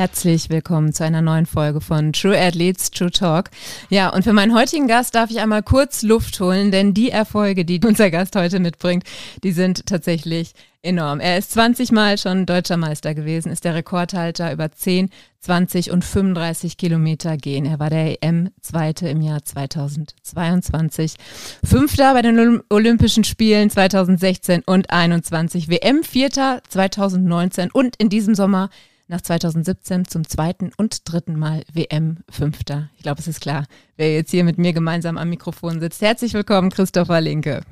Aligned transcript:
Herzlich 0.00 0.48
willkommen 0.48 0.94
zu 0.94 1.04
einer 1.04 1.20
neuen 1.20 1.44
Folge 1.44 1.82
von 1.82 2.14
True 2.14 2.34
Athletes 2.34 2.90
True 2.90 3.10
Talk. 3.10 3.50
Ja, 3.90 4.08
und 4.08 4.22
für 4.22 4.32
meinen 4.32 4.54
heutigen 4.54 4.88
Gast 4.88 5.14
darf 5.14 5.30
ich 5.30 5.40
einmal 5.40 5.62
kurz 5.62 6.00
Luft 6.00 6.40
holen, 6.40 6.70
denn 6.70 6.94
die 6.94 7.10
Erfolge, 7.10 7.66
die 7.66 7.80
unser 7.84 8.10
Gast 8.10 8.34
heute 8.34 8.60
mitbringt, 8.60 9.04
die 9.44 9.52
sind 9.52 9.84
tatsächlich 9.84 10.54
enorm. 10.80 11.20
Er 11.20 11.36
ist 11.36 11.52
20 11.52 11.92
Mal 11.92 12.16
schon 12.16 12.46
deutscher 12.46 12.78
Meister 12.78 13.14
gewesen, 13.14 13.52
ist 13.52 13.66
der 13.66 13.74
Rekordhalter 13.74 14.50
über 14.54 14.72
10, 14.72 15.10
20 15.40 15.90
und 15.90 16.02
35 16.02 16.78
Kilometer 16.78 17.36
gehen. 17.36 17.66
Er 17.66 17.78
war 17.78 17.90
der 17.90 18.22
EM-Zweite 18.22 19.06
im 19.06 19.20
Jahr 19.20 19.44
2022, 19.44 21.16
Fünfter 21.62 22.14
bei 22.14 22.22
den 22.22 22.62
Olympischen 22.70 23.24
Spielen 23.24 23.68
2016 23.68 24.62
und 24.64 24.88
21, 24.88 25.68
WM-Vierter 25.68 26.62
2019 26.70 27.70
und 27.70 27.96
in 27.96 28.08
diesem 28.08 28.34
Sommer 28.34 28.70
nach 29.10 29.20
2017 29.20 30.06
zum 30.06 30.26
zweiten 30.26 30.70
und 30.76 31.12
dritten 31.12 31.36
Mal 31.38 31.64
WM-Fünfter. 31.72 32.90
Ich 32.96 33.02
glaube, 33.02 33.20
es 33.20 33.26
ist 33.26 33.40
klar, 33.40 33.66
wer 33.96 34.14
jetzt 34.14 34.30
hier 34.30 34.44
mit 34.44 34.56
mir 34.56 34.72
gemeinsam 34.72 35.18
am 35.18 35.28
Mikrofon 35.28 35.80
sitzt. 35.80 36.00
Herzlich 36.00 36.32
willkommen, 36.32 36.70
Christopher 36.70 37.20
Linke. 37.20 37.62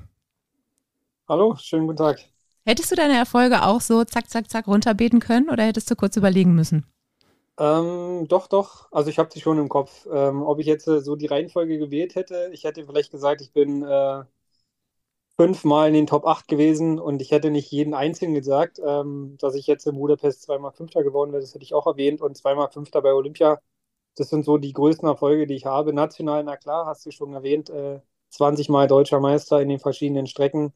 Hallo, 1.28 1.54
schönen 1.56 1.86
guten 1.86 1.98
Tag. 1.98 2.18
Hättest 2.66 2.90
du 2.90 2.96
deine 2.96 3.16
Erfolge 3.16 3.62
auch 3.64 3.80
so 3.80 4.04
zack, 4.04 4.28
zack, 4.28 4.50
zack 4.50 4.66
runterbeten 4.66 5.20
können 5.20 5.48
oder 5.48 5.64
hättest 5.64 5.90
du 5.90 5.94
kurz 5.94 6.16
überlegen 6.16 6.54
müssen? 6.54 6.84
Ähm, 7.58 8.26
doch, 8.28 8.48
doch. 8.48 8.88
Also 8.90 9.08
ich 9.08 9.18
habe 9.18 9.30
sie 9.32 9.40
schon 9.40 9.58
im 9.58 9.68
Kopf. 9.68 10.06
Ähm, 10.12 10.42
ob 10.42 10.58
ich 10.58 10.66
jetzt 10.66 10.88
äh, 10.88 11.00
so 11.00 11.16
die 11.16 11.26
Reihenfolge 11.26 11.78
gewählt 11.78 12.16
hätte, 12.16 12.50
ich 12.52 12.64
hätte 12.64 12.84
vielleicht 12.84 13.12
gesagt, 13.12 13.40
ich 13.40 13.52
bin 13.52 13.82
äh, 13.82 14.22
fünfmal 15.38 15.88
in 15.88 15.94
den 15.94 16.06
Top 16.06 16.26
8 16.26 16.48
gewesen 16.48 16.98
und 16.98 17.22
ich 17.22 17.30
hätte 17.30 17.50
nicht 17.50 17.70
jeden 17.70 17.94
einzigen 17.94 18.34
gesagt, 18.34 18.80
ähm, 18.84 19.36
dass 19.40 19.54
ich 19.54 19.66
jetzt 19.66 19.86
in 19.86 19.96
Budapest 19.96 20.42
zweimal 20.42 20.72
Fünfter 20.72 21.04
geworden 21.04 21.32
wäre, 21.32 21.40
das 21.40 21.54
hätte 21.54 21.64
ich 21.64 21.74
auch 21.74 21.86
erwähnt 21.86 22.20
und 22.20 22.36
zweimal 22.36 22.68
Fünfter 22.70 23.02
bei 23.02 23.12
Olympia. 23.12 23.60
Das 24.16 24.30
sind 24.30 24.44
so 24.44 24.58
die 24.58 24.72
größten 24.72 25.08
Erfolge, 25.08 25.46
die 25.46 25.54
ich 25.54 25.64
habe. 25.66 25.92
National, 25.92 26.42
na 26.42 26.56
klar, 26.56 26.86
hast 26.86 27.06
du 27.06 27.12
schon 27.12 27.34
erwähnt, 27.34 27.70
äh, 27.70 28.00
20 28.30 28.68
Mal 28.68 28.88
deutscher 28.88 29.20
Meister 29.20 29.62
in 29.62 29.68
den 29.68 29.78
verschiedenen 29.78 30.26
Strecken. 30.26 30.72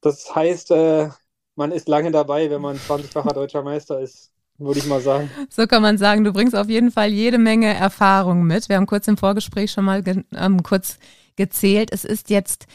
Das 0.00 0.34
heißt, 0.34 0.72
äh, 0.72 1.10
man 1.54 1.72
ist 1.72 1.88
lange 1.88 2.10
dabei, 2.10 2.50
wenn 2.50 2.60
man 2.60 2.76
20-facher 2.76 3.32
deutscher 3.34 3.62
Meister 3.62 4.00
ist 4.00 4.32
würde 4.58 4.78
ich 4.78 4.86
mal 4.86 5.00
sagen. 5.00 5.30
So 5.50 5.66
kann 5.66 5.82
man 5.82 5.98
sagen, 5.98 6.24
du 6.24 6.32
bringst 6.32 6.56
auf 6.56 6.68
jeden 6.68 6.90
Fall 6.90 7.10
jede 7.10 7.38
Menge 7.38 7.74
Erfahrung 7.74 8.44
mit. 8.44 8.68
Wir 8.68 8.76
haben 8.76 8.86
kurz 8.86 9.06
im 9.06 9.16
Vorgespräch 9.16 9.70
schon 9.70 9.84
mal 9.84 10.02
ge 10.02 10.24
ähm, 10.34 10.62
kurz 10.62 10.98
gezählt. 11.36 11.92
Es 11.92 12.06
ist 12.06 12.30
jetzt 12.30 12.66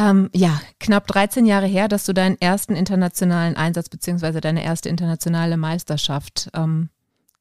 ähm, 0.00 0.30
ja, 0.34 0.58
knapp 0.78 1.06
13 1.08 1.44
Jahre 1.44 1.66
her, 1.66 1.86
dass 1.86 2.06
du 2.06 2.14
deinen 2.14 2.40
ersten 2.40 2.74
internationalen 2.74 3.56
Einsatz 3.56 3.90
bzw. 3.90 4.40
deine 4.40 4.64
erste 4.64 4.88
internationale 4.88 5.58
Meisterschaft 5.58 6.50
ähm, 6.54 6.88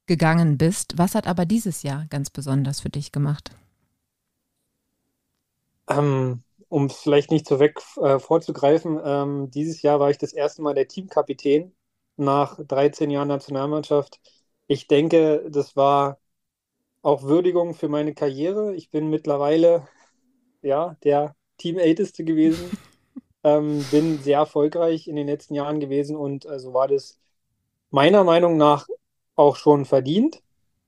gegangen 0.08 0.58
bist. 0.58 0.98
Was 0.98 1.16
hat 1.16 1.26
aber 1.26 1.46
dieses 1.46 1.84
Jahr 1.84 2.06
ganz 2.10 2.30
besonders 2.30 2.82
für 2.82 2.90
dich 2.90 3.14
gemacht? 3.14 3.52
Ähm, 5.90 6.44
um 6.68 6.88
es 6.88 6.98
vielleicht 6.98 7.32
nicht 7.32 7.48
so 7.48 7.60
weg 7.62 7.80
äh, 8.02 8.20
vorzugreifen, 8.20 9.00
ähm, 9.06 9.50
dieses 9.52 9.82
Jahr 9.82 10.02
war 10.02 10.10
ich 10.10 10.18
das 10.18 10.34
erste 10.34 10.62
Mal 10.62 10.74
der 10.76 10.90
Teamkapitän 10.90 11.74
nach 12.18 12.60
13 12.60 13.10
Jahren 13.10 13.30
Nationalmannschaft. 13.30 14.20
Ich 14.68 14.88
denke, 14.88 15.46
das 15.50 15.78
war 15.78 16.20
auch 17.04 17.24
Würdigung 17.24 17.74
für 17.74 17.88
meine 17.88 18.14
Karriere. 18.14 18.76
Ich 18.76 18.90
bin 18.90 19.10
mittlerweile 19.10 19.88
ja 20.62 20.98
der 21.04 21.36
Team 21.60 21.78
Älteste 21.78 22.24
gewesen. 22.24 22.72
ähm, 23.44 23.86
bin 23.92 24.20
sehr 24.20 24.40
erfolgreich 24.40 25.08
in 25.08 25.16
den 25.16 25.28
letzten 25.28 25.56
Jahren 25.56 25.80
gewesen 25.80 26.16
und 26.16 26.46
äh, 26.46 26.60
so 26.60 26.74
war 26.74 26.88
das 26.88 27.20
meiner 27.92 28.24
Meinung 28.24 28.58
nach 28.58 28.88
auch 29.36 29.56
schon 29.56 29.86
verdient. 29.86 30.42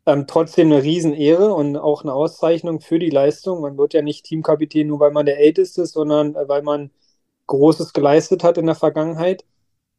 Ähm, 0.05 0.25
trotzdem 0.27 0.71
eine 0.71 0.83
Riesenehre 0.83 1.53
und 1.53 1.77
auch 1.77 2.03
eine 2.03 2.13
Auszeichnung 2.13 2.81
für 2.81 2.99
die 2.99 3.09
Leistung. 3.11 3.61
Man 3.61 3.77
wird 3.77 3.93
ja 3.93 4.01
nicht 4.01 4.25
Teamkapitän 4.25 4.87
nur, 4.87 4.99
weil 4.99 5.11
man 5.11 5.25
der 5.27 5.39
Älteste 5.39 5.83
ist, 5.83 5.93
sondern 5.93 6.35
äh, 6.35 6.47
weil 6.47 6.63
man 6.63 6.91
Großes 7.47 7.93
geleistet 7.93 8.43
hat 8.43 8.57
in 8.57 8.65
der 8.65 8.75
Vergangenheit. 8.75 9.45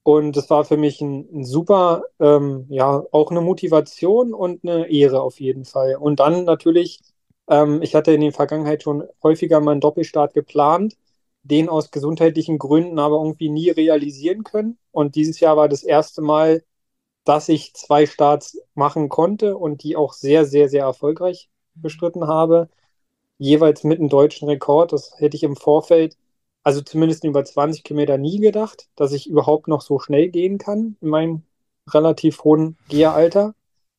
Und 0.05 0.37
das 0.37 0.51
war 0.51 0.65
für 0.65 0.77
mich 0.77 1.01
ein, 1.01 1.29
ein 1.33 1.45
super, 1.45 2.05
ähm, 2.21 2.67
ja, 2.71 3.05
auch 3.13 3.31
eine 3.31 3.41
Motivation 3.41 4.35
und 4.35 4.65
eine 4.65 4.91
Ehre 4.91 5.23
auf 5.23 5.41
jeden 5.41 5.65
Fall. 5.65 5.97
Und 5.97 6.21
dann 6.21 6.45
natürlich 6.45 7.01
ähm, 7.53 7.83
ich 7.83 7.95
hatte 7.95 8.13
in 8.13 8.23
der 8.23 8.33
Vergangenheit 8.33 8.83
schon 8.83 9.05
häufiger 9.23 9.61
meinen 9.61 9.81
Doppelstart 9.81 10.33
geplant, 10.35 10.97
den 11.43 11.69
aus 11.69 11.91
gesundheitlichen 11.91 12.59
Gründen 12.59 12.99
aber 12.99 13.17
irgendwie 13.19 13.51
nie 13.51 13.71
realisieren 13.71 14.45
können. 14.45 14.79
Und 14.91 15.17
dieses 15.17 15.41
Jahr 15.41 15.57
war 15.57 15.69
das 15.69 15.83
erste 15.83 16.23
Mal, 16.23 16.65
dass 17.25 17.49
ich 17.49 17.75
zwei 17.75 18.07
Starts 18.07 18.59
machen 18.75 19.09
konnte 19.09 19.57
und 19.59 19.83
die 19.83 19.97
auch 19.97 20.15
sehr, 20.15 20.45
sehr, 20.47 20.69
sehr 20.69 20.85
erfolgreich 20.85 21.51
bestritten 21.75 22.27
habe. 22.27 22.69
Jeweils 23.39 23.85
mit 23.85 23.99
einem 24.01 24.09
deutschen 24.09 24.49
Rekord. 24.49 24.93
Das 24.93 25.15
hätte 25.19 25.37
ich 25.37 25.43
im 25.43 25.57
Vorfeld, 25.57 26.17
also 26.63 26.81
zumindest 26.81 27.25
über 27.25 27.45
20 27.45 27.85
Kilometer 27.85 28.19
nie 28.19 28.39
gedacht, 28.41 28.89
dass 28.97 29.13
ich 29.13 29.29
überhaupt 29.29 29.69
noch 29.69 29.83
so 29.83 29.99
schnell 29.99 30.31
gehen 30.31 30.59
kann 30.59 30.97
in 31.01 31.09
meinem 31.09 31.43
relativ 31.89 32.45
hohen 32.45 32.79
Gehalter. 32.89 33.55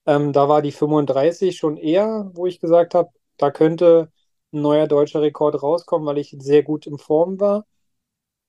Ähm, 0.06 0.34
da 0.34 0.50
war 0.50 0.62
die 0.62 0.72
35 0.72 1.58
schon 1.58 1.78
eher, 1.78 2.32
wo 2.34 2.46
ich 2.48 2.60
gesagt 2.60 2.96
habe, 2.96 3.12
da 3.38 3.52
könnte 3.52 4.12
ein 4.54 4.62
neuer 4.62 4.88
deutscher 4.88 5.22
Rekord 5.22 5.62
rauskommen, 5.62 6.08
weil 6.08 6.18
ich 6.20 6.36
sehr 6.40 6.64
gut 6.64 6.88
in 6.88 6.98
Form 6.98 7.40
war. 7.40 7.66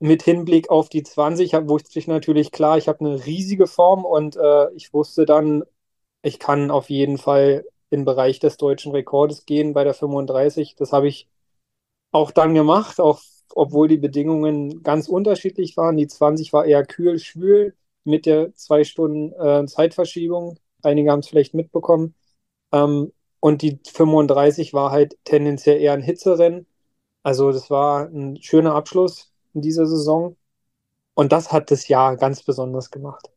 Mit 0.00 0.22
Hinblick 0.22 0.70
auf 0.70 0.88
die 0.88 1.02
20 1.02 1.52
wusste 1.68 1.98
ich 1.98 2.08
natürlich 2.08 2.52
klar, 2.52 2.78
ich 2.78 2.88
habe 2.88 3.00
eine 3.00 3.24
riesige 3.26 3.66
Form 3.66 4.04
und 4.04 4.36
äh, 4.36 4.72
ich 4.74 4.92
wusste 4.92 5.24
dann, 5.24 5.64
ich 6.22 6.38
kann 6.38 6.70
auf 6.70 6.90
jeden 6.90 7.18
Fall 7.18 7.64
im 7.90 8.04
Bereich 8.04 8.40
des 8.40 8.56
deutschen 8.56 8.92
Rekordes 8.92 9.46
gehen 9.46 9.72
bei 9.74 9.84
der 9.84 9.94
35. 9.94 10.76
Das 10.76 10.92
habe 10.92 11.08
ich 11.08 11.28
auch 12.12 12.30
dann 12.32 12.54
gemacht, 12.54 13.00
auch 13.00 13.20
obwohl 13.54 13.88
die 13.88 13.98
Bedingungen 13.98 14.82
ganz 14.82 15.08
unterschiedlich 15.08 15.76
waren. 15.76 15.96
Die 15.96 16.06
20 16.08 16.52
war 16.52 16.64
eher 16.66 16.84
kühl, 16.84 17.18
schwül 17.18 17.76
mit 18.04 18.26
der 18.26 18.54
zwei 18.54 18.84
Stunden 18.84 19.32
äh, 19.32 19.66
Zeitverschiebung. 19.66 20.58
Einige 20.82 21.10
haben 21.10 21.20
es 21.20 21.28
vielleicht 21.28 21.54
mitbekommen. 21.54 22.14
Ähm, 22.72 23.12
und 23.44 23.60
die 23.60 23.78
35 23.86 24.72
war 24.72 24.90
halt 24.90 25.18
tendenziell 25.24 25.78
eher 25.78 25.92
ein 25.92 26.00
Hitzerennen. 26.00 26.64
Also 27.22 27.52
das 27.52 27.68
war 27.68 28.06
ein 28.06 28.40
schöner 28.40 28.74
Abschluss 28.74 29.32
in 29.52 29.60
dieser 29.60 29.84
Saison. 29.86 30.34
Und 31.12 31.30
das 31.30 31.52
hat 31.52 31.70
das 31.70 31.86
Jahr 31.88 32.16
ganz 32.16 32.42
besonders 32.42 32.90
gemacht. 32.90 33.28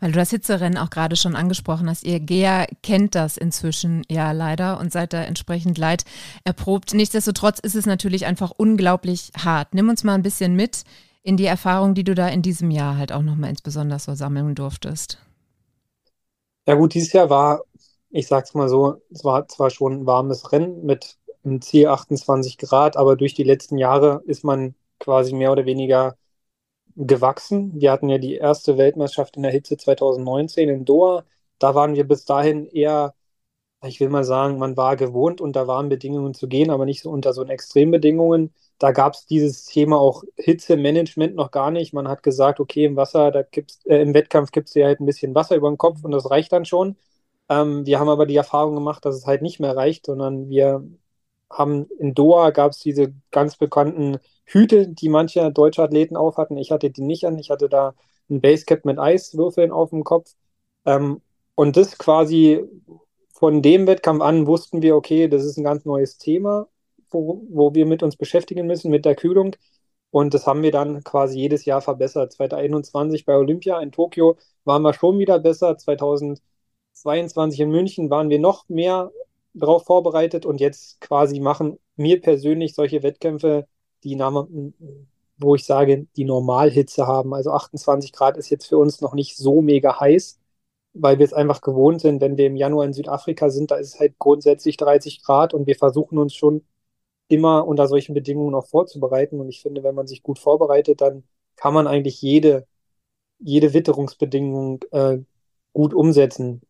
Weil 0.00 0.10
du 0.10 0.18
das 0.18 0.30
Hitzerennen 0.30 0.76
auch 0.76 0.90
gerade 0.90 1.14
schon 1.14 1.36
angesprochen 1.36 1.88
hast. 1.88 2.02
Ihr 2.02 2.18
GEA 2.18 2.66
kennt 2.82 3.14
das 3.14 3.36
inzwischen 3.36 4.02
ja 4.10 4.32
leider 4.32 4.80
und 4.80 4.90
seid 4.90 5.12
da 5.12 5.22
entsprechend 5.22 5.78
leid 5.78 6.04
erprobt. 6.42 6.92
Nichtsdestotrotz 6.92 7.60
ist 7.60 7.76
es 7.76 7.86
natürlich 7.86 8.26
einfach 8.26 8.50
unglaublich 8.56 9.30
hart. 9.38 9.72
Nimm 9.72 9.88
uns 9.88 10.02
mal 10.02 10.14
ein 10.14 10.22
bisschen 10.22 10.56
mit 10.56 10.82
in 11.22 11.36
die 11.36 11.46
Erfahrung, 11.46 11.94
die 11.94 12.02
du 12.02 12.16
da 12.16 12.26
in 12.26 12.42
diesem 12.42 12.72
Jahr 12.72 12.96
halt 12.96 13.12
auch 13.12 13.22
nochmal 13.22 13.50
insbesondere 13.50 14.00
so 14.00 14.16
sammeln 14.16 14.56
durftest. 14.56 15.18
Ja 16.66 16.74
gut, 16.74 16.94
dieses 16.94 17.12
Jahr 17.12 17.30
war 17.30 17.62
ich 18.10 18.26
sag's 18.28 18.54
mal 18.54 18.68
so, 18.68 19.02
es 19.10 19.24
war 19.24 19.48
zwar 19.48 19.70
schon 19.70 19.92
ein 20.02 20.06
warmes 20.06 20.52
Rennen 20.52 20.84
mit 20.84 21.18
einem 21.44 21.60
Ziel 21.62 21.88
28 21.88 22.58
Grad, 22.58 22.96
aber 22.96 23.16
durch 23.16 23.34
die 23.34 23.44
letzten 23.44 23.78
Jahre 23.78 24.22
ist 24.26 24.44
man 24.44 24.74
quasi 24.98 25.34
mehr 25.34 25.52
oder 25.52 25.66
weniger 25.66 26.16
gewachsen. 26.96 27.72
Wir 27.80 27.92
hatten 27.92 28.08
ja 28.08 28.18
die 28.18 28.34
erste 28.36 28.78
Weltmeisterschaft 28.78 29.36
in 29.36 29.42
der 29.42 29.52
Hitze 29.52 29.76
2019 29.76 30.68
in 30.68 30.84
Doha. 30.84 31.24
Da 31.58 31.74
waren 31.74 31.94
wir 31.94 32.06
bis 32.06 32.24
dahin 32.24 32.66
eher, 32.66 33.14
ich 33.84 34.00
will 34.00 34.08
mal 34.08 34.24
sagen, 34.24 34.58
man 34.58 34.76
war 34.76 34.96
gewohnt, 34.96 35.40
unter 35.40 35.66
warmen 35.68 35.88
Bedingungen 35.90 36.34
zu 36.34 36.48
gehen, 36.48 36.70
aber 36.70 36.86
nicht 36.86 37.02
so 37.02 37.10
unter 37.10 37.32
so 37.34 37.44
Extrembedingungen. 37.44 38.52
Da 38.78 38.92
gab 38.92 39.14
es 39.14 39.26
dieses 39.26 39.64
Thema 39.66 39.98
auch 39.98 40.24
Hitzemanagement 40.36 41.34
noch 41.36 41.50
gar 41.50 41.70
nicht. 41.70 41.92
Man 41.94 42.08
hat 42.08 42.22
gesagt, 42.22 42.60
okay, 42.60 42.86
im 42.86 42.96
Wasser, 42.96 43.30
da 43.30 43.42
gibt's, 43.42 43.84
äh, 43.86 44.02
im 44.02 44.14
Wettkampf 44.14 44.50
gibt 44.52 44.68
es 44.68 44.74
ja 44.74 44.86
halt 44.86 45.00
ein 45.00 45.06
bisschen 45.06 45.34
Wasser 45.34 45.56
über 45.56 45.70
den 45.70 45.78
Kopf 45.78 46.04
und 46.04 46.12
das 46.12 46.30
reicht 46.30 46.52
dann 46.52 46.64
schon. 46.64 46.96
Ähm, 47.48 47.86
wir 47.86 47.98
haben 48.00 48.08
aber 48.08 48.26
die 48.26 48.36
Erfahrung 48.36 48.74
gemacht, 48.74 49.04
dass 49.04 49.14
es 49.16 49.26
halt 49.26 49.42
nicht 49.42 49.60
mehr 49.60 49.76
reicht, 49.76 50.06
sondern 50.06 50.48
wir 50.48 50.84
haben 51.50 51.86
in 51.98 52.14
Doha 52.14 52.50
gab 52.50 52.72
es 52.72 52.78
diese 52.80 53.14
ganz 53.30 53.56
bekannten 53.56 54.18
Hüte, 54.44 54.88
die 54.88 55.08
manche 55.08 55.50
deutsche 55.52 55.82
Athleten 55.82 56.16
aufhatten. 56.16 56.56
Ich 56.56 56.70
hatte 56.72 56.90
die 56.90 57.02
nicht 57.02 57.24
an. 57.24 57.38
Ich 57.38 57.50
hatte 57.50 57.68
da 57.68 57.94
ein 58.30 58.40
Basecap 58.40 58.84
mit 58.84 58.98
Eiswürfeln 58.98 59.70
auf 59.72 59.90
dem 59.90 60.04
Kopf. 60.04 60.34
Ähm, 60.84 61.22
und 61.54 61.76
das 61.76 61.98
quasi 61.98 62.64
von 63.32 63.62
dem 63.62 63.86
Wettkampf 63.86 64.22
an 64.22 64.46
wussten 64.46 64.82
wir, 64.82 64.96
okay, 64.96 65.28
das 65.28 65.44
ist 65.44 65.56
ein 65.58 65.64
ganz 65.64 65.84
neues 65.84 66.18
Thema, 66.18 66.68
wo, 67.10 67.42
wo 67.50 67.74
wir 67.74 67.86
mit 67.86 68.02
uns 68.02 68.16
beschäftigen 68.16 68.66
müssen, 68.66 68.90
mit 68.90 69.04
der 69.04 69.14
Kühlung. 69.16 69.56
Und 70.10 70.34
das 70.34 70.46
haben 70.46 70.62
wir 70.62 70.72
dann 70.72 71.04
quasi 71.04 71.38
jedes 71.38 71.64
Jahr 71.64 71.82
verbessert. 71.82 72.32
2021 72.32 73.24
bei 73.26 73.36
Olympia 73.36 73.80
in 73.80 73.92
Tokio 73.92 74.36
waren 74.64 74.82
wir 74.82 74.94
schon 74.94 75.18
wieder 75.18 75.38
besser. 75.38 75.76
2000 75.76 76.40
22 77.06 77.60
in 77.60 77.70
München 77.70 78.10
waren 78.10 78.30
wir 78.30 78.40
noch 78.40 78.68
mehr 78.68 79.12
darauf 79.54 79.84
vorbereitet 79.84 80.44
und 80.44 80.60
jetzt 80.60 81.00
quasi 81.00 81.38
machen 81.38 81.78
mir 81.94 82.20
persönlich 82.20 82.74
solche 82.74 83.02
Wettkämpfe, 83.04 83.68
die 84.02 84.18
wo 85.38 85.54
ich 85.54 85.64
sage, 85.64 86.06
die 86.16 86.24
Normalhitze 86.24 87.06
haben. 87.06 87.32
Also 87.34 87.52
28 87.52 88.12
Grad 88.12 88.36
ist 88.36 88.50
jetzt 88.50 88.66
für 88.66 88.78
uns 88.78 89.00
noch 89.00 89.14
nicht 89.14 89.36
so 89.36 89.62
mega 89.62 90.00
heiß, 90.00 90.40
weil 90.94 91.18
wir 91.18 91.26
es 91.26 91.32
einfach 91.32 91.60
gewohnt 91.60 92.00
sind, 92.00 92.20
wenn 92.20 92.36
wir 92.36 92.46
im 92.46 92.56
Januar 92.56 92.86
in 92.86 92.92
Südafrika 92.92 93.50
sind, 93.50 93.70
da 93.70 93.76
ist 93.76 93.94
es 93.94 94.00
halt 94.00 94.18
grundsätzlich 94.18 94.76
30 94.76 95.22
Grad 95.22 95.54
und 95.54 95.66
wir 95.66 95.76
versuchen 95.76 96.18
uns 96.18 96.34
schon 96.34 96.64
immer 97.28 97.66
unter 97.68 97.86
solchen 97.88 98.14
Bedingungen 98.14 98.54
auch 98.54 98.66
vorzubereiten. 98.66 99.40
Und 99.40 99.48
ich 99.48 99.60
finde, 99.62 99.84
wenn 99.84 99.94
man 99.94 100.06
sich 100.08 100.22
gut 100.22 100.38
vorbereitet, 100.40 101.00
dann 101.02 101.24
kann 101.56 101.74
man 101.74 101.86
eigentlich 101.86 102.20
jede, 102.22 102.66
jede 103.38 103.74
Witterungsbedingung 103.74 104.84
äh, 104.92 105.18
gut 105.72 105.94
umsetzen. 105.94 106.62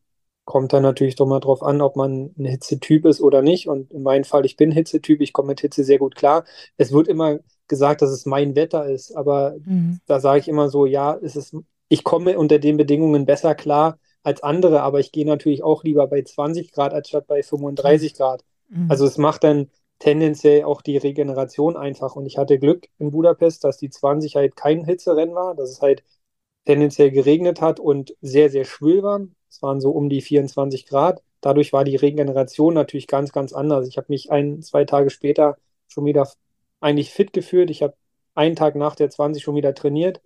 Kommt 0.46 0.72
dann 0.72 0.82
natürlich 0.82 1.16
doch 1.16 1.26
mal 1.26 1.40
drauf 1.40 1.62
an, 1.62 1.82
ob 1.82 1.96
man 1.96 2.32
ein 2.38 2.46
Hitzetyp 2.46 3.04
ist 3.04 3.20
oder 3.20 3.42
nicht. 3.42 3.68
Und 3.68 3.90
in 3.90 4.02
meinem 4.02 4.24
Fall, 4.24 4.46
ich 4.46 4.56
bin 4.56 4.72
Hitzetyp, 4.72 5.20
ich 5.20 5.34
komme 5.34 5.48
mit 5.48 5.60
Hitze 5.60 5.84
sehr 5.84 5.98
gut 5.98 6.14
klar. 6.14 6.44
Es 6.78 6.92
wird 6.92 7.08
immer 7.08 7.40
gesagt, 7.68 8.00
dass 8.00 8.10
es 8.10 8.24
mein 8.24 8.56
Wetter 8.56 8.86
ist, 8.86 9.14
aber 9.14 9.56
mhm. 9.64 10.00
da 10.06 10.20
sage 10.20 10.38
ich 10.38 10.48
immer 10.48 10.70
so, 10.70 10.86
ja, 10.86 11.18
es 11.20 11.36
ist, 11.36 11.54
ich 11.88 12.04
komme 12.04 12.38
unter 12.38 12.58
den 12.58 12.78
Bedingungen 12.78 13.26
besser 13.26 13.54
klar 13.54 13.98
als 14.22 14.42
andere, 14.42 14.82
aber 14.82 15.00
ich 15.00 15.12
gehe 15.12 15.26
natürlich 15.26 15.62
auch 15.62 15.84
lieber 15.84 16.06
bei 16.06 16.22
20 16.22 16.72
Grad 16.72 16.94
als 16.94 17.08
statt 17.08 17.26
bei 17.26 17.42
35 17.42 18.14
Grad. 18.14 18.44
Mhm. 18.68 18.90
Also 18.90 19.04
es 19.04 19.18
macht 19.18 19.44
dann 19.44 19.68
tendenziell 19.98 20.64
auch 20.64 20.82
die 20.82 20.96
Regeneration 20.96 21.76
einfach. 21.76 22.16
Und 22.16 22.26
ich 22.26 22.38
hatte 22.38 22.58
Glück 22.58 22.86
in 22.98 23.10
Budapest, 23.10 23.64
dass 23.64 23.78
die 23.78 23.90
20 23.90 24.36
halt 24.36 24.56
kein 24.56 24.84
Hitzerennen 24.84 25.34
war, 25.34 25.54
dass 25.54 25.70
es 25.70 25.80
halt 25.80 26.04
tendenziell 26.66 27.10
geregnet 27.10 27.60
hat 27.60 27.80
und 27.80 28.14
sehr, 28.20 28.50
sehr 28.50 28.64
schwül 28.64 29.02
war. 29.02 29.20
Es 29.48 29.62
waren 29.62 29.80
so 29.80 29.90
um 29.92 30.08
die 30.10 30.20
24 30.20 30.86
Grad. 30.86 31.22
Dadurch 31.40 31.72
war 31.72 31.84
die 31.84 31.96
Regeneration 31.96 32.74
natürlich 32.74 33.06
ganz, 33.06 33.32
ganz 33.32 33.52
anders. 33.52 33.88
Ich 33.88 33.96
habe 33.96 34.06
mich 34.10 34.30
ein, 34.30 34.62
zwei 34.62 34.84
Tage 34.84 35.10
später 35.10 35.56
schon 35.88 36.04
wieder 36.04 36.28
eigentlich 36.80 37.10
fit 37.10 37.32
gefühlt. 37.32 37.70
Ich 37.70 37.82
habe 37.82 37.94
einen 38.34 38.56
Tag 38.56 38.74
nach 38.76 38.96
der 38.96 39.10
20 39.10 39.42
schon 39.42 39.54
wieder 39.54 39.74
trainiert. 39.74 40.20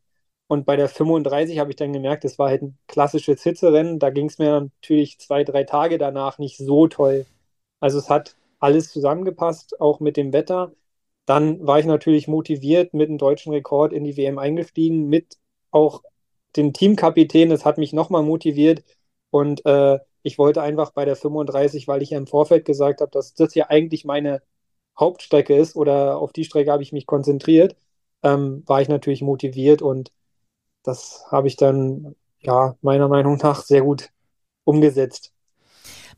Und 0.48 0.66
bei 0.66 0.76
der 0.76 0.88
35 0.88 1.58
habe 1.60 1.70
ich 1.70 1.76
dann 1.76 1.92
gemerkt, 1.92 2.24
es 2.24 2.38
war 2.38 2.48
halt 2.48 2.62
ein 2.62 2.78
klassisches 2.88 3.42
Hitzerennen. 3.42 3.98
Da 4.00 4.10
ging 4.10 4.26
es 4.26 4.38
mir 4.38 4.60
natürlich 4.60 5.18
zwei, 5.20 5.44
drei 5.44 5.64
Tage 5.64 5.96
danach 5.98 6.38
nicht 6.38 6.56
so 6.58 6.88
toll. 6.88 7.26
Also 7.80 7.98
es 7.98 8.10
hat 8.10 8.36
alles 8.58 8.90
zusammengepasst, 8.90 9.80
auch 9.80 10.00
mit 10.00 10.16
dem 10.16 10.32
Wetter. 10.32 10.72
Dann 11.26 11.64
war 11.66 11.78
ich 11.78 11.86
natürlich 11.86 12.28
motiviert 12.28 12.94
mit 12.94 13.08
dem 13.08 13.18
deutschen 13.18 13.52
Rekord 13.52 13.92
in 13.92 14.04
die 14.04 14.16
WM 14.16 14.38
eingestiegen, 14.38 15.08
mit 15.08 15.36
auch 15.70 16.02
dem 16.56 16.72
Teamkapitän. 16.72 17.50
Das 17.50 17.64
hat 17.64 17.78
mich 17.78 17.92
nochmal 17.92 18.22
motiviert. 18.22 18.84
Und 19.30 19.64
äh, 19.66 19.98
ich 20.22 20.38
wollte 20.38 20.62
einfach 20.62 20.92
bei 20.92 21.04
der 21.04 21.16
35, 21.16 21.88
weil 21.88 22.02
ich 22.02 22.10
ja 22.10 22.18
im 22.18 22.26
Vorfeld 22.26 22.64
gesagt 22.64 23.00
habe, 23.00 23.10
dass 23.10 23.34
das 23.34 23.54
ja 23.54 23.68
eigentlich 23.70 24.04
meine 24.04 24.42
Hauptstrecke 24.98 25.56
ist 25.56 25.76
oder 25.76 26.18
auf 26.18 26.32
die 26.32 26.44
Strecke 26.44 26.72
habe 26.72 26.82
ich 26.82 26.92
mich 26.92 27.06
konzentriert, 27.06 27.76
ähm, 28.22 28.62
war 28.66 28.82
ich 28.82 28.88
natürlich 28.88 29.22
motiviert 29.22 29.82
und 29.82 30.12
das 30.84 31.24
habe 31.30 31.48
ich 31.48 31.56
dann 31.56 32.16
ja 32.40 32.76
meiner 32.82 33.08
Meinung 33.08 33.38
nach 33.38 33.62
sehr 33.64 33.82
gut 33.82 34.10
umgesetzt. 34.64 35.32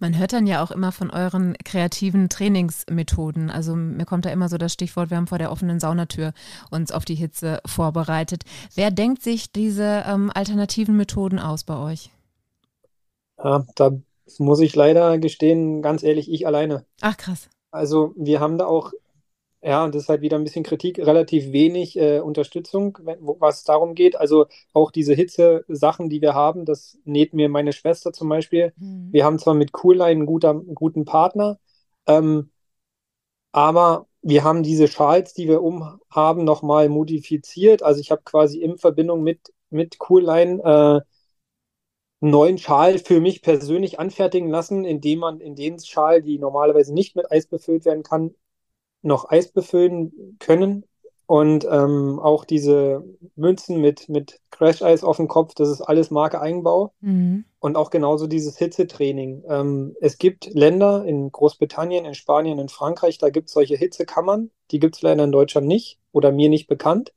Man 0.03 0.19
hört 0.19 0.33
dann 0.33 0.49
ja 0.49 0.65
auch 0.65 0.73
immer 0.73 0.91
von 0.91 1.13
euren 1.13 1.55
kreativen 1.65 2.29
Trainingsmethoden. 2.29 3.51
Also 3.51 3.77
mir 3.77 4.05
kommt 4.05 4.25
da 4.25 4.31
immer 4.31 4.49
so 4.49 4.59
das 4.59 4.73
Stichwort, 4.73 5.11
wir 5.11 5.17
haben 5.17 5.29
vor 5.29 5.39
der 5.39 5.53
offenen 5.53 5.79
Saunatür 5.79 6.33
uns 6.73 6.91
auf 6.91 7.05
die 7.05 7.15
Hitze 7.15 7.61
vorbereitet. 7.65 8.43
Wer 8.75 8.91
denkt 8.91 9.23
sich 9.23 9.53
diese 9.53 10.03
ähm, 10.05 10.33
alternativen 10.35 10.97
Methoden 10.97 11.39
aus 11.39 11.63
bei 11.63 11.77
euch? 11.79 12.11
Ja, 13.39 13.65
da 13.77 13.93
muss 14.39 14.59
ich 14.59 14.75
leider 14.75 15.19
gestehen, 15.19 15.83
ganz 15.83 16.03
ehrlich, 16.03 16.29
ich 16.29 16.49
alleine. 16.49 16.85
Ach 17.01 17.17
krass. 17.17 17.49
Also 17.71 18.13
wir 18.17 18.41
haben 18.41 18.59
da 18.59 18.67
auch 18.67 18.91
ja, 19.63 19.85
und 19.85 19.95
das 19.95 20.05
ist 20.05 20.09
halt 20.09 20.23
wieder 20.23 20.37
ein 20.37 20.45
bisschen 20.45 20.65
Kritik, 20.65 20.99
relativ 20.99 21.53
wenig 21.53 21.97
äh, 21.97 22.19
Unterstützung, 22.19 22.99
wenn, 23.03 23.19
was 23.21 23.59
es 23.59 23.65
darum 23.65 23.95
geht. 23.95 24.17
Also 24.17 24.47
auch 24.73 24.91
diese 24.91 25.15
Hitze-Sachen, 25.15 26.09
die 26.11 26.21
wir 26.21 26.35
haben, 26.35 26.65
das 26.65 26.99
näht 27.05 27.33
mir 27.33 27.49
meine 27.49 27.73
Schwester 27.73 28.13
zum 28.13 28.29
Beispiel. 28.29 28.73
Mhm. 28.77 29.09
Wir 29.13 29.25
haben 29.25 29.39
zwar 29.39 29.55
mit 29.55 29.73
Coolline 29.73 30.05
einen, 30.05 30.27
guter, 30.27 30.51
einen 30.51 30.75
guten 30.75 31.05
Partner, 31.05 31.59
ähm, 32.07 32.51
aber 33.53 34.09
wir 34.23 34.45
haben 34.45 34.63
diese 34.63 34.89
Schals, 34.89 35.35
die 35.35 35.49
wir 35.49 35.63
umhaben, 35.63 36.45
nochmal 36.45 36.89
modifiziert. 36.89 37.83
Also 37.83 38.01
ich 38.01 38.11
habe 38.11 38.23
quasi 38.25 38.61
in 38.61 38.79
Verbindung 38.79 39.23
mit, 39.23 39.53
mit 39.71 39.99
Coolline 39.99 40.61
äh, 40.63 41.01
einen 42.23 42.31
neuen 42.31 42.59
Schal 42.59 42.99
für 42.99 43.21
mich 43.21 43.43
persönlich 43.43 43.99
anfertigen 44.01 44.49
lassen, 44.49 44.85
indem 44.85 45.21
man 45.21 45.41
in 45.41 45.57
den 45.57 45.79
Schal, 45.81 46.23
die 46.23 46.39
normalerweise 46.39 46.95
nicht 46.95 47.17
mit 47.17 47.31
Eis 47.31 47.47
befüllt 47.47 47.85
werden 47.85 48.03
kann, 48.05 48.35
noch 49.03 49.31
Eis 49.31 49.49
befüllen 49.49 50.37
können. 50.39 50.85
Und 51.27 51.65
ähm, 51.71 52.19
auch 52.19 52.45
diese 52.45 53.05
Münzen 53.37 53.81
mit, 53.81 54.09
mit 54.09 54.41
Crash-Eis 54.51 55.03
auf 55.03 55.17
dem 55.17 55.29
Kopf, 55.29 55.55
das 55.55 55.71
ist 55.71 55.81
alles 55.81 56.11
Marke 56.11 56.41
Eigenbau. 56.41 56.93
Mhm. 57.01 57.45
Und 57.59 57.77
auch 57.77 57.91
genauso 57.91 58.27
dieses 58.27 58.59
Hitzetraining. 58.59 59.45
Ähm, 59.49 59.97
es 60.01 60.19
gibt 60.19 60.53
Länder 60.53 61.05
in 61.05 61.31
Großbritannien, 61.31 62.05
in 62.05 62.15
Spanien, 62.15 62.59
in 62.59 62.69
Frankreich, 62.69 63.19
da 63.19 63.31
gibt 63.31 63.49
es 63.49 63.55
solche 63.55 63.77
Hitzekammern. 63.77 64.51
Die 64.73 64.79
gibt 64.79 64.97
es 64.97 65.03
leider 65.03 65.25
in 65.25 65.33
Deutschland 65.33 65.67
nicht 65.67 65.99
oder 66.11 66.33
mir 66.33 66.49
nicht 66.49 66.67
bekannt. 66.67 67.13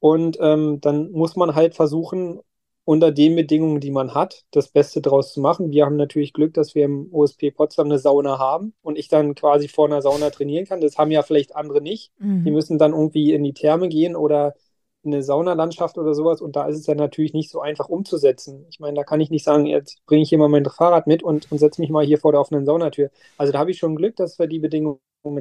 Und 0.00 0.38
ähm, 0.40 0.80
dann 0.80 1.12
muss 1.12 1.36
man 1.36 1.54
halt 1.54 1.74
versuchen, 1.74 2.40
unter 2.86 3.10
den 3.10 3.34
Bedingungen, 3.34 3.80
die 3.80 3.90
man 3.90 4.14
hat, 4.14 4.44
das 4.52 4.68
Beste 4.68 5.02
draus 5.02 5.32
zu 5.32 5.40
machen. 5.40 5.72
Wir 5.72 5.84
haben 5.84 5.96
natürlich 5.96 6.32
Glück, 6.32 6.54
dass 6.54 6.76
wir 6.76 6.84
im 6.84 7.12
OSP 7.12 7.50
Potsdam 7.50 7.88
eine 7.88 7.98
Sauna 7.98 8.38
haben 8.38 8.74
und 8.80 8.96
ich 8.96 9.08
dann 9.08 9.34
quasi 9.34 9.66
vor 9.66 9.86
einer 9.86 10.02
Sauna 10.02 10.30
trainieren 10.30 10.66
kann. 10.66 10.80
Das 10.80 10.96
haben 10.96 11.10
ja 11.10 11.22
vielleicht 11.22 11.56
andere 11.56 11.82
nicht. 11.82 12.12
Mhm. 12.20 12.44
Die 12.44 12.52
müssen 12.52 12.78
dann 12.78 12.92
irgendwie 12.92 13.32
in 13.32 13.42
die 13.42 13.54
Therme 13.54 13.88
gehen 13.88 14.14
oder 14.14 14.54
in 15.02 15.12
eine 15.12 15.24
Saunalandschaft 15.24 15.98
oder 15.98 16.14
sowas 16.14 16.40
und 16.40 16.54
da 16.54 16.68
ist 16.68 16.76
es 16.78 16.84
dann 16.84 16.96
natürlich 16.96 17.32
nicht 17.32 17.50
so 17.50 17.60
einfach 17.60 17.88
umzusetzen. 17.88 18.64
Ich 18.70 18.78
meine, 18.78 18.94
da 18.94 19.02
kann 19.02 19.20
ich 19.20 19.30
nicht 19.30 19.44
sagen, 19.44 19.66
jetzt 19.66 20.00
bringe 20.06 20.22
ich 20.22 20.28
hier 20.28 20.38
mal 20.38 20.48
mein 20.48 20.64
Fahrrad 20.64 21.08
mit 21.08 21.24
und, 21.24 21.50
und 21.50 21.58
setze 21.58 21.80
mich 21.80 21.90
mal 21.90 22.06
hier 22.06 22.18
vor 22.18 22.30
der 22.30 22.40
offenen 22.40 22.66
Saunatür. 22.66 23.10
Also 23.36 23.52
da 23.52 23.58
habe 23.58 23.72
ich 23.72 23.78
schon 23.78 23.96
Glück, 23.96 24.14
dass 24.14 24.38
wir 24.38 24.46
die 24.46 24.60
Bedingungen 24.60 25.00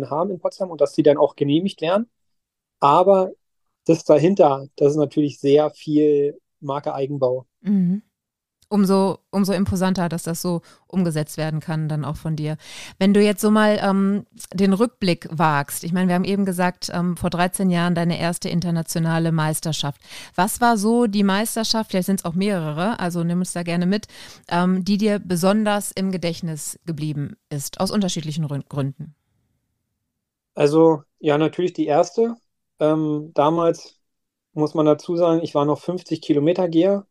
haben 0.10 0.32
in 0.32 0.40
Potsdam 0.40 0.72
und 0.72 0.82
dass 0.82 0.94
die 0.94 1.04
dann 1.04 1.18
auch 1.18 1.36
genehmigt 1.36 1.82
werden. 1.82 2.10
Aber 2.80 3.32
das 3.86 4.04
dahinter, 4.04 4.68
das 4.78 4.92
ist 4.94 4.98
natürlich 4.98 5.40
sehr 5.40 5.70
viel 5.70 6.40
Marke 6.60 6.94
Eigenbau. 6.94 7.46
Mhm. 7.62 8.02
Umso, 8.68 9.20
umso 9.30 9.54
imposanter, 9.54 10.10
dass 10.10 10.24
das 10.24 10.42
so 10.42 10.62
umgesetzt 10.88 11.38
werden 11.38 11.60
kann, 11.60 11.88
dann 11.88 12.04
auch 12.04 12.16
von 12.16 12.36
dir. 12.36 12.58
Wenn 12.98 13.14
du 13.14 13.22
jetzt 13.22 13.42
so 13.42 13.52
mal 13.52 13.80
ähm, 13.80 14.26
den 14.54 14.74
Rückblick 14.74 15.28
wagst, 15.32 15.84
ich 15.84 15.94
meine, 15.94 16.08
wir 16.08 16.16
haben 16.16 16.24
eben 16.24 16.46
gesagt, 16.46 16.90
ähm, 16.92 17.16
vor 17.16 17.30
13 17.30 17.70
Jahren 17.70 17.94
deine 17.94 18.20
erste 18.20 18.50
internationale 18.50 19.32
Meisterschaft. 19.32 20.02
Was 20.34 20.62
war 20.62 20.78
so 20.78 21.06
die 21.06 21.24
Meisterschaft, 21.24 21.92
vielleicht 21.92 22.08
sind 22.08 22.22
es 22.22 22.26
auch 22.26 22.34
mehrere, 22.34 23.00
also 23.00 23.24
nimm 23.24 23.40
uns 23.40 23.54
da 23.54 23.62
gerne 23.62 23.86
mit, 23.86 24.08
ähm, 24.50 24.84
die 24.84 24.98
dir 24.98 25.20
besonders 25.20 25.92
im 25.92 26.12
Gedächtnis 26.12 26.80
geblieben 26.88 27.38
ist, 27.50 27.80
aus 27.80 27.92
unterschiedlichen 27.92 28.48
Gründen? 28.48 29.14
Also, 30.56 31.04
ja, 31.20 31.38
natürlich 31.38 31.74
die 31.74 31.86
erste. 31.86 32.36
Ähm, 32.80 33.32
damals 33.36 34.00
muss 34.56 34.74
man 34.74 34.86
dazu 34.86 35.16
sagen, 35.18 35.42
ich 35.44 35.56
war 35.56 35.66
noch 35.66 35.80
50 35.80 36.22
Kilometer 36.22 36.68
Geher. 36.70 37.06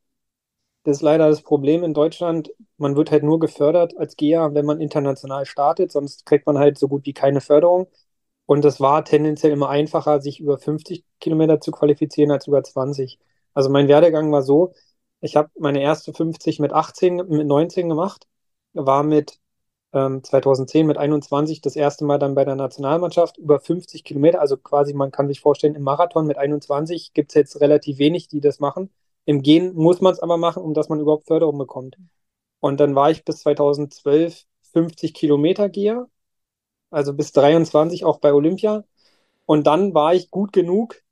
Das 0.84 0.98
ist 0.98 1.02
leider 1.02 1.28
das 1.28 1.42
Problem 1.42 1.84
in 1.84 1.94
Deutschland. 1.94 2.52
Man 2.78 2.96
wird 2.96 3.10
halt 3.10 3.22
nur 3.24 3.38
gefördert 3.40 3.96
als 3.98 4.16
Geher, 4.16 4.54
wenn 4.54 4.66
man 4.66 4.80
international 4.80 5.46
startet, 5.46 5.92
sonst 5.92 6.26
kriegt 6.26 6.46
man 6.46 6.58
halt 6.58 6.78
so 6.78 6.88
gut 6.88 7.06
wie 7.06 7.14
keine 7.14 7.40
Förderung. 7.40 7.88
Und 8.46 8.64
es 8.64 8.80
war 8.80 9.04
tendenziell 9.04 9.52
immer 9.52 9.70
einfacher, 9.70 10.20
sich 10.20 10.40
über 10.40 10.58
50 10.58 11.04
Kilometer 11.20 11.60
zu 11.60 11.70
qualifizieren 11.72 12.30
als 12.30 12.46
über 12.46 12.62
20. 12.62 13.18
Also 13.54 13.70
mein 13.70 13.88
Werdegang 13.88 14.32
war 14.32 14.42
so, 14.42 14.74
ich 15.20 15.36
habe 15.36 15.50
meine 15.58 15.82
erste 15.82 16.12
50 16.12 16.60
mit 16.60 16.72
18, 16.72 17.16
mit 17.16 17.46
19 17.46 17.88
gemacht, 17.88 18.26
war 18.74 19.02
mit 19.02 19.38
2010 19.94 20.80
ähm, 20.80 20.86
mit 20.88 20.98
21 20.98 21.60
das 21.60 21.76
erste 21.76 22.04
Mal 22.04 22.18
dann 22.18 22.34
bei 22.34 22.44
der 22.44 22.56
Nationalmannschaft 22.56 23.38
über 23.38 23.60
50 23.60 24.02
Kilometer, 24.04 24.40
also 24.40 24.56
quasi 24.56 24.92
man 24.92 25.12
kann 25.12 25.28
sich 25.28 25.40
vorstellen, 25.40 25.74
im 25.76 25.82
Marathon 25.82 26.26
mit 26.26 26.36
21 26.36 27.12
gibt 27.14 27.30
es 27.30 27.34
jetzt 27.34 27.60
relativ 27.60 27.98
wenig, 27.98 28.28
die 28.28 28.40
das 28.40 28.60
machen. 28.60 28.90
Im 29.24 29.42
Gehen 29.42 29.74
muss 29.74 30.00
man 30.00 30.12
es 30.12 30.20
aber 30.20 30.36
machen, 30.36 30.62
um 30.62 30.74
dass 30.74 30.88
man 30.88 31.00
überhaupt 31.00 31.26
Förderung 31.26 31.58
bekommt. 31.58 31.96
Und 32.60 32.80
dann 32.80 32.94
war 32.94 33.10
ich 33.10 33.24
bis 33.24 33.40
2012 33.40 34.46
50 34.72 35.14
Kilometer 35.14 35.68
Geher, 35.68 36.08
also 36.90 37.14
bis 37.14 37.32
23 37.32 38.04
auch 38.04 38.18
bei 38.20 38.32
Olympia. 38.34 38.84
Und 39.46 39.66
dann 39.66 39.94
war 39.94 40.14
ich 40.14 40.30
gut 40.30 40.52
genug 40.52 41.02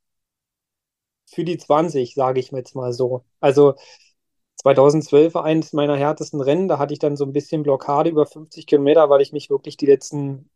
für 1.25 1.43
die 1.43 1.57
20, 1.57 2.13
sage 2.15 2.39
ich 2.39 2.51
jetzt 2.51 2.75
mal 2.75 2.93
so. 2.93 3.25
Also 3.39 3.75
2012 4.63 5.33
war 5.35 5.43
eines 5.45 5.73
meiner 5.73 5.97
härtesten 5.97 6.41
Rennen. 6.41 6.67
Da 6.67 6.79
hatte 6.79 6.93
ich 6.93 6.99
dann 6.99 7.17
so 7.17 7.25
ein 7.25 7.33
bisschen 7.33 7.63
Blockade 7.63 8.09
über 8.09 8.25
50 8.25 8.67
Kilometer, 8.67 9.09
weil 9.09 9.21
ich 9.21 9.33
mich 9.33 9.49
wirklich 9.49 9.77
die 9.77 9.85
letzten, 9.85 10.49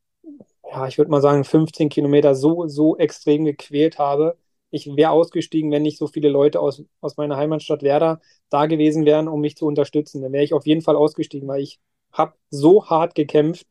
ja, 0.71 0.87
ich 0.87 0.97
würde 0.97 1.11
mal 1.11 1.21
sagen, 1.21 1.43
15 1.43 1.89
Kilometer 1.89 2.35
so, 2.35 2.67
so 2.67 2.97
extrem 2.97 3.45
gequält 3.45 3.99
habe, 3.99 4.37
ich 4.69 4.95
wäre 4.95 5.11
ausgestiegen, 5.11 5.71
wenn 5.71 5.83
nicht 5.83 5.97
so 5.97 6.07
viele 6.07 6.29
Leute 6.29 6.59
aus, 6.59 6.83
aus 7.01 7.17
meiner 7.17 7.37
Heimatstadt 7.37 7.83
Werder 7.83 8.21
da 8.49 8.65
gewesen 8.65 9.05
wären, 9.05 9.27
um 9.27 9.41
mich 9.41 9.55
zu 9.57 9.65
unterstützen. 9.65 10.21
Dann 10.21 10.33
wäre 10.33 10.43
ich 10.43 10.53
auf 10.53 10.65
jeden 10.65 10.81
Fall 10.81 10.95
ausgestiegen, 10.95 11.47
weil 11.47 11.61
ich 11.61 11.79
habe 12.11 12.33
so 12.49 12.85
hart 12.89 13.15
gekämpft. 13.15 13.65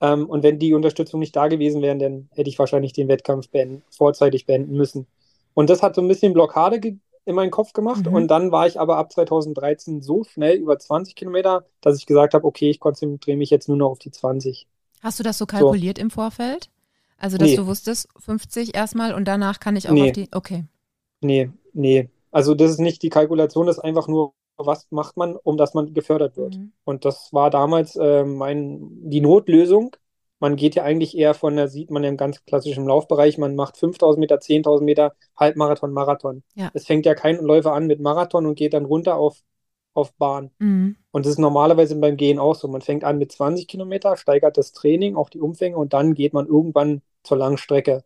Ähm, 0.00 0.28
und 0.28 0.42
wenn 0.42 0.58
die 0.58 0.74
Unterstützung 0.74 1.20
nicht 1.20 1.36
da 1.36 1.48
gewesen 1.48 1.82
wäre, 1.82 1.96
dann 1.96 2.28
hätte 2.32 2.50
ich 2.50 2.58
wahrscheinlich 2.58 2.92
den 2.92 3.08
Wettkampf 3.08 3.48
beenden, 3.50 3.82
vorzeitig 3.90 4.46
beenden 4.46 4.76
müssen. 4.76 5.06
Und 5.54 5.70
das 5.70 5.82
hat 5.82 5.94
so 5.94 6.02
ein 6.02 6.08
bisschen 6.08 6.32
Blockade 6.32 6.80
in 7.24 7.34
meinen 7.34 7.50
Kopf 7.50 7.72
gemacht. 7.72 8.06
Mhm. 8.06 8.14
Und 8.14 8.28
dann 8.28 8.52
war 8.52 8.66
ich 8.66 8.78
aber 8.78 8.96
ab 8.98 9.12
2013 9.12 10.02
so 10.02 10.24
schnell 10.24 10.56
über 10.56 10.78
20 10.78 11.14
Kilometer, 11.14 11.64
dass 11.80 11.98
ich 11.98 12.06
gesagt 12.06 12.34
habe, 12.34 12.46
okay, 12.46 12.70
ich 12.70 12.80
konzentriere 12.80 13.36
mich 13.36 13.50
jetzt 13.50 13.68
nur 13.68 13.76
noch 13.76 13.90
auf 13.90 13.98
die 13.98 14.10
20. 14.10 14.66
Hast 15.02 15.18
du 15.18 15.22
das 15.22 15.38
so 15.38 15.46
kalkuliert 15.46 15.98
so. 15.98 16.02
im 16.02 16.10
Vorfeld? 16.10 16.70
Also, 17.18 17.38
dass 17.38 17.50
nee. 17.50 17.56
du 17.56 17.66
wusstest, 17.66 18.08
50 18.18 18.74
erstmal 18.74 19.14
und 19.14 19.26
danach 19.26 19.60
kann 19.60 19.76
ich 19.76 19.88
auch 19.88 19.92
nee. 19.92 20.08
auf 20.08 20.12
die. 20.12 20.28
Okay. 20.32 20.64
Nee, 21.20 21.50
nee. 21.72 22.10
Also, 22.30 22.54
das 22.54 22.72
ist 22.72 22.80
nicht 22.80 23.02
die 23.02 23.08
Kalkulation, 23.08 23.66
das 23.66 23.78
ist 23.78 23.84
einfach 23.84 24.08
nur, 24.08 24.34
was 24.56 24.86
macht 24.90 25.16
man, 25.16 25.36
um 25.36 25.56
dass 25.56 25.74
man 25.74 25.94
gefördert 25.94 26.36
wird. 26.36 26.56
Mhm. 26.56 26.72
Und 26.84 27.04
das 27.04 27.32
war 27.32 27.50
damals 27.50 27.96
äh, 27.96 28.24
mein, 28.24 28.78
die 29.08 29.20
Notlösung. 29.20 29.96
Man 30.44 30.56
geht 30.56 30.74
ja 30.74 30.82
eigentlich 30.82 31.16
eher 31.16 31.32
von 31.32 31.56
der, 31.56 31.68
sieht 31.68 31.90
man 31.90 32.02
ja 32.02 32.10
im 32.10 32.18
ganz 32.18 32.44
klassischen 32.44 32.84
Laufbereich, 32.86 33.38
man 33.38 33.54
macht 33.54 33.78
5000 33.78 34.20
Meter, 34.20 34.40
10.000 34.40 34.84
Meter, 34.84 35.14
Halbmarathon, 35.38 35.90
Marathon. 35.90 36.42
Ja. 36.54 36.70
Es 36.74 36.84
fängt 36.84 37.06
ja 37.06 37.14
kein 37.14 37.36
Läufer 37.38 37.72
an 37.72 37.86
mit 37.86 37.98
Marathon 37.98 38.44
und 38.44 38.54
geht 38.54 38.74
dann 38.74 38.84
runter 38.84 39.16
auf, 39.16 39.38
auf 39.94 40.12
Bahn. 40.16 40.50
Mhm. 40.58 40.96
Und 41.12 41.24
das 41.24 41.32
ist 41.32 41.38
normalerweise 41.38 41.96
beim 41.96 42.18
Gehen 42.18 42.38
auch 42.38 42.56
so. 42.56 42.68
Man 42.68 42.82
fängt 42.82 43.04
an 43.04 43.16
mit 43.16 43.32
20 43.32 43.66
Kilometer, 43.66 44.18
steigert 44.18 44.58
das 44.58 44.72
Training, 44.72 45.16
auch 45.16 45.30
die 45.30 45.40
Umfänge 45.40 45.78
und 45.78 45.94
dann 45.94 46.12
geht 46.12 46.34
man 46.34 46.46
irgendwann 46.46 47.00
zur 47.22 47.38
Langstrecke. 47.38 48.04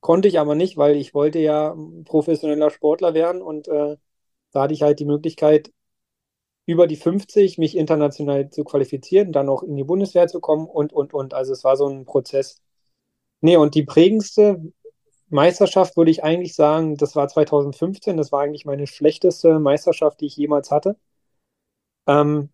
Konnte 0.00 0.28
ich 0.28 0.38
aber 0.38 0.54
nicht, 0.54 0.76
weil 0.76 0.96
ich 0.96 1.14
wollte 1.14 1.38
ja 1.38 1.74
professioneller 2.04 2.68
Sportler 2.68 3.14
werden 3.14 3.40
und 3.40 3.68
äh, 3.68 3.96
da 4.52 4.60
hatte 4.60 4.74
ich 4.74 4.82
halt 4.82 5.00
die 5.00 5.06
Möglichkeit, 5.06 5.72
über 6.70 6.86
die 6.86 6.96
50 6.96 7.58
mich 7.58 7.76
international 7.76 8.50
zu 8.50 8.64
qualifizieren, 8.64 9.32
dann 9.32 9.48
auch 9.48 9.62
in 9.62 9.76
die 9.76 9.84
Bundeswehr 9.84 10.28
zu 10.28 10.40
kommen 10.40 10.66
und, 10.66 10.92
und, 10.92 11.14
und. 11.14 11.34
Also 11.34 11.52
es 11.52 11.64
war 11.64 11.76
so 11.76 11.88
ein 11.88 12.04
Prozess. 12.06 12.62
Nee, 13.40 13.56
und 13.56 13.74
die 13.74 13.84
prägendste 13.84 14.62
Meisterschaft 15.30 15.96
würde 15.96 16.10
ich 16.10 16.24
eigentlich 16.24 16.54
sagen, 16.54 16.96
das 16.96 17.16
war 17.16 17.28
2015. 17.28 18.16
Das 18.16 18.32
war 18.32 18.42
eigentlich 18.42 18.64
meine 18.66 18.86
schlechteste 18.86 19.58
Meisterschaft, 19.60 20.20
die 20.20 20.26
ich 20.26 20.36
jemals 20.36 20.70
hatte. 20.70 20.96
Ähm, 22.06 22.50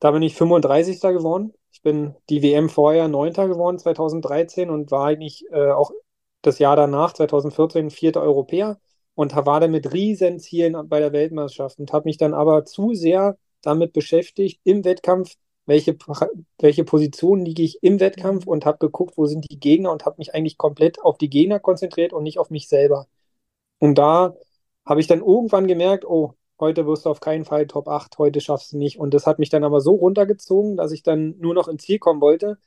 da 0.00 0.10
bin 0.12 0.22
ich 0.22 0.34
35. 0.36 1.00
geworden. 1.00 1.54
Ich 1.72 1.82
bin 1.82 2.14
die 2.28 2.42
WM 2.42 2.68
vorher 2.68 3.08
9. 3.08 3.32
geworden, 3.48 3.78
2013, 3.78 4.70
und 4.70 4.90
war 4.90 5.06
eigentlich 5.06 5.46
äh, 5.52 5.70
auch 5.70 5.92
das 6.42 6.58
Jahr 6.58 6.76
danach, 6.76 7.12
2014, 7.14 7.90
vierter 7.90 8.22
Europäer 8.22 8.80
und 9.14 9.34
war 9.34 9.60
dann 9.60 9.70
mit 9.70 9.92
riesen 9.92 10.38
Zielen 10.40 10.88
bei 10.88 11.00
der 11.00 11.12
Weltmeisterschaft 11.12 11.78
und 11.78 11.92
habe 11.92 12.08
mich 12.08 12.16
dann 12.16 12.34
aber 12.34 12.64
zu 12.64 12.94
sehr 12.94 13.36
damit 13.62 13.92
beschäftigt 13.92 14.60
im 14.64 14.84
Wettkampf, 14.84 15.36
welche, 15.66 15.96
welche 16.58 16.84
Position 16.84 17.44
liege 17.44 17.62
ich 17.62 17.82
im 17.82 18.00
Wettkampf 18.00 18.46
und 18.46 18.66
habe 18.66 18.78
geguckt, 18.78 19.16
wo 19.16 19.26
sind 19.26 19.50
die 19.50 19.60
Gegner 19.60 19.92
und 19.92 20.04
habe 20.04 20.16
mich 20.18 20.34
eigentlich 20.34 20.58
komplett 20.58 21.00
auf 21.00 21.18
die 21.18 21.30
Gegner 21.30 21.60
konzentriert 21.60 22.12
und 22.12 22.24
nicht 22.24 22.38
auf 22.38 22.50
mich 22.50 22.68
selber. 22.68 23.06
Und 23.78 23.96
da 23.98 24.34
habe 24.86 25.00
ich 25.00 25.06
dann 25.06 25.20
irgendwann 25.20 25.68
gemerkt, 25.68 26.04
oh, 26.04 26.34
heute 26.60 26.86
wirst 26.86 27.06
du 27.06 27.10
auf 27.10 27.20
keinen 27.20 27.44
Fall 27.44 27.66
Top 27.66 27.88
8, 27.88 28.18
heute 28.18 28.40
schaffst 28.40 28.72
du 28.72 28.78
nicht. 28.78 28.98
Und 28.98 29.14
das 29.14 29.26
hat 29.26 29.38
mich 29.38 29.50
dann 29.50 29.64
aber 29.64 29.80
so 29.80 29.94
runtergezogen, 29.94 30.76
dass 30.76 30.92
ich 30.92 31.02
dann 31.02 31.36
nur 31.38 31.54
noch 31.54 31.68
ins 31.68 31.84
Ziel 31.84 31.98
kommen 31.98 32.20
wollte. 32.20 32.58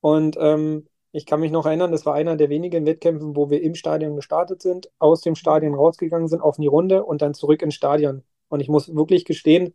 Und 0.00 0.36
ähm, 0.40 0.88
ich 1.16 1.26
kann 1.26 1.40
mich 1.40 1.50
noch 1.50 1.66
erinnern, 1.66 1.92
das 1.92 2.04
war 2.06 2.14
einer 2.14 2.36
der 2.36 2.50
wenigen 2.50 2.84
Wettkämpfe, 2.86 3.34
wo 3.34 3.48
wir 3.50 3.62
im 3.62 3.74
Stadion 3.74 4.16
gestartet 4.16 4.60
sind, 4.62 4.90
aus 4.98 5.22
dem 5.22 5.34
Stadion 5.34 5.74
rausgegangen 5.74 6.28
sind 6.28 6.42
auf 6.42 6.56
die 6.56 6.66
Runde 6.66 7.04
und 7.04 7.22
dann 7.22 7.34
zurück 7.34 7.62
ins 7.62 7.74
Stadion. 7.74 8.22
Und 8.48 8.60
ich 8.60 8.68
muss 8.68 8.94
wirklich 8.94 9.24
gestehen, 9.24 9.74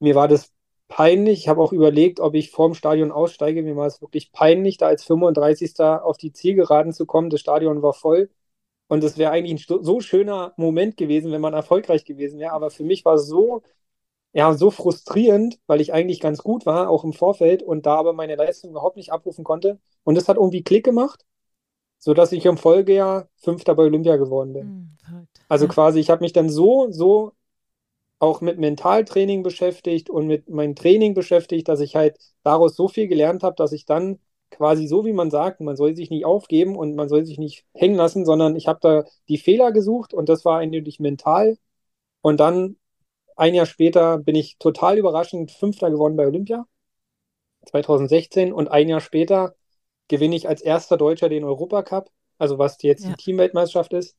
mir 0.00 0.14
war 0.14 0.28
das 0.28 0.52
peinlich. 0.88 1.40
Ich 1.40 1.48
habe 1.48 1.60
auch 1.60 1.72
überlegt, 1.72 2.20
ob 2.20 2.34
ich 2.34 2.50
vorm 2.50 2.74
Stadion 2.74 3.12
aussteige. 3.12 3.62
Mir 3.62 3.76
war 3.76 3.86
es 3.86 4.00
wirklich 4.00 4.32
peinlich, 4.32 4.78
da 4.78 4.86
als 4.86 5.04
35. 5.04 5.78
auf 5.80 6.16
die 6.16 6.32
Zielgeraden 6.32 6.92
zu 6.92 7.06
kommen. 7.06 7.30
Das 7.30 7.40
Stadion 7.40 7.82
war 7.82 7.92
voll. 7.92 8.30
Und 8.88 9.04
es 9.04 9.18
wäre 9.18 9.32
eigentlich 9.32 9.68
ein 9.70 9.82
so 9.84 10.00
schöner 10.00 10.54
Moment 10.56 10.96
gewesen, 10.96 11.32
wenn 11.32 11.42
man 11.42 11.54
erfolgreich 11.54 12.04
gewesen 12.04 12.40
wäre. 12.40 12.52
Aber 12.52 12.70
für 12.70 12.84
mich 12.84 13.04
war 13.04 13.14
es 13.16 13.26
so, 13.26 13.62
ja, 14.38 14.54
so 14.54 14.70
frustrierend, 14.70 15.58
weil 15.66 15.80
ich 15.80 15.92
eigentlich 15.92 16.20
ganz 16.20 16.44
gut 16.44 16.64
war, 16.64 16.90
auch 16.90 17.02
im 17.02 17.12
Vorfeld, 17.12 17.60
und 17.60 17.86
da 17.86 17.96
aber 17.96 18.12
meine 18.12 18.36
Leistung 18.36 18.70
überhaupt 18.70 18.96
nicht 18.96 19.10
abrufen 19.10 19.42
konnte. 19.42 19.80
Und 20.04 20.14
das 20.14 20.28
hat 20.28 20.36
irgendwie 20.36 20.62
Klick 20.62 20.84
gemacht, 20.84 21.26
sodass 21.98 22.30
ich 22.30 22.46
im 22.46 22.56
Folgejahr 22.56 23.26
Fünfter 23.34 23.74
bei 23.74 23.82
Olympia 23.82 24.14
geworden 24.14 24.52
bin. 24.52 24.96
Mhm, 25.08 25.26
also 25.48 25.66
quasi, 25.66 25.98
ich 25.98 26.08
habe 26.08 26.22
mich 26.22 26.32
dann 26.32 26.50
so, 26.50 26.86
so 26.92 27.32
auch 28.20 28.40
mit 28.40 28.60
Mentaltraining 28.60 29.42
beschäftigt 29.42 30.08
und 30.08 30.28
mit 30.28 30.48
meinem 30.48 30.76
Training 30.76 31.14
beschäftigt, 31.14 31.66
dass 31.66 31.80
ich 31.80 31.96
halt 31.96 32.16
daraus 32.44 32.76
so 32.76 32.86
viel 32.86 33.08
gelernt 33.08 33.42
habe, 33.42 33.56
dass 33.56 33.72
ich 33.72 33.86
dann 33.86 34.20
quasi 34.52 34.86
so, 34.86 35.04
wie 35.04 35.12
man 35.12 35.32
sagt, 35.32 35.60
man 35.60 35.74
soll 35.74 35.96
sich 35.96 36.10
nicht 36.10 36.24
aufgeben 36.24 36.76
und 36.76 36.94
man 36.94 37.08
soll 37.08 37.26
sich 37.26 37.38
nicht 37.38 37.64
hängen 37.74 37.96
lassen, 37.96 38.24
sondern 38.24 38.54
ich 38.54 38.68
habe 38.68 38.78
da 38.80 39.04
die 39.28 39.38
Fehler 39.38 39.72
gesucht 39.72 40.14
und 40.14 40.28
das 40.28 40.44
war 40.44 40.58
eindeutig 40.60 41.00
mental. 41.00 41.58
Und 42.20 42.38
dann 42.38 42.76
ein 43.38 43.54
Jahr 43.54 43.66
später 43.66 44.18
bin 44.18 44.34
ich 44.34 44.58
total 44.58 44.98
überraschend 44.98 45.52
Fünfter 45.52 45.90
geworden 45.90 46.16
bei 46.16 46.26
Olympia 46.26 46.66
2016 47.66 48.52
und 48.52 48.68
ein 48.68 48.88
Jahr 48.88 49.00
später 49.00 49.54
gewinne 50.08 50.36
ich 50.36 50.48
als 50.48 50.60
erster 50.60 50.96
Deutscher 50.96 51.28
den 51.28 51.44
Europacup, 51.44 52.10
also 52.38 52.58
was 52.58 52.82
jetzt 52.82 53.04
ja. 53.04 53.10
die 53.10 53.22
Teamweltmeisterschaft 53.22 53.92
ist, 53.92 54.16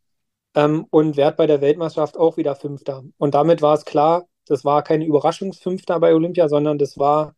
ähm, 0.56 0.86
und 0.90 1.18
werde 1.18 1.38
bei 1.38 1.48
der 1.48 1.62
Weltmeisterschaft 1.62 2.18
auch 2.18 2.38
wieder 2.38 2.56
Fünfter. 2.56 3.04
Und 3.18 3.34
damit 3.34 3.62
war 3.62 3.74
es 3.74 3.86
klar, 3.86 4.26
das 4.46 4.64
war 4.64 4.84
keine 4.84 5.06
Überraschungsfünfter 5.06 6.00
bei 6.00 6.14
Olympia, 6.14 6.48
sondern 6.48 6.78
das 6.78 6.98
war, 6.98 7.36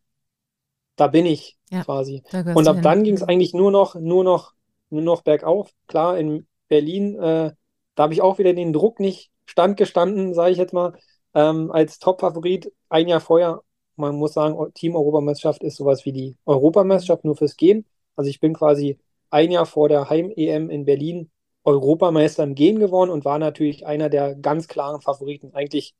da 0.96 1.08
bin 1.08 1.26
ich 1.26 1.58
ja, 1.70 1.82
quasi. 1.82 2.22
Und 2.54 2.68
ab 2.68 2.78
dann 2.82 3.02
ging 3.02 3.14
es 3.14 3.22
eigentlich 3.22 3.54
nur 3.54 3.70
noch, 3.70 3.94
nur 3.96 4.22
noch, 4.22 4.52
nur 4.90 5.02
noch 5.02 5.22
bergauf. 5.22 5.70
Klar, 5.88 6.18
in 6.18 6.46
Berlin, 6.68 7.16
äh, 7.16 7.52
da 7.94 8.02
habe 8.04 8.14
ich 8.14 8.22
auch 8.22 8.38
wieder 8.38 8.54
den 8.54 8.72
Druck 8.72 9.00
nicht 9.00 9.30
standgestanden, 9.46 10.32
sage 10.32 10.52
ich 10.52 10.58
jetzt 10.58 10.72
mal 10.72 10.94
ähm, 11.34 11.70
als 11.70 11.98
Top-Favorit 11.98 12.72
ein 12.88 13.08
Jahr 13.08 13.20
vorher. 13.20 13.62
Man 13.96 14.16
muss 14.16 14.34
sagen, 14.34 14.56
Team-Europameisterschaft 14.74 15.62
ist 15.62 15.76
sowas 15.76 16.04
wie 16.04 16.12
die 16.12 16.36
Europameisterschaft 16.46 17.24
nur 17.24 17.36
fürs 17.36 17.56
Gehen. 17.56 17.84
Also 18.16 18.30
ich 18.30 18.40
bin 18.40 18.54
quasi 18.54 18.98
ein 19.30 19.50
Jahr 19.50 19.66
vor 19.66 19.88
der 19.88 20.10
Heim-EM 20.10 20.70
in 20.70 20.84
Berlin 20.84 21.30
Europameister 21.64 22.42
im 22.42 22.54
Gehen 22.54 22.78
geworden 22.78 23.10
und 23.10 23.24
war 23.24 23.38
natürlich 23.38 23.86
einer 23.86 24.08
der 24.08 24.34
ganz 24.34 24.68
klaren 24.68 25.00
Favoriten. 25.00 25.54
Eigentlich, 25.54 25.94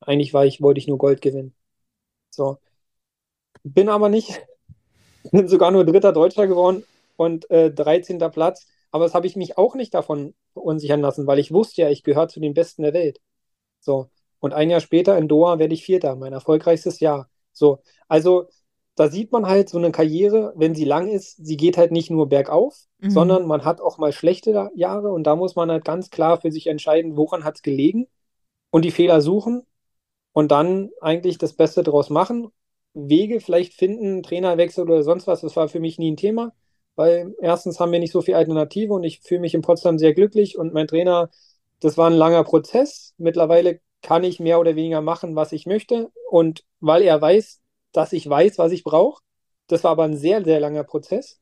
eigentlich 0.00 0.32
war 0.34 0.46
ich, 0.46 0.62
wollte 0.62 0.78
ich 0.78 0.86
nur 0.88 0.98
Gold 0.98 1.20
gewinnen. 1.20 1.54
So. 2.30 2.58
Bin 3.64 3.88
aber 3.88 4.08
nicht. 4.08 4.46
Bin 5.32 5.48
sogar 5.48 5.70
nur 5.70 5.84
dritter 5.84 6.12
Deutscher 6.12 6.46
geworden 6.46 6.84
und 7.16 7.50
äh, 7.50 7.70
13. 7.72 8.18
Platz. 8.30 8.66
Aber 8.90 9.04
das 9.04 9.14
habe 9.14 9.26
ich 9.26 9.36
mich 9.36 9.58
auch 9.58 9.74
nicht 9.74 9.94
davon 9.94 10.34
verunsichern 10.52 11.00
lassen, 11.00 11.26
weil 11.26 11.38
ich 11.38 11.52
wusste 11.52 11.82
ja, 11.82 11.90
ich 11.90 12.02
gehöre 12.04 12.28
zu 12.28 12.40
den 12.40 12.54
Besten 12.54 12.82
der 12.82 12.94
Welt. 12.94 13.20
So. 13.80 14.10
Und 14.40 14.54
ein 14.54 14.70
Jahr 14.70 14.80
später 14.80 15.18
in 15.18 15.28
Doha 15.28 15.58
werde 15.58 15.74
ich 15.74 15.84
Vierter, 15.84 16.16
mein 16.16 16.32
erfolgreichstes 16.32 17.00
Jahr. 17.00 17.28
So, 17.52 17.80
also 18.08 18.48
da 18.98 19.08
sieht 19.08 19.30
man 19.30 19.46
halt 19.46 19.68
so 19.68 19.78
eine 19.78 19.92
Karriere, 19.92 20.52
wenn 20.56 20.74
sie 20.74 20.84
lang 20.84 21.08
ist, 21.08 21.36
sie 21.44 21.56
geht 21.56 21.76
halt 21.76 21.92
nicht 21.92 22.10
nur 22.10 22.28
bergauf, 22.28 22.76
mhm. 22.98 23.10
sondern 23.10 23.46
man 23.46 23.64
hat 23.64 23.80
auch 23.80 23.98
mal 23.98 24.12
schlechte 24.12 24.70
Jahre 24.74 25.10
und 25.12 25.24
da 25.24 25.36
muss 25.36 25.54
man 25.54 25.70
halt 25.70 25.84
ganz 25.84 26.10
klar 26.10 26.40
für 26.40 26.50
sich 26.50 26.66
entscheiden, 26.66 27.16
woran 27.16 27.44
hat 27.44 27.56
es 27.56 27.62
gelegen 27.62 28.08
und 28.70 28.84
die 28.84 28.90
Fehler 28.90 29.20
suchen 29.20 29.62
und 30.32 30.50
dann 30.50 30.90
eigentlich 31.00 31.38
das 31.38 31.52
Beste 31.52 31.84
daraus 31.84 32.10
machen. 32.10 32.48
Wege 32.94 33.40
vielleicht 33.40 33.74
finden, 33.74 34.24
Trainerwechsel 34.24 34.82
oder 34.82 35.04
sonst 35.04 35.28
was, 35.28 35.42
das 35.42 35.54
war 35.54 35.68
für 35.68 35.78
mich 35.78 35.98
nie 35.98 36.10
ein 36.10 36.16
Thema, 36.16 36.52
weil 36.96 37.36
erstens 37.40 37.78
haben 37.78 37.92
wir 37.92 38.00
nicht 38.00 38.12
so 38.12 38.20
viel 38.20 38.34
Alternative 38.34 38.92
und 38.92 39.04
ich 39.04 39.20
fühle 39.20 39.40
mich 39.40 39.54
in 39.54 39.62
Potsdam 39.62 39.98
sehr 39.98 40.14
glücklich 40.14 40.58
und 40.58 40.74
mein 40.74 40.88
Trainer, 40.88 41.30
das 41.78 41.96
war 41.96 42.10
ein 42.10 42.16
langer 42.16 42.42
Prozess. 42.42 43.14
Mittlerweile 43.18 43.80
kann 44.02 44.24
ich 44.24 44.40
mehr 44.40 44.60
oder 44.60 44.76
weniger 44.76 45.00
machen, 45.00 45.36
was 45.36 45.52
ich 45.52 45.66
möchte. 45.66 46.10
Und 46.30 46.64
weil 46.80 47.02
er 47.02 47.20
weiß, 47.20 47.60
dass 47.92 48.12
ich 48.12 48.28
weiß, 48.28 48.58
was 48.58 48.72
ich 48.72 48.84
brauche, 48.84 49.22
das 49.66 49.84
war 49.84 49.92
aber 49.92 50.04
ein 50.04 50.16
sehr, 50.16 50.44
sehr 50.44 50.60
langer 50.60 50.84
Prozess. 50.84 51.40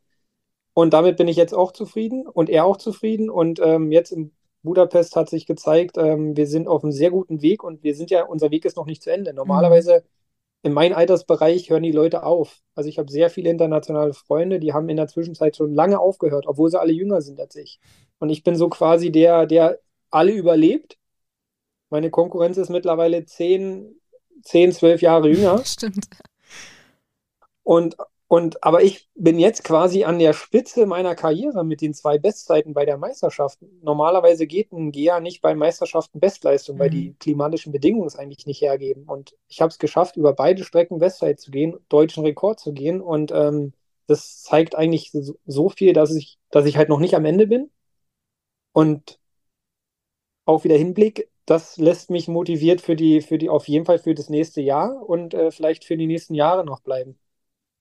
Und 0.74 0.92
damit 0.92 1.16
bin 1.16 1.28
ich 1.28 1.36
jetzt 1.36 1.54
auch 1.54 1.72
zufrieden 1.72 2.26
und 2.26 2.50
er 2.50 2.66
auch 2.66 2.76
zufrieden. 2.76 3.30
Und 3.30 3.60
ähm, 3.60 3.92
jetzt 3.92 4.12
in 4.12 4.32
Budapest 4.62 5.16
hat 5.16 5.30
sich 5.30 5.46
gezeigt, 5.46 5.96
ähm, 5.96 6.36
wir 6.36 6.46
sind 6.46 6.68
auf 6.68 6.82
einem 6.82 6.92
sehr 6.92 7.10
guten 7.10 7.40
Weg 7.40 7.64
und 7.64 7.82
wir 7.82 7.94
sind 7.94 8.10
ja, 8.10 8.24
unser 8.26 8.50
Weg 8.50 8.64
ist 8.64 8.76
noch 8.76 8.86
nicht 8.86 9.02
zu 9.02 9.10
Ende. 9.10 9.32
Normalerweise 9.32 10.04
in 10.62 10.72
meinem 10.72 10.94
Altersbereich 10.94 11.70
hören 11.70 11.84
die 11.84 11.92
Leute 11.92 12.24
auf. 12.24 12.60
Also 12.74 12.88
ich 12.88 12.98
habe 12.98 13.10
sehr 13.10 13.30
viele 13.30 13.50
internationale 13.50 14.12
Freunde, 14.12 14.58
die 14.60 14.72
haben 14.72 14.88
in 14.88 14.96
der 14.96 15.06
Zwischenzeit 15.08 15.56
schon 15.56 15.72
lange 15.72 16.00
aufgehört, 16.00 16.46
obwohl 16.46 16.70
sie 16.70 16.80
alle 16.80 16.92
jünger 16.92 17.22
sind 17.22 17.40
als 17.40 17.54
ich. 17.56 17.80
Und 18.18 18.30
ich 18.30 18.42
bin 18.42 18.56
so 18.56 18.68
quasi 18.68 19.12
der, 19.12 19.46
der 19.46 19.78
alle 20.10 20.32
überlebt 20.32 20.98
meine 21.90 22.10
Konkurrenz 22.10 22.56
ist 22.56 22.70
mittlerweile 22.70 23.24
10, 23.24 24.00
10 24.42 24.72
12 24.72 25.02
Jahre 25.02 25.28
jünger. 25.28 25.58
Stimmt. 25.64 26.08
Und 27.62 27.96
Und, 28.28 28.64
aber 28.64 28.82
ich 28.82 29.08
bin 29.14 29.38
jetzt 29.38 29.62
quasi 29.62 30.02
an 30.02 30.18
der 30.18 30.32
Spitze 30.32 30.84
meiner 30.86 31.14
Karriere 31.14 31.64
mit 31.64 31.80
den 31.80 31.94
zwei 31.94 32.18
Bestzeiten 32.18 32.74
bei 32.74 32.84
der 32.84 32.98
Meisterschaft. 32.98 33.60
Normalerweise 33.82 34.48
geht 34.48 34.72
ein 34.72 34.90
GEA 34.90 35.20
nicht 35.20 35.40
bei 35.42 35.54
Meisterschaften 35.54 36.18
Bestleistung, 36.18 36.76
mhm. 36.76 36.80
weil 36.80 36.90
die 36.90 37.14
klimatischen 37.20 37.72
Bedingungen 37.72 38.08
es 38.08 38.16
eigentlich 38.16 38.46
nicht 38.46 38.62
hergeben. 38.62 39.04
Und 39.04 39.36
ich 39.48 39.60
habe 39.60 39.70
es 39.70 39.78
geschafft, 39.78 40.16
über 40.16 40.32
beide 40.32 40.64
Strecken 40.64 40.98
Bestzeit 40.98 41.38
zu 41.38 41.52
gehen, 41.52 41.76
deutschen 41.88 42.24
Rekord 42.24 42.58
zu 42.58 42.72
gehen. 42.72 43.00
Und 43.00 43.30
ähm, 43.30 43.72
das 44.08 44.42
zeigt 44.42 44.74
eigentlich 44.74 45.12
so, 45.12 45.36
so 45.46 45.68
viel, 45.68 45.92
dass 45.92 46.12
ich, 46.14 46.38
dass 46.50 46.66
ich 46.66 46.76
halt 46.76 46.88
noch 46.88 47.00
nicht 47.00 47.14
am 47.14 47.24
Ende 47.26 47.46
bin. 47.46 47.70
Und 48.72 49.20
auch 50.46 50.64
wieder 50.64 50.76
Hinblick, 50.76 51.28
das 51.46 51.76
lässt 51.76 52.10
mich 52.10 52.28
motiviert 52.28 52.80
für 52.80 52.96
die, 52.96 53.22
für 53.22 53.38
die, 53.38 53.48
auf 53.48 53.68
jeden 53.68 53.86
Fall 53.86 53.98
für 53.98 54.14
das 54.14 54.28
nächste 54.28 54.60
Jahr 54.60 55.08
und 55.08 55.32
äh, 55.32 55.50
vielleicht 55.50 55.84
für 55.84 55.96
die 55.96 56.06
nächsten 56.06 56.34
Jahre 56.34 56.64
noch 56.64 56.80
bleiben. 56.80 57.16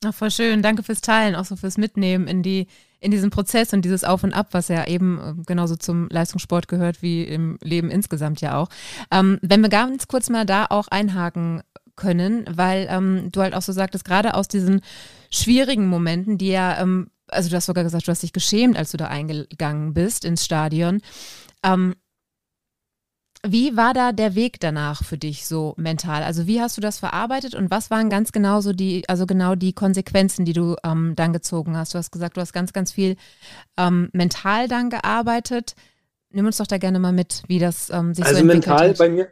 Ach, 0.03 0.13
voll 0.13 0.29
schön. 0.29 0.61
Danke 0.61 0.83
fürs 0.83 1.01
Teilen, 1.01 1.35
auch 1.35 1.45
so 1.45 1.55
fürs 1.55 1.77
Mitnehmen 1.77 2.27
in 2.27 2.43
die, 2.43 2.67
in 2.99 3.09
diesen 3.09 3.31
Prozess 3.31 3.73
und 3.73 3.83
dieses 3.83 4.03
Auf 4.03 4.23
und 4.23 4.33
Ab, 4.33 4.49
was 4.51 4.67
ja 4.67 4.85
eben 4.87 5.19
äh, 5.19 5.43
genauso 5.45 5.75
zum 5.75 6.07
Leistungssport 6.09 6.67
gehört 6.67 7.01
wie 7.01 7.23
im 7.23 7.57
Leben 7.61 7.89
insgesamt 7.89 8.39
ja 8.41 8.57
auch. 8.59 8.69
Ähm, 9.11 9.39
wenn 9.41 9.61
wir 9.61 9.69
ganz 9.69 10.07
kurz 10.07 10.29
mal 10.29 10.45
da 10.45 10.67
auch 10.69 10.87
einhaken 10.89 11.63
können, 11.95 12.45
weil 12.49 12.87
ähm, 12.89 13.29
du 13.31 13.41
halt 13.41 13.55
auch 13.55 13.61
so 13.61 13.71
sagtest, 13.71 14.05
gerade 14.05 14.35
aus 14.35 14.47
diesen 14.47 14.81
schwierigen 15.31 15.87
Momenten, 15.87 16.37
die 16.37 16.49
ja, 16.49 16.79
ähm, 16.79 17.09
also 17.27 17.49
du 17.49 17.55
hast 17.55 17.65
sogar 17.65 17.83
gesagt, 17.83 18.07
du 18.07 18.11
hast 18.11 18.21
dich 18.21 18.33
geschämt, 18.33 18.77
als 18.77 18.91
du 18.91 18.97
da 18.97 19.07
eingegangen 19.07 19.93
bist 19.93 20.23
ins 20.23 20.45
Stadion. 20.45 21.01
Ähm, 21.63 21.95
wie 23.47 23.77
war 23.77 23.93
da 23.93 24.11
der 24.11 24.35
Weg 24.35 24.59
danach 24.59 25.03
für 25.03 25.17
dich 25.17 25.45
so 25.45 25.73
mental? 25.77 26.23
Also 26.23 26.47
wie 26.47 26.61
hast 26.61 26.77
du 26.77 26.81
das 26.81 26.99
verarbeitet 26.99 27.55
und 27.55 27.71
was 27.71 27.89
waren 27.91 28.09
ganz 28.09 28.31
genau 28.31 28.61
so 28.61 28.73
die, 28.73 29.03
also 29.07 29.25
genau 29.25 29.55
die 29.55 29.73
Konsequenzen, 29.73 30.45
die 30.45 30.53
du 30.53 30.75
ähm, 30.83 31.13
dann 31.15 31.33
gezogen 31.33 31.77
hast? 31.77 31.93
Du 31.93 31.97
hast 31.97 32.11
gesagt, 32.11 32.37
du 32.37 32.41
hast 32.41 32.53
ganz, 32.53 32.73
ganz 32.73 32.91
viel 32.91 33.15
ähm, 33.77 34.09
mental 34.13 34.67
dann 34.67 34.89
gearbeitet. 34.89 35.75
Nimm 36.31 36.45
uns 36.45 36.57
doch 36.57 36.67
da 36.67 36.77
gerne 36.77 36.99
mal 36.99 37.13
mit, 37.13 37.43
wie 37.47 37.59
das 37.59 37.89
ähm, 37.89 38.13
sich 38.13 38.25
also 38.25 38.37
so 38.37 38.41
entwickelt 38.41 38.67
mental 38.67 38.89
hat. 38.89 38.97
bei 38.97 39.09
mir, 39.09 39.27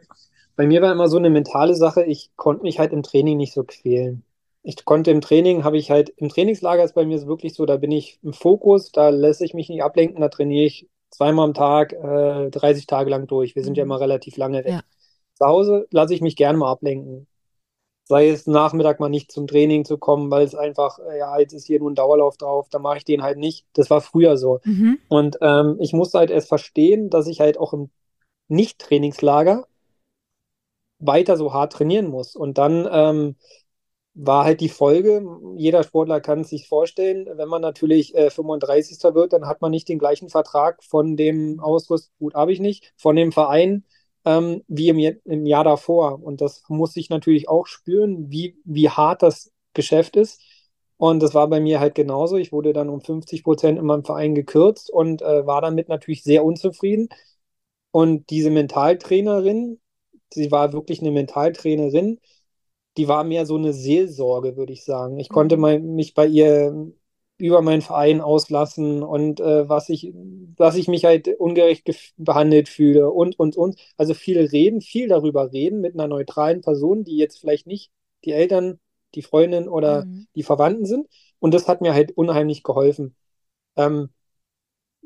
bei 0.56 0.66
mir 0.66 0.80
war 0.82 0.92
immer 0.92 1.08
so 1.08 1.18
eine 1.18 1.30
mentale 1.30 1.74
Sache. 1.74 2.04
Ich 2.04 2.30
konnte 2.36 2.62
mich 2.62 2.78
halt 2.78 2.92
im 2.92 3.02
Training 3.02 3.36
nicht 3.36 3.52
so 3.52 3.64
quälen. 3.64 4.22
Ich 4.62 4.84
konnte 4.86 5.10
im 5.10 5.20
Training, 5.20 5.64
habe 5.64 5.76
ich 5.76 5.90
halt, 5.90 6.08
im 6.16 6.30
Trainingslager 6.30 6.84
ist 6.84 6.94
bei 6.94 7.04
mir 7.04 7.26
wirklich 7.26 7.54
so, 7.54 7.66
da 7.66 7.76
bin 7.76 7.92
ich 7.92 8.18
im 8.22 8.32
Fokus, 8.32 8.92
da 8.92 9.10
lässt 9.10 9.42
ich 9.42 9.52
mich 9.52 9.68
nicht 9.68 9.82
ablenken, 9.82 10.22
da 10.22 10.28
trainiere 10.30 10.64
ich 10.64 10.88
zweimal 11.14 11.46
am 11.46 11.54
Tag, 11.54 11.92
äh, 11.92 12.50
30 12.50 12.86
Tage 12.86 13.10
lang 13.10 13.26
durch. 13.26 13.54
Wir 13.54 13.64
sind 13.64 13.76
ja 13.76 13.84
mhm. 13.84 13.90
immer 13.90 14.00
relativ 14.00 14.36
lange 14.36 14.64
weg. 14.64 14.72
Ja. 14.72 14.82
Zu 15.34 15.46
Hause 15.46 15.86
lasse 15.90 16.14
ich 16.14 16.20
mich 16.20 16.36
gerne 16.36 16.58
mal 16.58 16.70
ablenken. 16.70 17.26
Sei 18.06 18.28
es 18.28 18.46
Nachmittag 18.46 19.00
mal 19.00 19.08
nicht 19.08 19.32
zum 19.32 19.46
Training 19.46 19.84
zu 19.84 19.96
kommen, 19.96 20.30
weil 20.30 20.44
es 20.44 20.54
einfach, 20.54 20.98
äh, 20.98 21.18
ja, 21.18 21.38
jetzt 21.38 21.54
ist 21.54 21.66
hier 21.66 21.80
nur 21.80 21.90
ein 21.90 21.94
Dauerlauf 21.94 22.36
drauf, 22.36 22.68
da 22.70 22.78
mache 22.78 22.98
ich 22.98 23.04
den 23.04 23.22
halt 23.22 23.38
nicht. 23.38 23.66
Das 23.72 23.88
war 23.90 24.00
früher 24.00 24.36
so. 24.36 24.60
Mhm. 24.64 24.98
Und 25.08 25.38
ähm, 25.40 25.76
ich 25.80 25.92
musste 25.92 26.18
halt 26.18 26.30
erst 26.30 26.48
verstehen, 26.48 27.08
dass 27.08 27.26
ich 27.26 27.40
halt 27.40 27.58
auch 27.58 27.72
im 27.72 27.90
Nicht-Trainingslager 28.48 29.66
weiter 30.98 31.36
so 31.36 31.52
hart 31.52 31.72
trainieren 31.72 32.08
muss. 32.08 32.36
Und 32.36 32.58
dann 32.58 32.88
ähm, 32.90 33.36
war 34.14 34.44
halt 34.44 34.60
die 34.60 34.68
Folge, 34.68 35.26
jeder 35.56 35.82
Sportler 35.82 36.20
kann 36.20 36.40
es 36.40 36.50
sich 36.50 36.68
vorstellen, 36.68 37.28
wenn 37.36 37.48
man 37.48 37.62
natürlich 37.62 38.14
äh, 38.14 38.30
35. 38.30 39.14
wird, 39.14 39.32
dann 39.32 39.46
hat 39.46 39.60
man 39.60 39.72
nicht 39.72 39.88
den 39.88 39.98
gleichen 39.98 40.28
Vertrag 40.28 40.82
von 40.84 41.16
dem 41.16 41.60
Ausrüst, 41.60 42.12
gut 42.18 42.34
habe 42.34 42.52
ich 42.52 42.60
nicht, 42.60 42.92
von 42.96 43.16
dem 43.16 43.32
Verein 43.32 43.84
ähm, 44.24 44.62
wie 44.68 44.88
im, 44.88 44.98
im 45.24 45.46
Jahr 45.46 45.64
davor. 45.64 46.22
Und 46.22 46.40
das 46.40 46.62
muss 46.68 46.96
ich 46.96 47.10
natürlich 47.10 47.48
auch 47.48 47.66
spüren, 47.66 48.30
wie, 48.30 48.56
wie 48.64 48.88
hart 48.88 49.22
das 49.22 49.52
Geschäft 49.74 50.16
ist. 50.16 50.40
Und 50.96 51.20
das 51.22 51.34
war 51.34 51.48
bei 51.48 51.60
mir 51.60 51.80
halt 51.80 51.94
genauso. 51.94 52.36
Ich 52.36 52.52
wurde 52.52 52.72
dann 52.72 52.88
um 52.88 53.00
50 53.00 53.42
Prozent 53.44 53.78
in 53.78 53.84
meinem 53.84 54.04
Verein 54.04 54.34
gekürzt 54.34 54.90
und 54.90 55.22
äh, 55.22 55.46
war 55.46 55.60
damit 55.60 55.88
natürlich 55.88 56.22
sehr 56.22 56.44
unzufrieden. 56.44 57.08
Und 57.90 58.30
diese 58.30 58.50
Mentaltrainerin, 58.50 59.80
sie 60.32 60.50
war 60.50 60.72
wirklich 60.72 61.00
eine 61.00 61.10
Mentaltrainerin, 61.10 62.20
die 62.96 63.08
war 63.08 63.24
mehr 63.24 63.46
so 63.46 63.56
eine 63.56 63.72
Seelsorge, 63.72 64.56
würde 64.56 64.72
ich 64.72 64.84
sagen. 64.84 65.18
Ich 65.18 65.28
konnte 65.28 65.56
mal, 65.56 65.78
mhm. 65.80 65.94
mich 65.94 66.14
bei 66.14 66.26
ihr 66.26 66.92
über 67.36 67.62
meinen 67.62 67.82
Verein 67.82 68.20
auslassen 68.20 69.02
und 69.02 69.40
äh, 69.40 69.68
was 69.68 69.88
ich, 69.88 70.12
was 70.56 70.76
ich 70.76 70.86
mich 70.86 71.04
halt 71.04 71.28
ungerecht 71.28 71.90
behandelt 72.16 72.68
fühle 72.68 73.10
und, 73.10 73.38
und, 73.38 73.56
und. 73.56 73.76
Also 73.96 74.14
viel 74.14 74.38
reden, 74.38 74.80
viel 74.80 75.08
darüber 75.08 75.52
reden 75.52 75.80
mit 75.80 75.94
einer 75.94 76.06
neutralen 76.06 76.60
Person, 76.60 77.04
die 77.04 77.16
jetzt 77.16 77.38
vielleicht 77.38 77.66
nicht 77.66 77.90
die 78.24 78.32
Eltern, 78.32 78.78
die 79.14 79.22
Freundin 79.22 79.68
oder 79.68 80.04
mhm. 80.04 80.26
die 80.36 80.44
Verwandten 80.44 80.86
sind. 80.86 81.08
Und 81.40 81.54
das 81.54 81.66
hat 81.66 81.80
mir 81.80 81.92
halt 81.92 82.16
unheimlich 82.16 82.62
geholfen. 82.62 83.16
Ähm, 83.76 84.10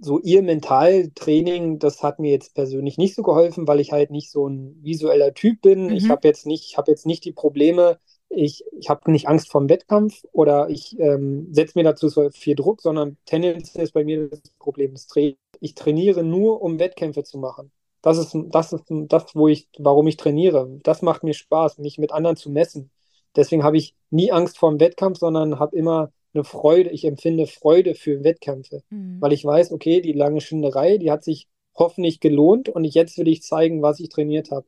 so 0.00 0.18
ihr 0.20 0.42
Mentaltraining, 0.42 1.78
das 1.78 2.02
hat 2.02 2.18
mir 2.18 2.30
jetzt 2.30 2.54
persönlich 2.54 2.98
nicht 2.98 3.14
so 3.14 3.22
geholfen, 3.22 3.66
weil 3.66 3.80
ich 3.80 3.92
halt 3.92 4.11
nicht 4.11 4.30
so 4.30 4.46
ein 4.48 4.78
visueller 4.82 5.34
Typ 5.34 5.62
bin. 5.62 5.87
Mhm. 5.87 5.92
Ich 5.92 6.08
habe 6.08 6.26
jetzt 6.26 6.46
nicht, 6.46 6.64
ich 6.64 6.78
habe 6.78 6.90
jetzt 6.90 7.06
nicht 7.06 7.24
die 7.24 7.32
Probleme, 7.32 7.98
ich, 8.30 8.64
ich 8.78 8.88
habe 8.90 9.11
nicht 9.11 9.28
Angst 9.28 9.50
vor 9.50 9.61
dem 9.61 9.68
Wettkampf 9.68 10.22
oder 10.32 10.68
ich 10.68 10.98
ähm, 10.98 11.48
setze 11.50 11.78
mir 11.78 11.84
dazu 11.84 12.08
so 12.08 12.30
viel 12.30 12.54
Druck, 12.54 12.82
sondern 12.82 13.16
tendenziell 13.24 13.84
ist 13.84 13.92
bei 13.92 14.04
mir 14.04 14.28
das 14.28 14.42
Problem 14.58 14.92
das 14.92 15.06
Training. 15.06 15.37
Ich 15.61 15.74
trainiere 15.74 16.22
nur, 16.22 16.62
um 16.62 16.78
Wettkämpfe 16.78 17.24
zu 17.24 17.38
machen. 17.38 17.72
Das 18.02 18.18
ist, 18.18 18.37
das 18.50 18.72
ist 18.72 18.84
das, 18.88 19.34
wo 19.34 19.48
ich, 19.48 19.68
warum 19.78 20.06
ich 20.06 20.16
trainiere. 20.16 20.78
Das 20.82 21.02
macht 21.02 21.24
mir 21.24 21.34
Spaß, 21.34 21.78
mich 21.78 21.98
mit 21.98 22.12
anderen 22.12 22.37
zu 22.37 22.50
messen. 22.50 22.90
Deswegen 23.34 23.64
habe 23.64 23.76
ich 23.76 23.96
nie 24.11 24.30
Angst 24.30 24.58
vor 24.58 24.70
dem 24.70 24.80
Wettkampf, 24.80 25.18
sondern 25.18 25.58
habe 25.58 25.76
immer 25.76 26.12
eine 26.38 26.44
Freude, 26.44 26.90
ich 26.90 27.05
empfinde 27.05 27.46
Freude 27.46 27.94
für 27.94 28.24
Wettkämpfe, 28.24 28.83
mhm. 28.90 29.20
weil 29.20 29.33
ich 29.33 29.44
weiß, 29.44 29.72
okay, 29.72 30.01
die 30.01 30.12
lange 30.12 30.40
Schinderei, 30.40 30.98
die 30.98 31.11
hat 31.11 31.24
sich 31.24 31.48
hoffentlich 31.74 32.20
gelohnt 32.20 32.68
und 32.68 32.85
jetzt 32.85 33.18
will 33.18 33.29
ich 33.29 33.42
zeigen, 33.42 33.83
was 33.83 34.01
ich 34.01 34.09
trainiert 34.09 34.51
habe. 34.51 34.66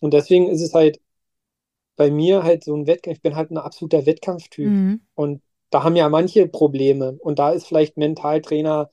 Und 0.00 0.14
deswegen 0.14 0.48
ist 0.48 0.62
es 0.62 0.74
halt 0.74 1.00
bei 1.96 2.10
mir 2.10 2.42
halt 2.42 2.64
so 2.64 2.74
ein 2.74 2.86
Wettkampf, 2.86 3.16
ich 3.16 3.22
bin 3.22 3.36
halt 3.36 3.50
ein 3.50 3.58
absoluter 3.58 4.06
Wettkampftyp 4.06 4.68
mhm. 4.68 5.00
und 5.14 5.42
da 5.70 5.82
haben 5.82 5.96
ja 5.96 6.08
manche 6.08 6.46
Probleme 6.46 7.16
und 7.20 7.38
da 7.38 7.50
ist 7.50 7.66
vielleicht 7.66 7.96
Mentaltrainer 7.96 8.90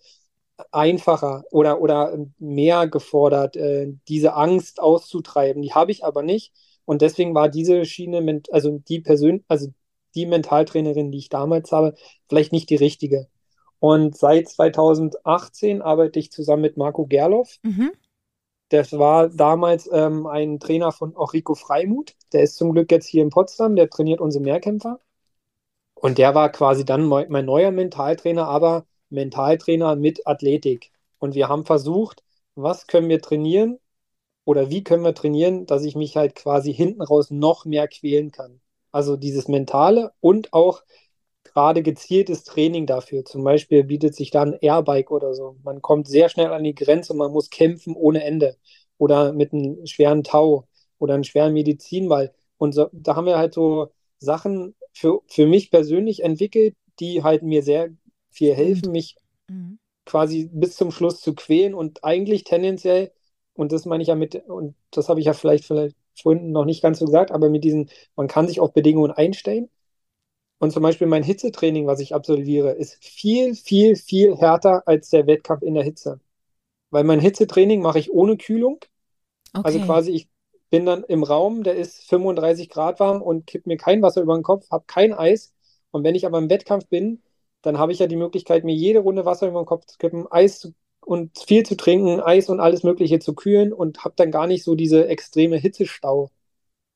einfacher 0.72 1.44
oder, 1.52 1.82
oder 1.82 2.18
mehr 2.38 2.88
gefordert, 2.88 3.56
äh, 3.56 3.94
diese 4.08 4.36
Angst 4.36 4.80
auszutreiben. 4.80 5.62
Die 5.62 5.74
habe 5.74 5.92
ich 5.92 6.04
aber 6.06 6.24
nicht. 6.24 6.54
Und 6.86 7.02
deswegen 7.02 7.34
war 7.34 7.50
diese 7.50 7.86
Schiene, 7.86 8.42
also 8.52 8.80
die 8.80 9.00
Person, 9.00 9.44
also 9.48 9.68
die 10.16 10.26
Mentaltrainerin, 10.26 11.12
die 11.12 11.20
ich 11.20 11.30
damals 11.30 11.72
habe, 11.72 11.96
vielleicht 12.30 12.52
nicht 12.52 12.70
die 12.70 12.76
richtige. 12.76 13.28
Und 13.80 14.16
seit 14.16 14.48
2018 14.48 15.82
arbeite 15.82 16.20
ich 16.20 16.32
zusammen 16.32 16.62
mit 16.62 16.78
Marco 16.78 17.06
Gerloff. 17.06 17.58
Mhm. 17.64 17.92
Das 18.70 18.94
war 18.94 19.28
damals 19.28 19.90
ähm, 19.92 20.28
ein 20.28 20.60
Trainer 20.60 20.92
von 20.92 21.16
auch 21.16 21.34
Rico 21.34 21.56
Freimuth. 21.56 22.16
Der 22.32 22.44
ist 22.44 22.56
zum 22.56 22.72
Glück 22.74 22.92
jetzt 22.92 23.08
hier 23.08 23.24
in 23.24 23.30
Potsdam, 23.30 23.76
der 23.76 23.90
trainiert 23.90 24.22
unsere 24.22 24.44
Mehrkämpfer. 24.44 25.00
Und 25.96 26.18
der 26.18 26.36
war 26.36 26.52
quasi 26.52 26.86
dann 26.86 27.06
mein 27.06 27.46
neuer 27.46 27.72
Mentaltrainer, 27.72 28.48
aber 28.48 28.86
Mentaltrainer 29.10 29.96
mit 29.96 30.26
Athletik. 30.26 30.92
Und 31.20 31.36
wir 31.36 31.50
haben 31.50 31.66
versucht, 31.66 32.24
was 32.56 32.88
können 32.88 33.10
wir 33.10 33.22
trainieren 33.22 33.80
oder 34.46 34.70
wie 34.70 34.84
können 34.84 35.04
wir 35.04 35.14
trainieren, 35.14 35.66
dass 35.66 35.84
ich 35.84 35.96
mich 35.96 36.18
halt 36.18 36.36
quasi 36.36 36.74
hinten 36.74 37.02
raus 37.02 37.30
noch 37.32 37.66
mehr 37.66 37.88
quälen 37.88 38.32
kann. 38.32 38.62
Also 38.92 39.18
dieses 39.18 39.48
Mentale 39.48 40.12
und 40.20 40.54
auch 40.54 40.84
gerade 41.44 41.82
gezieltes 41.84 42.44
Training 42.44 42.86
dafür. 42.86 43.26
Zum 43.26 43.44
Beispiel 43.44 43.84
bietet 43.84 44.16
sich 44.16 44.32
dann 44.32 44.54
Airbike 44.54 45.12
oder 45.12 45.34
so. 45.34 45.58
Man 45.64 45.82
kommt 45.82 46.08
sehr 46.08 46.30
schnell 46.30 46.52
an 46.54 46.64
die 46.64 46.76
Grenze 46.76 47.14
und 47.14 47.20
man 47.20 47.32
muss 47.32 47.50
kämpfen 47.50 47.96
ohne 47.96 48.24
Ende. 48.24 48.58
Oder 48.98 49.34
mit 49.34 49.54
einem 49.54 49.86
schweren 49.86 50.24
Tau 50.24 50.68
oder 51.00 51.16
einem 51.16 51.24
schweren 51.24 51.54
Medizinball. 51.54 52.34
Und 52.58 52.74
so, 52.74 52.88
da 52.92 53.16
haben 53.16 53.26
wir 53.26 53.38
halt 53.38 53.54
so 53.54 53.92
Sachen 54.20 54.76
für, 54.94 55.22
für 55.28 55.48
mich 55.48 55.72
persönlich 55.72 56.24
entwickelt, 56.24 56.76
die 57.00 57.24
halt 57.24 57.44
mir 57.44 57.64
sehr 57.64 57.90
viel 58.30 58.54
helfen, 58.54 58.92
mich 58.92 59.16
mhm. 59.48 59.80
quasi 60.06 60.50
bis 60.52 60.76
zum 60.76 60.92
Schluss 60.92 61.20
zu 61.22 61.34
quälen 61.34 61.74
und 61.74 62.04
eigentlich 62.04 62.44
tendenziell, 62.44 63.12
und 63.54 63.72
das 63.72 63.86
meine 63.86 64.04
ich 64.04 64.10
ja 64.10 64.16
mit, 64.16 64.36
und 64.48 64.76
das 64.92 65.10
habe 65.10 65.20
ich 65.20 65.26
ja 65.26 65.34
vielleicht, 65.34 65.66
vielleicht 65.66 65.96
vorhin 66.16 66.52
noch 66.52 66.66
nicht 66.66 66.82
ganz 66.82 67.00
so 67.00 67.06
gesagt, 67.06 67.32
aber 67.32 67.50
mit 67.50 67.64
diesen, 67.64 67.90
man 68.16 68.28
kann 68.28 68.48
sich 68.48 68.60
auf 68.60 68.74
Bedingungen 68.74 69.12
einstellen. 69.12 69.70
Und 70.60 70.72
zum 70.72 70.84
Beispiel 70.84 71.08
mein 71.08 71.24
Hitzetraining, 71.24 71.88
was 71.88 72.00
ich 72.00 72.14
absolviere, 72.14 72.72
ist 72.72 73.04
viel, 73.04 73.56
viel, 73.56 73.96
viel 73.96 74.38
härter 74.38 74.88
als 74.88 75.10
der 75.10 75.26
Wettkampf 75.28 75.64
in 75.64 75.74
der 75.74 75.84
Hitze. 75.84 76.20
Weil 76.92 77.04
mein 77.04 77.20
Hitzetraining 77.20 77.82
mache 77.82 78.00
ich 78.00 78.12
ohne 78.12 78.38
Kühlung. 78.38 78.80
Also 79.54 79.80
okay. 79.80 79.80
Also 79.80 79.86
quasi, 79.86 80.12
ich 80.12 80.30
bin 80.70 80.86
dann 80.86 81.04
im 81.04 81.24
Raum, 81.24 81.64
der 81.64 81.76
ist 81.76 82.08
35 82.10 82.70
Grad 82.70 83.00
warm 83.00 83.22
und 83.22 83.48
kipp 83.48 83.66
mir 83.66 83.78
kein 83.78 84.02
Wasser 84.02 84.22
über 84.22 84.36
den 84.36 84.44
Kopf, 84.44 84.70
habe 84.72 84.86
kein 84.88 85.14
Eis. 85.14 85.54
Und 85.92 86.04
wenn 86.04 86.16
ich 86.16 86.26
aber 86.26 86.38
im 86.38 86.50
Wettkampf 86.50 86.88
bin, 86.88 87.22
dann 87.62 87.78
habe 87.78 87.92
ich 87.92 88.00
ja 88.00 88.08
die 88.08 88.16
Möglichkeit, 88.16 88.64
mir 88.64 88.76
jede 88.76 89.00
Runde 89.00 89.26
Wasser 89.26 89.48
über 89.48 89.62
den 89.62 89.66
Kopf 89.66 89.86
zu 89.86 89.98
kippen, 89.98 90.32
Eis 90.32 90.60
zu 90.60 90.74
und 91.06 91.38
viel 91.40 91.66
zu 91.66 91.76
trinken, 91.76 92.20
Eis 92.20 92.50
und 92.50 92.60
alles 92.60 92.84
Mögliche 92.84 93.20
zu 93.20 93.34
kühlen 93.34 93.74
und 93.74 94.04
habe 94.04 94.14
dann 94.18 94.32
gar 94.32 94.48
nicht 94.48 94.64
so 94.64 94.76
diese 94.76 95.08
extreme 95.08 95.58
Hitzestau. 95.58 96.32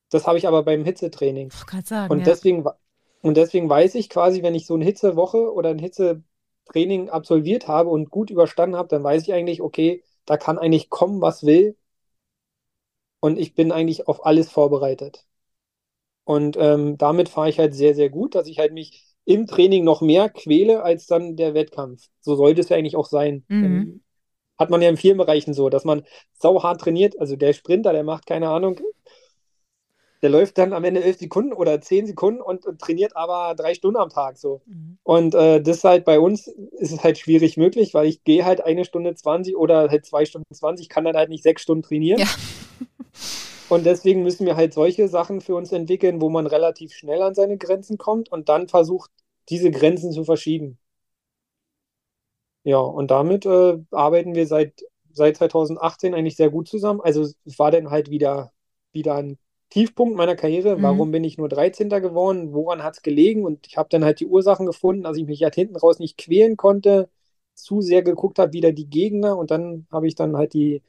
Das 0.10 0.28
habe 0.28 0.38
ich 0.38 0.48
aber 0.48 0.64
beim 0.64 0.86
Hitzetraining. 0.86 1.52
Sagen, 1.88 2.12
und 2.14 2.20
ja. 2.20 2.26
deswegen, 2.26 2.66
Und 3.22 3.38
deswegen 3.38 3.70
weiß 3.70 3.96
ich 3.96 4.10
quasi, 4.10 4.44
wenn 4.44 4.56
ich 4.56 4.68
so 4.68 4.76
eine 4.76 4.86
Hitzewoche 4.86 5.52
oder 5.52 5.70
ein 5.70 5.80
Hitzetraining 5.80 7.10
absolviert 7.10 7.68
habe 7.68 7.90
und 7.90 8.12
gut 8.12 8.30
überstanden 8.30 8.76
habe, 8.78 8.88
dann 8.90 9.04
weiß 9.04 9.24
ich 9.24 9.34
eigentlich, 9.34 9.62
okay, 9.62 10.04
da 10.26 10.38
kann 10.38 10.60
eigentlich 10.60 10.90
kommen, 10.90 11.22
was 11.22 11.44
will. 11.44 11.76
Und 13.20 13.38
ich 13.40 13.56
bin 13.56 13.72
eigentlich 13.72 14.08
auf 14.08 14.26
alles 14.26 14.50
vorbereitet. 14.52 15.26
Und 16.24 16.58
ähm, 16.60 16.98
damit 16.98 17.30
fahre 17.30 17.50
ich 17.50 17.60
halt 17.60 17.74
sehr, 17.76 17.96
sehr 17.96 18.10
gut, 18.10 18.36
dass 18.36 18.48
ich 18.48 18.60
halt 18.60 18.74
mich 18.74 19.15
im 19.26 19.48
Training 19.48 19.84
noch 19.84 20.02
mehr 20.02 20.30
quäle 20.30 20.84
als 20.84 21.08
dann 21.08 21.36
der 21.36 21.54
Wettkampf. 21.54 22.08
So 22.22 22.36
sollte 22.36 22.62
es 22.62 22.70
ja 22.70 22.78
eigentlich 22.78 22.96
auch 22.96 23.08
sein. 23.08 23.44
Mhm. 23.48 24.02
Hat 24.58 24.70
man 24.70 24.82
ja 24.82 24.90
in 24.90 24.98
vielen 24.98 25.18
Bereichen 25.18 25.54
so, 25.54 25.70
dass 25.70 25.84
man 25.84 26.04
sauhart 26.34 26.80
trainiert. 26.80 27.20
Also 27.20 27.36
der 27.36 27.54
Sprinter, 27.54 27.92
der 27.92 28.04
macht 28.04 28.26
keine 28.26 28.50
Ahnung, 28.50 28.80
der 30.22 30.30
läuft 30.30 30.58
dann 30.58 30.74
am 30.74 30.84
Ende 30.84 31.04
elf 31.04 31.20
Sekunden 31.20 31.54
oder 31.54 31.82
zehn 31.82 32.08
Sekunden 32.08 32.42
und, 32.42 32.66
und 32.66 32.80
trainiert 32.80 33.16
aber 33.16 33.54
drei 33.56 33.74
Stunden 33.74 34.00
am 34.00 34.10
Tag 34.10 34.38
so. 34.38 34.62
Mhm. 34.66 34.98
Und 35.04 35.36
äh, 35.36 35.62
das 35.62 35.84
halt 35.84 36.06
bei 36.06 36.20
uns 36.20 36.48
ist 36.48 36.94
es 36.94 37.04
halt 37.04 37.18
schwierig 37.18 37.58
möglich, 37.58 37.94
weil 37.94 38.08
ich 38.08 38.24
gehe 38.24 38.46
halt 38.46 38.62
eine 38.62 38.86
Stunde 38.86 39.14
20 39.14 39.56
oder 39.56 39.90
halt 39.90 40.06
zwei 40.06 40.26
Stunden 40.26 40.52
20, 40.54 40.90
kann 40.90 41.04
dann 41.04 41.16
halt 41.16 41.30
nicht 41.30 41.44
sechs 41.44 41.62
Stunden 41.62 41.84
trainieren. 41.84 42.20
Ja. 42.20 42.28
Und 43.70 43.86
deswegen 43.86 44.24
müssen 44.24 44.46
wir 44.46 44.56
halt 44.56 44.74
solche 44.74 45.08
Sachen 45.08 45.42
für 45.42 45.56
uns 45.56 45.72
entwickeln, 45.72 46.22
wo 46.22 46.30
man 46.30 46.48
relativ 46.48 46.94
schnell 46.94 47.22
an 47.22 47.36
seine 47.36 47.58
Grenzen 47.58 47.98
kommt 47.98 48.32
und 48.32 48.50
dann 48.50 48.68
versucht, 48.68 49.12
diese 49.50 49.72
Grenzen 49.72 50.12
zu 50.12 50.24
verschieben. 50.24 50.78
Ja, 52.64 52.80
und 52.80 53.12
damit 53.12 53.46
äh, 53.46 53.78
arbeiten 53.92 54.34
wir 54.36 54.48
seit, 54.48 54.84
seit 55.12 55.38
2018 55.38 56.14
eigentlich 56.16 56.36
sehr 56.36 56.50
gut 56.50 56.68
zusammen. 56.68 57.02
Also 57.02 57.22
es 57.24 57.60
war 57.60 57.72
dann 57.72 57.92
halt 57.92 58.10
wieder, 58.10 58.52
wieder 58.92 59.16
ein 59.16 59.38
Tiefpunkt 59.70 60.16
meiner 60.16 60.36
Karriere. 60.36 60.78
Mhm. 60.78 60.82
Warum 60.84 61.12
bin 61.12 61.24
ich 61.24 61.38
nur 61.38 61.48
13. 61.50 62.02
geworden? 62.02 62.54
Woran 62.54 62.84
hat 62.84 62.96
es 62.96 63.02
gelegen? 63.04 63.46
Und 63.46 63.68
ich 63.68 63.78
habe 63.78 63.90
dann 63.90 64.04
halt 64.04 64.20
die 64.20 64.26
Ursachen 64.28 64.66
gefunden, 64.66 65.04
dass 65.04 65.18
ich 65.18 65.26
mich 65.26 65.44
halt 65.44 65.56
hinten 65.56 65.76
raus 65.76 66.00
nicht 66.00 66.18
quälen 66.18 66.58
konnte, 66.58 67.10
zu 67.54 67.82
sehr 67.82 68.02
geguckt 68.04 68.40
habe, 68.40 68.54
wieder 68.54 68.72
die 68.72 68.90
Gegner. 68.90 69.38
Und 69.38 69.52
dann 69.52 69.88
habe 69.92 70.08
ich 70.08 70.16
dann 70.16 70.36
halt 70.38 70.54
die, 70.54 70.82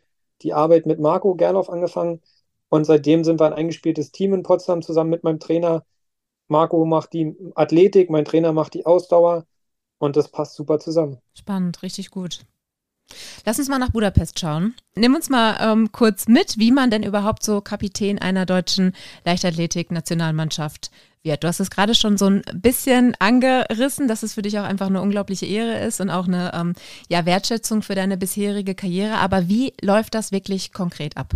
die 0.42 0.54
Arbeit 0.54 0.86
mit 0.86 0.98
Marco 0.98 1.34
Gerloff 1.34 1.68
angefangen. 1.70 2.22
Und 2.68 2.85
seitdem 2.85 3.24
sind 3.24 3.40
wir 3.40 3.46
ein 3.46 3.52
eingespieltes 3.52 4.11
Team 4.12 4.35
in 4.35 4.42
Potsdam 4.42 4.83
zusammen 4.83 5.11
mit 5.11 5.24
meinem 5.24 5.40
Trainer. 5.40 5.85
Marco 6.48 6.85
macht 6.85 7.12
die 7.12 7.35
Athletik, 7.55 8.11
mein 8.11 8.24
Trainer 8.24 8.52
macht 8.52 8.74
die 8.74 8.87
Ausdauer. 8.87 9.46
Und 9.98 10.16
das 10.16 10.31
passt 10.31 10.57
super 10.57 10.79
zusammen. 10.79 11.18
Spannend, 11.35 11.83
richtig 11.83 12.11
gut. 12.11 12.40
Lass 13.44 13.59
uns 13.59 13.68
mal 13.68 13.79
nach 13.79 13.90
Budapest 13.90 14.38
schauen. 14.38 14.74
Nimm 14.96 15.14
uns 15.14 15.31
mal 15.31 15.57
ähm, 15.61 15.92
kurz 15.92 16.26
mit, 16.26 16.59
wie 16.59 16.72
man 16.72 16.90
denn 16.90 17.05
überhaupt 17.05 17.44
so 17.44 17.61
Kapitän 17.61 18.18
einer 18.18 18.46
deutschen 18.46 18.92
Leichtathletik-Nationalmannschaft 19.24 20.90
wird. 21.22 21.44
Du 21.44 21.48
hast 21.48 21.61
es 21.61 21.70
gerade 21.70 21.94
schon 21.94 22.18
so 22.18 22.26
ein 22.26 22.42
bisschen 22.55 23.14
angerissen, 23.20 24.09
dass 24.09 24.22
es 24.22 24.35
für 24.35 24.42
dich 24.42 24.59
auch 24.59 24.64
einfach 24.64 24.88
eine 24.88 25.00
unglaubliche 25.00 25.46
Ehre 25.46 25.79
ist 25.85 26.00
und 26.00 26.11
auch 26.11 26.26
eine 26.26 26.52
ähm, 26.55 26.74
ja, 27.09 27.24
Wertschätzung 27.26 27.83
für 27.83 27.94
deine 27.94 28.16
bisherige 28.16 28.74
Karriere. 28.74 29.18
Aber 29.18 29.48
wie 29.48 29.72
läuft 29.81 30.14
das 30.14 30.33
wirklich 30.33 30.72
konkret 30.72 31.16
ab? 31.16 31.35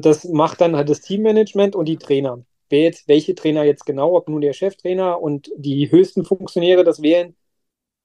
Das 0.00 0.24
macht 0.24 0.60
dann 0.60 0.76
halt 0.76 0.88
das 0.88 1.00
Teammanagement 1.00 1.76
und 1.76 1.86
die 1.86 1.98
Trainer. 1.98 2.44
Wer 2.68 2.82
jetzt, 2.82 3.08
welche 3.08 3.34
Trainer 3.34 3.64
jetzt 3.64 3.84
genau, 3.84 4.16
ob 4.16 4.28
nun 4.28 4.40
der 4.40 4.52
Cheftrainer 4.52 5.20
und 5.20 5.50
die 5.56 5.90
höchsten 5.90 6.24
Funktionäre 6.24 6.84
das 6.84 7.02
wählen, 7.02 7.36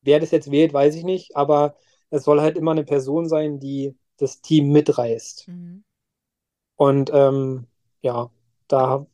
wer 0.02 0.20
das 0.20 0.32
jetzt 0.32 0.50
wählt, 0.52 0.74
weiß 0.74 0.96
ich 0.96 1.04
nicht, 1.04 1.36
aber 1.36 1.76
es 2.10 2.24
soll 2.24 2.42
halt 2.42 2.58
immer 2.58 2.72
eine 2.72 2.84
Person 2.84 3.28
sein, 3.28 3.60
die 3.60 3.96
das 4.18 4.42
Team 4.42 4.72
mitreißt. 4.72 5.48
Mhm. 5.48 5.84
Und 6.78 7.12
ähm, 7.14 7.68
ja, 8.02 8.32
da 8.68 9.06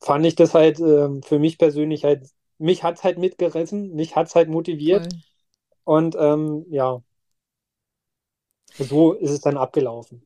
fand 0.00 0.26
ich 0.26 0.34
das 0.34 0.54
halt 0.54 0.78
ähm, 0.80 1.22
für 1.22 1.38
mich 1.38 1.58
persönlich 1.58 2.04
halt, 2.04 2.28
mich 2.58 2.82
hat 2.82 2.96
es 2.96 3.04
halt 3.04 3.18
mitgerissen, 3.18 3.94
mich 3.94 4.16
hat 4.16 4.28
es 4.28 4.34
halt 4.34 4.48
motiviert. 4.48 5.12
Voll. 5.12 5.20
Und 5.84 6.16
ähm, 6.18 6.66
ja, 6.68 7.02
so 8.78 9.12
ist 9.12 9.30
es 9.30 9.40
dann 9.40 9.56
abgelaufen. 9.56 10.22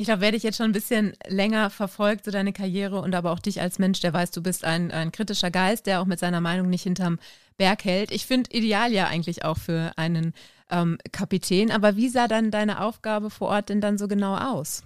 Ich 0.00 0.04
glaube, 0.04 0.20
wer 0.20 0.30
dich 0.30 0.44
jetzt 0.44 0.58
schon 0.58 0.66
ein 0.66 0.72
bisschen 0.72 1.14
länger 1.26 1.70
verfolgt, 1.70 2.24
so 2.24 2.30
deine 2.30 2.52
Karriere 2.52 3.00
und 3.00 3.16
aber 3.16 3.32
auch 3.32 3.40
dich 3.40 3.60
als 3.60 3.80
Mensch, 3.80 3.98
der 3.98 4.12
weiß, 4.12 4.30
du 4.30 4.40
bist 4.40 4.64
ein, 4.64 4.92
ein 4.92 5.10
kritischer 5.10 5.50
Geist, 5.50 5.88
der 5.88 6.00
auch 6.00 6.04
mit 6.04 6.20
seiner 6.20 6.40
Meinung 6.40 6.70
nicht 6.70 6.84
hinterm 6.84 7.18
Berg 7.56 7.84
hält. 7.84 8.12
Ich 8.12 8.24
finde 8.24 8.48
ideal 8.52 8.92
ja 8.92 9.08
eigentlich 9.08 9.44
auch 9.44 9.58
für 9.58 9.90
einen 9.96 10.34
ähm, 10.70 10.98
Kapitän. 11.10 11.72
Aber 11.72 11.96
wie 11.96 12.08
sah 12.08 12.28
dann 12.28 12.52
deine 12.52 12.80
Aufgabe 12.84 13.28
vor 13.28 13.48
Ort 13.48 13.70
denn 13.70 13.80
dann 13.80 13.98
so 13.98 14.06
genau 14.06 14.36
aus? 14.36 14.84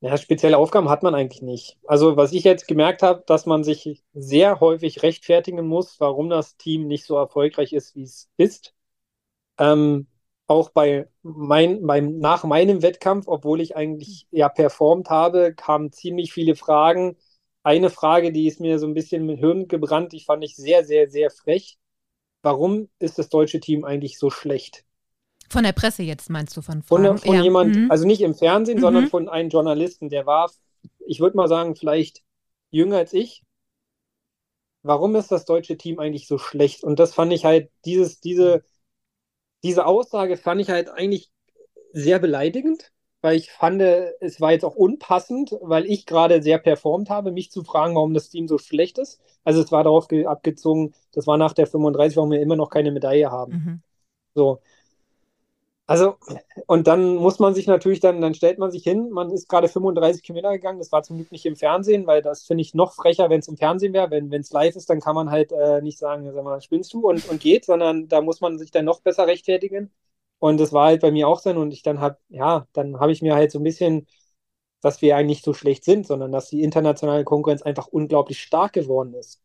Ja, 0.00 0.16
spezielle 0.16 0.56
Aufgaben 0.56 0.88
hat 0.88 1.02
man 1.02 1.14
eigentlich 1.14 1.42
nicht. 1.42 1.76
Also, 1.86 2.16
was 2.16 2.32
ich 2.32 2.44
jetzt 2.44 2.66
gemerkt 2.66 3.02
habe, 3.02 3.22
dass 3.26 3.44
man 3.44 3.64
sich 3.64 4.02
sehr 4.14 4.60
häufig 4.60 5.02
rechtfertigen 5.02 5.66
muss, 5.66 6.00
warum 6.00 6.30
das 6.30 6.56
Team 6.56 6.86
nicht 6.86 7.04
so 7.04 7.16
erfolgreich 7.16 7.74
ist, 7.74 7.94
wie 7.94 8.04
es 8.04 8.30
ist. 8.38 8.72
Ähm, 9.58 10.06
auch 10.46 10.70
bei 10.70 11.08
mein, 11.22 11.86
beim, 11.86 12.18
nach 12.18 12.44
meinem 12.44 12.82
Wettkampf, 12.82 13.28
obwohl 13.28 13.60
ich 13.60 13.76
eigentlich 13.76 14.26
ja 14.30 14.48
performt 14.48 15.10
habe, 15.10 15.54
kamen 15.54 15.92
ziemlich 15.92 16.32
viele 16.32 16.56
Fragen. 16.56 17.16
Eine 17.62 17.90
Frage, 17.90 18.32
die 18.32 18.46
ist 18.46 18.60
mir 18.60 18.78
so 18.78 18.86
ein 18.86 18.94
bisschen 18.94 19.26
mit 19.26 19.38
Hirn 19.40 19.68
gebrannt, 19.68 20.12
die 20.12 20.20
fand 20.20 20.44
ich 20.44 20.56
sehr, 20.56 20.84
sehr, 20.84 21.08
sehr 21.10 21.30
frech. 21.30 21.78
Warum 22.42 22.90
ist 23.00 23.18
das 23.18 23.28
deutsche 23.30 23.60
Team 23.60 23.84
eigentlich 23.84 24.18
so 24.18 24.30
schlecht? 24.30 24.84
Von 25.50 25.64
der 25.64 25.72
Presse 25.72 26.02
jetzt 26.02 26.28
meinst 26.30 26.54
du 26.56 26.60
von 26.62 26.82
Von, 26.86 27.04
Fragen? 27.06 27.18
von 27.18 27.34
Ja. 27.34 27.42
jemand, 27.42 27.76
Mhm. 27.76 27.90
also 27.90 28.06
nicht 28.06 28.20
im 28.22 28.34
Fernsehen, 28.34 28.78
Mhm. 28.78 28.80
sondern 28.80 29.06
von 29.06 29.28
einem 29.28 29.50
Journalisten, 29.50 30.08
der 30.10 30.26
war, 30.26 30.50
ich 31.06 31.20
würde 31.20 31.36
mal 31.36 31.48
sagen, 31.48 31.76
vielleicht 31.76 32.22
jünger 32.70 32.98
als 32.98 33.12
ich. 33.12 33.42
Warum 34.82 35.16
ist 35.16 35.32
das 35.32 35.46
deutsche 35.46 35.76
Team 35.76 35.98
eigentlich 35.98 36.28
so 36.28 36.38
schlecht? 36.38 36.84
Und 36.84 36.98
das 36.98 37.14
fand 37.14 37.32
ich 37.32 37.44
halt, 37.44 37.70
dieses, 37.84 38.20
diese, 38.20 38.62
diese 39.64 39.86
Aussage 39.86 40.36
fand 40.36 40.60
ich 40.60 40.70
halt 40.70 40.90
eigentlich 40.90 41.30
sehr 41.92 42.18
beleidigend, 42.20 42.92
weil 43.22 43.36
ich 43.36 43.50
fand, 43.52 43.80
es 43.82 44.40
war 44.40 44.52
jetzt 44.52 44.64
auch 44.64 44.76
unpassend, 44.76 45.56
weil 45.62 45.86
ich 45.86 46.06
gerade 46.06 46.42
sehr 46.42 46.58
performt 46.58 47.10
habe, 47.10 47.32
mich 47.32 47.50
zu 47.50 47.64
fragen, 47.64 47.94
warum 47.96 48.14
das 48.14 48.30
Team 48.30 48.48
so 48.48 48.58
schlecht 48.58 48.98
ist. 48.98 49.20
Also 49.44 49.62
es 49.62 49.72
war 49.72 49.84
darauf 49.84 50.08
ge- 50.08 50.26
abgezogen, 50.26 50.94
das 51.12 51.26
war 51.26 51.38
nach 51.38 51.54
der 51.54 51.66
35, 51.66 52.16
warum 52.16 52.30
wir 52.32 52.40
immer 52.42 52.56
noch 52.56 52.70
keine 52.70 52.92
Medaille 52.92 53.30
haben. 53.30 53.54
Mhm. 53.54 53.82
So. 54.34 54.60
Also, 55.86 56.16
und 56.66 56.86
dann 56.86 57.16
muss 57.16 57.38
man 57.40 57.54
sich 57.54 57.66
natürlich 57.66 58.00
dann, 58.00 58.22
dann 58.22 58.32
stellt 58.34 58.58
man 58.58 58.70
sich 58.70 58.82
hin, 58.84 59.10
man 59.10 59.30
ist 59.30 59.48
gerade 59.50 59.68
35 59.68 60.22
Kilometer 60.22 60.52
gegangen, 60.52 60.78
das 60.78 60.90
war 60.92 61.02
zum 61.02 61.16
Glück 61.16 61.30
nicht 61.30 61.44
im 61.44 61.56
Fernsehen, 61.56 62.06
weil 62.06 62.22
das 62.22 62.44
finde 62.44 62.62
ich 62.62 62.72
noch 62.72 62.94
frecher, 62.94 63.28
wenn 63.28 63.40
es 63.40 63.48
im 63.48 63.58
Fernsehen 63.58 63.92
wäre. 63.92 64.10
Wenn 64.10 64.32
es 64.32 64.50
live 64.50 64.76
ist, 64.76 64.88
dann 64.88 65.00
kann 65.00 65.14
man 65.14 65.30
halt 65.30 65.52
äh, 65.52 65.82
nicht 65.82 65.98
sagen, 65.98 66.30
sag 66.32 66.42
mal, 66.42 66.60
spinnst 66.62 66.92
du 66.94 67.06
und, 67.06 67.28
und 67.28 67.38
geht, 67.40 67.66
sondern 67.66 68.08
da 68.08 68.22
muss 68.22 68.40
man 68.40 68.58
sich 68.58 68.70
dann 68.70 68.86
noch 68.86 69.00
besser 69.02 69.26
rechtfertigen. 69.26 69.92
Und 70.38 70.58
das 70.58 70.72
war 70.72 70.86
halt 70.86 71.02
bei 71.02 71.10
mir 71.10 71.28
auch 71.28 71.40
so. 71.40 71.50
Und 71.50 71.72
ich 71.72 71.82
dann 71.82 72.00
hab, 72.00 72.18
ja, 72.28 72.66
dann 72.72 72.98
habe 72.98 73.12
ich 73.12 73.20
mir 73.22 73.34
halt 73.34 73.50
so 73.50 73.58
ein 73.58 73.62
bisschen, 73.64 74.06
dass 74.80 75.02
wir 75.02 75.16
eigentlich 75.16 75.42
so 75.42 75.54
schlecht 75.54 75.84
sind, 75.84 76.06
sondern 76.06 76.32
dass 76.32 76.48
die 76.50 76.62
internationale 76.62 77.24
Konkurrenz 77.24 77.62
einfach 77.62 77.86
unglaublich 77.88 78.40
stark 78.42 78.72
geworden 78.74 79.14
ist. 79.14 79.40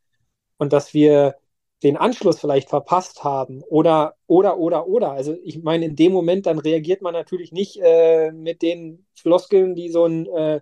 Und 0.57 0.73
dass 0.73 0.93
wir 0.93 1.35
den 1.83 1.97
Anschluss 1.97 2.39
vielleicht 2.39 2.69
verpasst 2.69 3.23
haben 3.23 3.63
oder, 3.69 4.15
oder, 4.27 4.57
oder, 4.57 4.87
oder. 4.87 5.11
Also 5.11 5.35
ich 5.43 5.63
meine, 5.63 5.85
in 5.85 5.95
dem 5.95 6.11
Moment, 6.13 6.45
dann 6.45 6.59
reagiert 6.59 7.01
man 7.01 7.13
natürlich 7.13 7.51
nicht 7.51 7.79
äh, 7.81 8.31
mit 8.31 8.61
den 8.61 9.05
Floskeln, 9.15 9.75
die 9.75 9.89
so 9.89 10.05
ein 10.05 10.25
äh, 10.27 10.61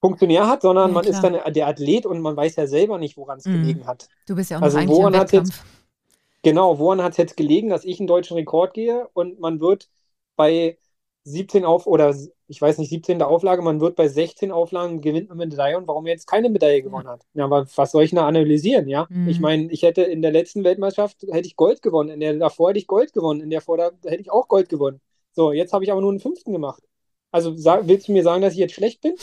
Funktionär 0.00 0.46
hat, 0.46 0.62
sondern 0.62 0.90
Ja, 0.90 0.94
man 0.94 1.06
ist 1.06 1.24
dann 1.24 1.52
der 1.52 1.66
Athlet 1.66 2.06
und 2.06 2.20
man 2.20 2.36
weiß 2.36 2.56
ja 2.56 2.66
selber 2.66 2.98
nicht, 2.98 3.16
woran 3.16 3.38
es 3.38 3.46
Mhm. 3.46 3.50
gelegen 3.50 3.86
hat. 3.86 4.08
Du 4.26 4.34
bist 4.34 4.50
ja 4.50 4.58
auch 4.58 4.62
Also 4.62 4.78
eigentlich 4.78 4.98
woran 4.98 5.14
im 5.14 5.18
hat's 5.18 5.32
jetzt-. 5.32 5.64
Genau, 6.42 6.78
woran 6.78 7.02
hat 7.02 7.12
es 7.12 7.18
jetzt 7.18 7.36
gelegen, 7.36 7.70
dass 7.70 7.84
ich 7.84 7.98
einen 7.98 8.06
deutschen 8.06 8.36
Rekord 8.36 8.74
gehe 8.74 9.08
und 9.14 9.40
man 9.40 9.60
wird 9.60 9.90
bei 10.36 10.78
17 11.24 11.64
auf, 11.64 11.86
oder 11.86 12.14
ich 12.48 12.60
weiß 12.60 12.78
nicht, 12.78 12.90
17. 12.90 13.22
Auflage, 13.22 13.62
man 13.62 13.80
wird 13.80 13.96
bei 13.96 14.08
16 14.08 14.52
Auflagen 14.52 15.00
gewinnt 15.00 15.28
man 15.28 15.38
Medaille 15.38 15.76
und 15.76 15.88
warum 15.88 16.06
er 16.06 16.12
jetzt 16.12 16.26
keine 16.26 16.48
Medaille 16.48 16.82
gewonnen 16.82 17.08
hat. 17.08 17.22
Ja, 17.34 17.44
aber 17.44 17.66
was 17.74 17.90
soll 17.90 18.04
ich 18.04 18.12
da 18.12 18.26
analysieren, 18.26 18.88
ja? 18.88 19.06
Mhm. 19.08 19.28
Ich 19.28 19.40
meine, 19.40 19.70
ich 19.72 19.82
hätte 19.82 20.02
in 20.02 20.22
der 20.22 20.32
letzten 20.32 20.62
Weltmeisterschaft 20.62 21.22
hätte 21.22 21.46
ich 21.46 21.56
Gold 21.56 21.82
gewonnen, 21.82 22.10
in 22.10 22.20
der 22.20 22.34
davor 22.34 22.70
hätte 22.70 22.78
ich 22.78 22.86
Gold 22.86 23.12
gewonnen, 23.12 23.40
in 23.40 23.50
der 23.50 23.60
vor 23.60 23.76
da 23.76 23.90
hätte 24.04 24.20
ich 24.20 24.30
auch 24.30 24.48
Gold 24.48 24.68
gewonnen. 24.68 25.00
So, 25.32 25.52
jetzt 25.52 25.72
habe 25.72 25.84
ich 25.84 25.90
aber 25.90 26.00
nur 26.00 26.10
einen 26.10 26.20
fünften 26.20 26.52
gemacht. 26.52 26.82
Also 27.32 27.54
sag, 27.56 27.86
willst 27.88 28.08
du 28.08 28.12
mir 28.12 28.22
sagen, 28.22 28.42
dass 28.42 28.52
ich 28.52 28.58
jetzt 28.58 28.74
schlecht 28.74 29.00
bin? 29.02 29.14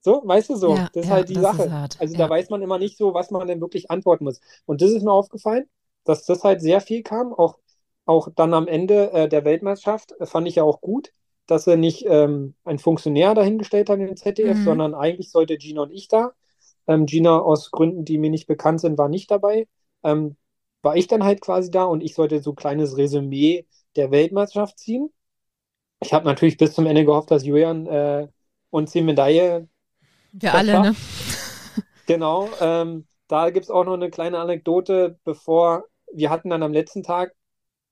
So, 0.00 0.22
weißt 0.24 0.50
du 0.50 0.56
so, 0.56 0.76
Ja, 0.76 0.88
das 0.92 1.04
ist 1.04 1.08
ja, 1.08 1.14
halt 1.14 1.28
die 1.28 1.34
Sache. 1.34 1.88
Also 1.98 2.14
ja. 2.14 2.18
da 2.18 2.30
weiß 2.30 2.48
man 2.48 2.62
immer 2.62 2.78
nicht 2.78 2.96
so, 2.96 3.12
was 3.12 3.30
man 3.30 3.46
denn 3.46 3.60
wirklich 3.60 3.90
antworten 3.90 4.24
muss. 4.24 4.40
Und 4.64 4.80
das 4.80 4.90
ist 4.90 5.02
mir 5.02 5.12
aufgefallen, 5.12 5.68
dass 6.04 6.24
das 6.24 6.42
halt 6.42 6.62
sehr 6.62 6.80
viel 6.80 7.02
kam, 7.02 7.34
auch, 7.34 7.58
auch 8.06 8.28
dann 8.34 8.54
am 8.54 8.66
Ende 8.66 9.12
äh, 9.12 9.28
der 9.28 9.44
Weltmeisterschaft, 9.44 10.14
äh, 10.18 10.26
fand 10.26 10.48
ich 10.48 10.54
ja 10.54 10.62
auch 10.62 10.80
gut, 10.80 11.12
dass 11.50 11.66
er 11.66 11.76
nicht 11.76 12.04
ähm, 12.08 12.54
einen 12.64 12.78
Funktionär 12.78 13.34
dahingestellt 13.34 13.90
hat 13.90 13.98
in 14.00 14.06
den 14.06 14.16
ZDF, 14.16 14.58
Mhm. 14.58 14.64
sondern 14.64 14.94
eigentlich 14.94 15.30
sollte 15.30 15.56
Gina 15.58 15.82
und 15.82 15.92
ich 15.92 16.08
da. 16.08 16.32
Ähm, 16.86 17.06
Gina 17.06 17.38
aus 17.40 17.70
Gründen, 17.70 18.04
die 18.04 18.18
mir 18.18 18.30
nicht 18.30 18.46
bekannt 18.46 18.80
sind, 18.80 18.98
war 18.98 19.08
nicht 19.08 19.30
dabei. 19.30 19.68
Ähm, 20.04 20.36
war 20.82 20.96
ich 20.96 21.06
dann 21.08 21.24
halt 21.24 21.40
quasi 21.42 21.70
da 21.70 21.84
und 21.84 22.02
ich 22.02 22.14
sollte 22.14 22.40
so 22.42 22.52
ein 22.52 22.56
kleines 22.56 22.96
Resümee 22.96 23.66
der 23.96 24.10
Weltmeisterschaft 24.10 24.78
ziehen. 24.78 25.10
Ich 26.02 26.12
habe 26.14 26.24
natürlich 26.26 26.56
bis 26.58 26.74
zum 26.74 26.86
Ende 26.86 27.04
gehofft, 27.04 27.30
dass 27.30 27.44
Julian 27.44 27.86
äh, 27.86 28.28
uns 28.70 28.92
die 28.92 29.02
Medaille 29.02 29.68
Wir 30.32 30.54
alle, 30.54 30.72
war- 30.74 30.82
ne? 30.82 30.94
Genau, 32.06 32.50
ähm, 32.60 33.06
da 33.28 33.50
gibt 33.50 33.64
es 33.64 33.70
auch 33.70 33.84
noch 33.84 33.94
eine 33.94 34.10
kleine 34.10 34.38
Anekdote, 34.38 35.18
bevor 35.24 35.84
wir 36.12 36.30
hatten 36.30 36.50
dann 36.50 36.62
am 36.62 36.72
letzten 36.72 37.02
Tag 37.02 37.34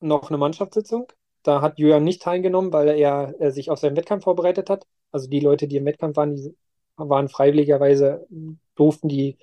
noch 0.00 0.30
eine 0.30 0.38
Mannschaftssitzung. 0.38 1.08
Da 1.42 1.60
hat 1.60 1.78
Julian 1.78 2.04
nicht 2.04 2.22
teilgenommen, 2.22 2.72
weil 2.72 2.88
er, 2.88 3.34
er 3.38 3.52
sich 3.52 3.70
auf 3.70 3.78
seinen 3.78 3.96
Wettkampf 3.96 4.24
vorbereitet 4.24 4.70
hat. 4.70 4.86
Also 5.12 5.28
die 5.28 5.40
Leute, 5.40 5.68
die 5.68 5.76
im 5.76 5.86
Wettkampf 5.86 6.16
waren, 6.16 6.36
die 6.36 6.54
waren 6.96 7.28
freiwilligerweise, 7.28 8.26
durften 8.74 9.08
die, 9.08 9.38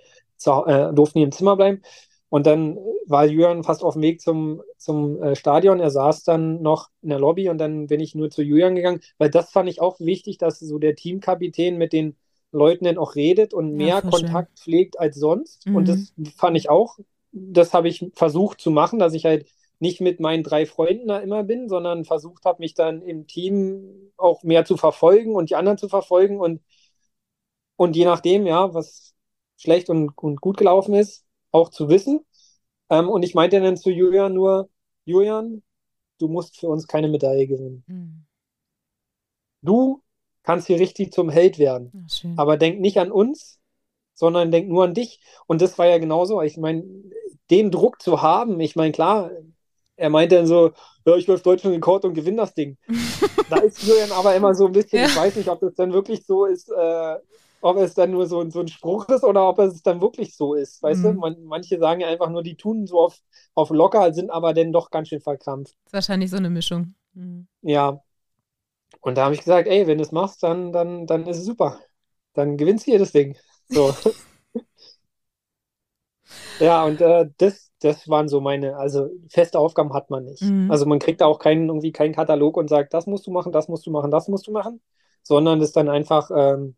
äh, 0.46 0.94
durften 0.94 1.20
die 1.20 1.24
im 1.24 1.32
Zimmer 1.32 1.56
bleiben. 1.56 1.82
Und 2.30 2.48
dann 2.48 2.78
war 3.08 3.26
Julian 3.26 3.64
fast 3.64 3.84
auf 3.84 3.94
dem 3.94 4.02
Weg 4.02 4.20
zum, 4.20 4.62
zum 4.78 5.22
äh, 5.22 5.36
Stadion. 5.36 5.80
Er 5.80 5.92
saß 5.92 6.24
dann 6.24 6.62
noch 6.62 6.90
in 7.02 7.10
der 7.10 7.20
Lobby 7.20 7.50
und 7.50 7.60
dann 7.60 7.88
bin 7.88 8.00
ich 8.00 8.16
nur 8.16 8.30
zu 8.30 8.42
Julian 8.42 8.76
gegangen, 8.76 9.00
weil 9.18 9.30
das 9.30 9.52
fand 9.52 9.70
ich 9.70 9.80
auch 9.80 10.00
wichtig, 10.00 10.38
dass 10.38 10.60
so 10.60 10.80
der 10.80 10.96
Teamkapitän 10.96 11.78
mit 11.78 11.94
den 11.94 12.18
Leuten 12.52 12.86
dann 12.86 12.98
auch 12.98 13.16
redet 13.16 13.54
und 13.54 13.80
ja, 13.80 13.86
mehr 13.86 14.02
Kontakt 14.02 14.60
schön. 14.60 14.64
pflegt 14.64 15.00
als 15.00 15.18
sonst. 15.18 15.66
Mhm. 15.66 15.76
Und 15.76 15.88
das 15.88 16.14
fand 16.36 16.58
ich 16.58 16.70
auch, 16.70 16.98
das 17.32 17.74
habe 17.74 17.88
ich 17.88 18.06
versucht 18.16 18.60
zu 18.60 18.72
machen, 18.72 19.00
dass 19.00 19.14
ich 19.14 19.26
halt 19.26 19.46
nicht 19.80 20.02
mit 20.02 20.20
meinen 20.20 20.44
drei 20.44 20.66
Freunden 20.66 21.08
da 21.08 21.20
immer 21.20 21.44
bin, 21.44 21.70
sondern 21.70 22.06
versucht 22.06 22.46
habe, 22.46 22.62
mich 22.62 22.74
dann 22.74 23.02
im 23.02 23.28
Team 23.28 24.12
auch 24.18 24.44
mehr 24.44 24.66
zu 24.66 24.78
verfolgen 24.78 25.36
und 25.36 25.50
die 25.50 25.56
anderen 25.56 25.78
zu 25.78 25.90
verfolgen 25.90 26.40
und, 26.40 26.62
und 27.76 27.96
je 27.96 28.06
nachdem, 28.06 28.46
ja, 28.46 28.74
was 28.74 29.14
schlecht 29.58 29.90
und, 29.90 30.18
und 30.18 30.42
gut 30.42 30.58
gelaufen 30.58 30.94
ist, 30.94 31.26
auch 31.52 31.70
zu 31.70 31.90
wissen. 31.90 32.26
Ähm, 32.90 33.10
und 33.10 33.24
ich 33.24 33.36
meinte 33.36 33.60
dann 33.60 33.78
zu 33.78 33.90
Julian 33.90 34.34
nur, 34.34 34.70
Julian, 35.06 35.64
du 36.20 36.28
musst 36.28 36.58
für 36.58 36.68
uns 36.68 36.88
keine 36.88 37.08
Medaille 37.08 37.48
gewinnen. 37.48 37.84
Mhm. 37.88 38.26
Du 39.62 40.04
kannst 40.44 40.68
hier 40.68 40.80
richtig 40.80 41.12
zum 41.12 41.30
Held 41.30 41.58
werden. 41.58 42.08
Ach, 42.08 42.26
aber 42.38 42.58
denk 42.58 42.80
nicht 42.80 43.00
an 43.00 43.12
uns, 43.12 43.60
sondern 44.14 44.52
denk 44.52 44.70
nur 44.70 44.84
an 44.84 44.94
dich. 44.94 45.20
Und 45.48 45.62
das 45.62 45.78
war 45.78 45.88
ja 45.88 45.98
genauso. 45.98 46.42
Ich 46.42 46.58
meine, 46.58 46.84
den 47.50 47.72
Druck 47.72 48.02
zu 48.02 48.22
haben, 48.22 48.60
ich 48.60 48.76
meine, 48.76 48.92
klar, 48.92 49.32
er 49.98 50.10
meinte 50.10 50.36
dann 50.36 50.48
so, 50.48 50.72
ja, 51.06 51.16
ich 51.16 51.28
läuft 51.28 51.46
Deutschland 51.46 51.76
in 51.76 51.82
Court 51.82 52.06
und 52.06 52.14
gewinne 52.14 52.38
das 52.38 52.54
Ding. 52.54 52.78
da 53.50 53.58
ist 53.58 53.82
Julian 53.84 54.12
aber 54.12 54.36
immer 54.36 54.54
so 54.54 54.66
ein 54.66 54.72
bisschen, 54.72 55.00
ja. 55.00 55.06
ich 55.06 55.16
weiß 55.16 55.36
nicht, 55.36 55.50
ob 55.50 55.60
das 55.60 55.76
dann 55.76 55.94
wirklich 55.94 56.26
so 56.26 56.46
ist, 56.46 56.70
äh, 56.70 57.16
ob 57.62 57.78
es 57.78 57.94
dann 57.94 58.12
nur 58.12 58.28
so, 58.28 58.48
so 58.50 58.60
ein 58.60 58.68
Spruch 58.68 59.08
ist 59.10 59.24
oder 59.24 59.48
ob 59.48 59.60
es 59.60 59.82
dann 59.82 60.02
wirklich 60.02 60.36
so 60.36 60.54
ist. 60.54 60.84
Weißt 60.84 61.02
mhm. 61.02 61.04
du, 61.04 61.14
Man, 61.14 61.44
manche 61.46 61.80
sagen 61.80 62.02
ja 62.02 62.08
einfach 62.08 62.30
nur, 62.30 62.44
die 62.44 62.56
tun 62.56 62.86
so 62.88 63.00
auf, 63.00 63.18
auf 63.54 63.70
locker, 63.70 64.14
sind 64.14 64.30
aber 64.30 64.54
dann 64.54 64.72
doch 64.72 64.92
ganz 64.92 65.10
schön 65.10 65.22
verkrampft. 65.22 65.74
Das 65.74 65.88
ist 65.88 65.94
wahrscheinlich 65.94 66.30
so 66.30 66.38
eine 66.38 66.50
Mischung. 66.50 66.96
Mhm. 67.14 67.48
Ja. 67.62 68.02
Und 69.02 69.18
da 69.18 69.26
habe 69.26 69.36
ich 69.36 69.42
gesagt, 69.42 69.68
ey, 69.68 69.88
wenn 69.88 69.98
du 69.98 70.04
es 70.04 70.12
machst, 70.12 70.44
dann, 70.44 70.72
dann, 70.72 71.08
dann 71.08 71.26
ist 71.28 71.38
es 71.38 71.46
super. 71.46 71.80
Dann 72.34 72.58
gewinnst 72.58 72.86
du 72.86 72.92
hier 72.92 73.00
das 73.00 73.12
Ding. 73.12 73.38
So. 73.70 73.96
ja, 76.60 76.84
und 76.86 77.02
äh, 77.02 77.30
das, 77.38 77.72
das 77.80 78.08
waren 78.10 78.28
so 78.28 78.42
meine, 78.42 78.78
also 78.78 79.10
feste 79.30 79.60
Aufgaben 79.60 79.94
hat 79.94 80.10
man 80.10 80.26
nicht. 80.26 80.42
Mhm. 80.42 80.72
Also 80.72 80.86
man 80.86 81.00
kriegt 81.00 81.22
da 81.22 81.26
auch 81.26 81.40
keinen, 81.40 81.68
irgendwie 81.68 81.92
keinen 81.92 82.14
Katalog 82.14 82.58
und 82.58 82.70
sagt, 82.70 82.94
das 82.94 83.08
musst 83.08 83.28
du 83.28 83.32
machen, 83.32 83.52
das 83.52 83.68
musst 83.68 83.86
du 83.86 83.92
machen, 83.92 84.12
das 84.12 84.28
musst 84.28 84.48
du 84.48 84.52
machen, 84.52 84.82
sondern 85.24 85.60
es 85.60 85.68
ist 85.70 85.76
dann 85.76 85.90
einfach 85.90 86.32
ähm, 86.36 86.76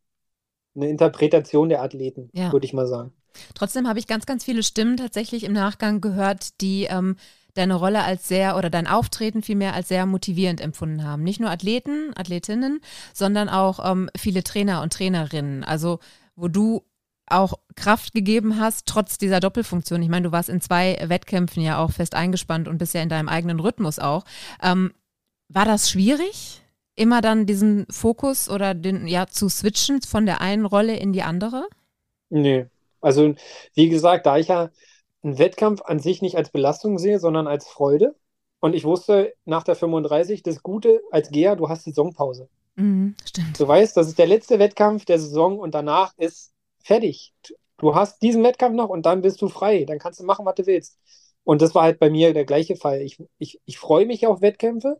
eine 0.75 0.89
Interpretation 0.89 1.69
der 1.69 1.81
Athleten, 1.81 2.29
ja. 2.33 2.51
würde 2.51 2.65
ich 2.65 2.73
mal 2.73 2.87
sagen. 2.87 3.13
Trotzdem 3.53 3.87
habe 3.87 3.99
ich 3.99 4.07
ganz, 4.07 4.25
ganz 4.25 4.43
viele 4.43 4.63
Stimmen 4.63 4.97
tatsächlich 4.97 5.43
im 5.43 5.53
Nachgang 5.53 6.01
gehört, 6.01 6.59
die 6.61 6.85
ähm, 6.85 7.17
deine 7.53 7.75
Rolle 7.75 8.03
als 8.03 8.27
sehr 8.27 8.57
oder 8.57 8.69
dein 8.69 8.87
Auftreten 8.87 9.41
vielmehr 9.41 9.73
als 9.73 9.87
sehr 9.87 10.05
motivierend 10.05 10.61
empfunden 10.61 11.03
haben. 11.03 11.23
Nicht 11.23 11.39
nur 11.39 11.49
Athleten, 11.49 12.13
Athletinnen, 12.15 12.81
sondern 13.13 13.49
auch 13.49 13.79
ähm, 13.83 14.09
viele 14.17 14.43
Trainer 14.43 14.81
und 14.81 14.93
Trainerinnen. 14.93 15.63
Also 15.63 15.99
wo 16.35 16.47
du 16.47 16.83
auch 17.29 17.59
Kraft 17.75 18.13
gegeben 18.13 18.59
hast, 18.59 18.85
trotz 18.85 19.17
dieser 19.17 19.39
Doppelfunktion. 19.39 20.01
Ich 20.01 20.09
meine, 20.09 20.27
du 20.27 20.31
warst 20.31 20.49
in 20.49 20.61
zwei 20.61 20.97
Wettkämpfen 21.05 21.61
ja 21.61 21.79
auch 21.79 21.91
fest 21.91 22.15
eingespannt 22.15 22.67
und 22.67 22.77
bist 22.77 22.93
ja 22.93 23.01
in 23.01 23.09
deinem 23.09 23.29
eigenen 23.29 23.59
Rhythmus 23.59 23.99
auch. 23.99 24.23
Ähm, 24.61 24.93
war 25.49 25.65
das 25.65 25.89
schwierig, 25.89 26.61
immer 26.95 27.21
dann 27.21 27.45
diesen 27.45 27.85
Fokus 27.89 28.49
oder 28.49 28.73
den, 28.73 29.07
ja, 29.07 29.27
zu 29.27 29.49
switchen 29.49 30.01
von 30.01 30.25
der 30.25 30.41
einen 30.41 30.65
Rolle 30.65 30.97
in 30.97 31.13
die 31.13 31.23
andere? 31.23 31.67
Nee. 32.29 32.65
Also, 32.99 33.35
wie 33.75 33.89
gesagt, 33.89 34.25
da 34.25 34.37
ich 34.37 34.47
ja 34.47 34.69
einen 35.23 35.37
Wettkampf 35.37 35.81
an 35.83 35.99
sich 35.99 36.21
nicht 36.21 36.35
als 36.35 36.49
Belastung 36.49 36.97
sehe, 36.97 37.19
sondern 37.19 37.47
als 37.47 37.67
Freude. 37.67 38.15
Und 38.59 38.73
ich 38.73 38.83
wusste 38.83 39.33
nach 39.45 39.63
der 39.63 39.75
35, 39.75 40.41
das 40.41 40.63
Gute 40.63 41.01
als 41.11 41.29
Geher, 41.29 41.55
du 41.55 41.69
hast 41.69 41.83
Saisonpause. 41.83 42.49
Mhm, 42.75 43.15
stimmt. 43.23 43.59
Du 43.59 43.67
weißt, 43.67 43.95
das 43.95 44.07
ist 44.07 44.19
der 44.19 44.27
letzte 44.27 44.59
Wettkampf 44.59 45.05
der 45.05 45.19
Saison 45.19 45.59
und 45.59 45.73
danach 45.73 46.13
ist 46.17 46.53
fertig. 46.87 47.33
Du 47.77 47.93
hast 47.93 48.21
diesen 48.21 48.43
Wettkampf 48.43 48.75
noch 48.75 48.89
und 48.89 49.05
dann 49.05 49.21
bist 49.21 49.41
du 49.41 49.49
frei. 49.49 49.85
Dann 49.85 49.99
kannst 49.99 50.19
du 50.19 50.23
machen, 50.23 50.45
was 50.45 50.55
du 50.55 50.65
willst. 50.65 50.99
Und 51.43 51.61
das 51.61 51.75
war 51.75 51.83
halt 51.83 51.99
bei 51.99 52.09
mir 52.09 52.33
der 52.33 52.45
gleiche 52.45 52.75
Fall. 52.75 53.01
Ich, 53.01 53.21
ich, 53.37 53.59
ich 53.65 53.77
freue 53.77 54.05
mich 54.05 54.25
auf 54.25 54.41
Wettkämpfe 54.41 54.99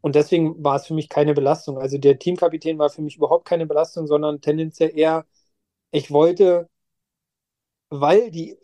und 0.00 0.14
deswegen 0.14 0.62
war 0.64 0.76
es 0.76 0.86
für 0.86 0.94
mich 0.94 1.08
keine 1.08 1.34
Belastung. 1.34 1.78
Also 1.78 1.98
der 1.98 2.18
Teamkapitän 2.18 2.78
war 2.78 2.90
für 2.90 3.02
mich 3.02 3.16
überhaupt 3.16 3.44
keine 3.44 3.66
Belastung, 3.66 4.06
sondern 4.06 4.40
tendenziell 4.40 4.96
eher, 4.96 5.26
ich 5.90 6.10
wollte, 6.10 6.68
weil 7.90 8.30
die, 8.30 8.56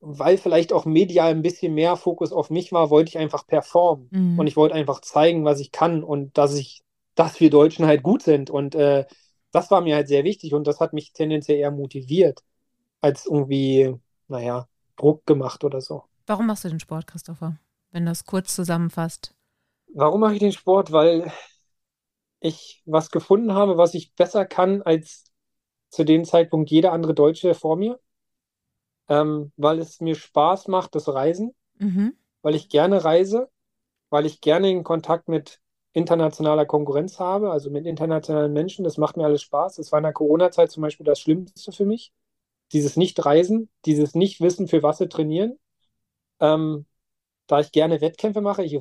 weil 0.00 0.38
vielleicht 0.38 0.72
auch 0.72 0.84
medial 0.84 1.30
ein 1.30 1.42
bisschen 1.42 1.74
mehr 1.74 1.96
Fokus 1.96 2.32
auf 2.32 2.50
mich 2.50 2.72
war, 2.72 2.90
wollte 2.90 3.10
ich 3.10 3.18
einfach 3.18 3.46
performen. 3.46 4.08
Mhm. 4.10 4.38
Und 4.38 4.46
ich 4.46 4.56
wollte 4.56 4.74
einfach 4.74 5.00
zeigen, 5.00 5.44
was 5.44 5.60
ich 5.60 5.72
kann 5.72 6.02
und 6.02 6.36
dass 6.38 6.54
ich, 6.54 6.82
dass 7.14 7.40
wir 7.40 7.50
Deutschen 7.50 7.86
halt 7.86 8.02
gut 8.02 8.22
sind. 8.22 8.50
Und 8.50 8.74
äh, 8.74 9.04
das 9.52 9.70
war 9.70 9.80
mir 9.80 9.96
halt 9.96 10.08
sehr 10.08 10.24
wichtig 10.24 10.54
und 10.54 10.66
das 10.66 10.80
hat 10.80 10.92
mich 10.92 11.12
tendenziell 11.12 11.58
eher 11.58 11.70
motiviert, 11.70 12.42
als 13.00 13.26
irgendwie, 13.26 13.94
naja, 14.28 14.68
Druck 14.96 15.26
gemacht 15.26 15.64
oder 15.64 15.80
so. 15.80 16.04
Warum 16.26 16.46
machst 16.46 16.64
du 16.64 16.68
den 16.68 16.80
Sport, 16.80 17.06
Christopher? 17.06 17.56
Wenn 17.90 18.04
du 18.04 18.10
das 18.10 18.24
kurz 18.24 18.54
zusammenfasst. 18.54 19.34
Warum 19.92 20.20
mache 20.20 20.34
ich 20.34 20.38
den 20.38 20.52
Sport? 20.52 20.92
Weil 20.92 21.32
ich 22.38 22.82
was 22.86 23.10
gefunden 23.10 23.54
habe, 23.54 23.76
was 23.76 23.94
ich 23.94 24.14
besser 24.14 24.46
kann 24.46 24.82
als 24.82 25.24
zu 25.88 26.04
dem 26.04 26.24
Zeitpunkt 26.24 26.70
jeder 26.70 26.92
andere 26.92 27.14
Deutsche 27.14 27.54
vor 27.54 27.76
mir. 27.76 27.98
Ähm, 29.08 29.52
weil 29.56 29.80
es 29.80 30.00
mir 30.00 30.14
Spaß 30.14 30.68
macht, 30.68 30.94
das 30.94 31.08
Reisen, 31.08 31.52
mhm. 31.78 32.14
weil 32.42 32.54
ich 32.54 32.68
gerne 32.68 33.04
reise, 33.04 33.50
weil 34.08 34.24
ich 34.24 34.40
gerne 34.40 34.70
in 34.70 34.84
Kontakt 34.84 35.28
mit 35.28 35.60
internationaler 35.92 36.66
Konkurrenz 36.66 37.18
habe, 37.18 37.50
also 37.50 37.70
mit 37.70 37.86
internationalen 37.86 38.52
Menschen. 38.52 38.84
Das 38.84 38.96
macht 38.98 39.16
mir 39.16 39.24
alles 39.24 39.42
Spaß. 39.42 39.76
Das 39.76 39.92
war 39.92 39.98
in 39.98 40.04
der 40.04 40.12
Corona-Zeit 40.12 40.70
zum 40.70 40.82
Beispiel 40.82 41.06
das 41.06 41.20
Schlimmste 41.20 41.72
für 41.72 41.84
mich. 41.84 42.12
Dieses 42.72 42.96
Nicht-Reisen, 42.96 43.70
dieses 43.86 44.14
Nicht-Wissen, 44.14 44.68
für 44.68 44.82
was 44.82 44.98
sie 44.98 45.08
trainieren. 45.08 45.58
Ähm, 46.40 46.86
da 47.48 47.60
ich 47.60 47.72
gerne 47.72 48.00
Wettkämpfe 48.00 48.40
mache, 48.40 48.64
ich 48.64 48.74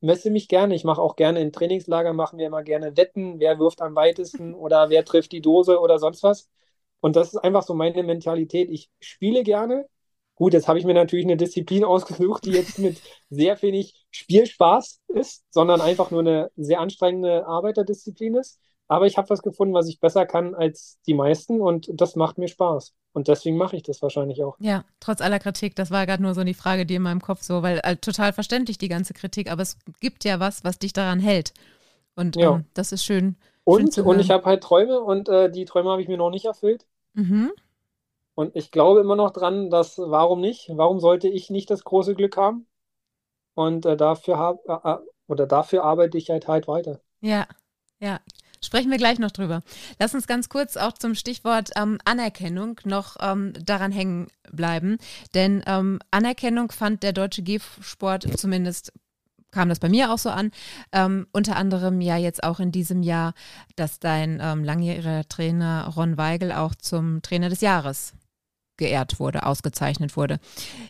messe 0.00 0.30
mich 0.30 0.48
gerne, 0.48 0.74
ich 0.74 0.84
mache 0.84 1.00
auch 1.00 1.16
gerne 1.16 1.40
in 1.40 1.52
Trainingslager, 1.52 2.12
machen 2.12 2.38
wir 2.38 2.46
immer 2.48 2.64
gerne 2.64 2.96
Wetten, 2.96 3.38
wer 3.40 3.58
wirft 3.60 3.80
am 3.82 3.94
weitesten 3.94 4.54
oder 4.56 4.90
wer 4.90 5.04
trifft 5.04 5.32
die 5.32 5.40
Dose 5.40 5.80
oder 5.80 5.98
sonst 5.98 6.22
was. 6.24 6.48
Und 7.00 7.16
das 7.16 7.28
ist 7.34 7.38
einfach 7.38 7.62
so 7.62 7.74
meine 7.74 8.02
Mentalität. 8.02 8.70
Ich 8.70 8.90
spiele 9.00 9.44
gerne, 9.44 9.88
Gut, 10.38 10.52
jetzt 10.52 10.68
habe 10.68 10.78
ich 10.78 10.84
mir 10.84 10.94
natürlich 10.94 11.26
eine 11.26 11.36
Disziplin 11.36 11.82
ausgesucht, 11.82 12.44
die 12.44 12.52
jetzt 12.52 12.78
mit 12.78 13.00
sehr 13.28 13.60
wenig 13.60 14.06
Spielspaß 14.12 15.00
ist, 15.08 15.44
sondern 15.50 15.80
einfach 15.80 16.12
nur 16.12 16.20
eine 16.20 16.52
sehr 16.56 16.78
anstrengende 16.78 17.44
Arbeiterdisziplin 17.44 18.36
ist. 18.36 18.60
Aber 18.86 19.06
ich 19.06 19.18
habe 19.18 19.28
was 19.30 19.42
gefunden, 19.42 19.74
was 19.74 19.88
ich 19.88 19.98
besser 19.98 20.26
kann 20.26 20.54
als 20.54 21.00
die 21.08 21.14
meisten 21.14 21.60
und 21.60 21.88
das 21.92 22.14
macht 22.14 22.38
mir 22.38 22.46
Spaß. 22.46 22.94
Und 23.12 23.26
deswegen 23.26 23.56
mache 23.56 23.74
ich 23.74 23.82
das 23.82 24.00
wahrscheinlich 24.00 24.44
auch. 24.44 24.56
Ja, 24.60 24.84
trotz 25.00 25.20
aller 25.20 25.40
Kritik, 25.40 25.74
das 25.74 25.90
war 25.90 26.06
gerade 26.06 26.22
nur 26.22 26.34
so 26.34 26.44
die 26.44 26.54
Frage, 26.54 26.86
die 26.86 26.94
in 26.94 27.02
meinem 27.02 27.20
Kopf 27.20 27.42
so, 27.42 27.64
weil 27.64 27.80
äh, 27.82 27.96
total 27.96 28.32
verständlich 28.32 28.78
die 28.78 28.88
ganze 28.88 29.14
Kritik, 29.14 29.50
aber 29.50 29.62
es 29.62 29.76
gibt 30.00 30.24
ja 30.24 30.38
was, 30.38 30.62
was 30.62 30.78
dich 30.78 30.92
daran 30.92 31.18
hält. 31.18 31.52
Und 32.14 32.36
ja. 32.36 32.54
ähm, 32.54 32.64
das 32.74 32.92
ist 32.92 33.04
schön. 33.04 33.34
Und, 33.64 33.92
schön 33.92 34.06
und 34.06 34.20
ich 34.20 34.30
habe 34.30 34.44
halt 34.44 34.62
Träume 34.62 35.00
und 35.00 35.28
äh, 35.28 35.50
die 35.50 35.64
Träume 35.64 35.90
habe 35.90 36.00
ich 36.00 36.06
mir 36.06 36.16
noch 36.16 36.30
nicht 36.30 36.44
erfüllt. 36.44 36.86
Mhm. 37.14 37.50
Und 38.38 38.54
ich 38.54 38.70
glaube 38.70 39.00
immer 39.00 39.16
noch 39.16 39.32
dran, 39.32 39.68
dass 39.68 39.98
warum 39.98 40.40
nicht? 40.40 40.70
Warum 40.72 41.00
sollte 41.00 41.26
ich 41.26 41.50
nicht 41.50 41.70
das 41.70 41.82
große 41.82 42.14
Glück 42.14 42.36
haben? 42.36 42.68
Und 43.54 43.84
äh, 43.84 43.96
dafür 43.96 44.38
hab, 44.38 44.64
äh, 44.68 44.92
äh, 44.92 44.98
oder 45.26 45.48
dafür 45.48 45.82
arbeite 45.82 46.16
ich 46.16 46.30
halt 46.30 46.46
halt 46.46 46.68
weiter. 46.68 47.00
Ja, 47.20 47.48
ja. 47.98 48.20
Sprechen 48.62 48.92
wir 48.92 48.98
gleich 48.98 49.18
noch 49.18 49.32
drüber. 49.32 49.62
Lass 49.98 50.14
uns 50.14 50.28
ganz 50.28 50.48
kurz 50.48 50.76
auch 50.76 50.92
zum 50.92 51.16
Stichwort 51.16 51.70
ähm, 51.74 51.98
Anerkennung 52.04 52.78
noch 52.84 53.16
ähm, 53.20 53.54
daran 53.60 53.90
hängen 53.90 54.28
bleiben. 54.52 54.98
Denn 55.34 55.64
ähm, 55.66 55.98
Anerkennung 56.12 56.70
fand 56.70 57.02
der 57.02 57.12
deutsche 57.12 57.42
G-Sport 57.42 58.38
zumindest 58.38 58.92
kam 59.50 59.68
das 59.68 59.80
bei 59.80 59.88
mir 59.88 60.12
auch 60.12 60.18
so 60.18 60.30
an. 60.30 60.52
Ähm, 60.92 61.26
unter 61.32 61.56
anderem 61.56 62.00
ja 62.00 62.16
jetzt 62.16 62.44
auch 62.44 62.60
in 62.60 62.70
diesem 62.70 63.02
Jahr, 63.02 63.34
dass 63.74 63.98
dein 63.98 64.38
ähm, 64.40 64.62
langjähriger 64.62 65.24
Trainer 65.28 65.92
Ron 65.96 66.16
Weigel 66.16 66.52
auch 66.52 66.76
zum 66.76 67.20
Trainer 67.22 67.48
des 67.48 67.62
Jahres 67.62 68.12
geehrt 68.78 69.20
wurde, 69.20 69.44
ausgezeichnet 69.44 70.16
wurde. 70.16 70.40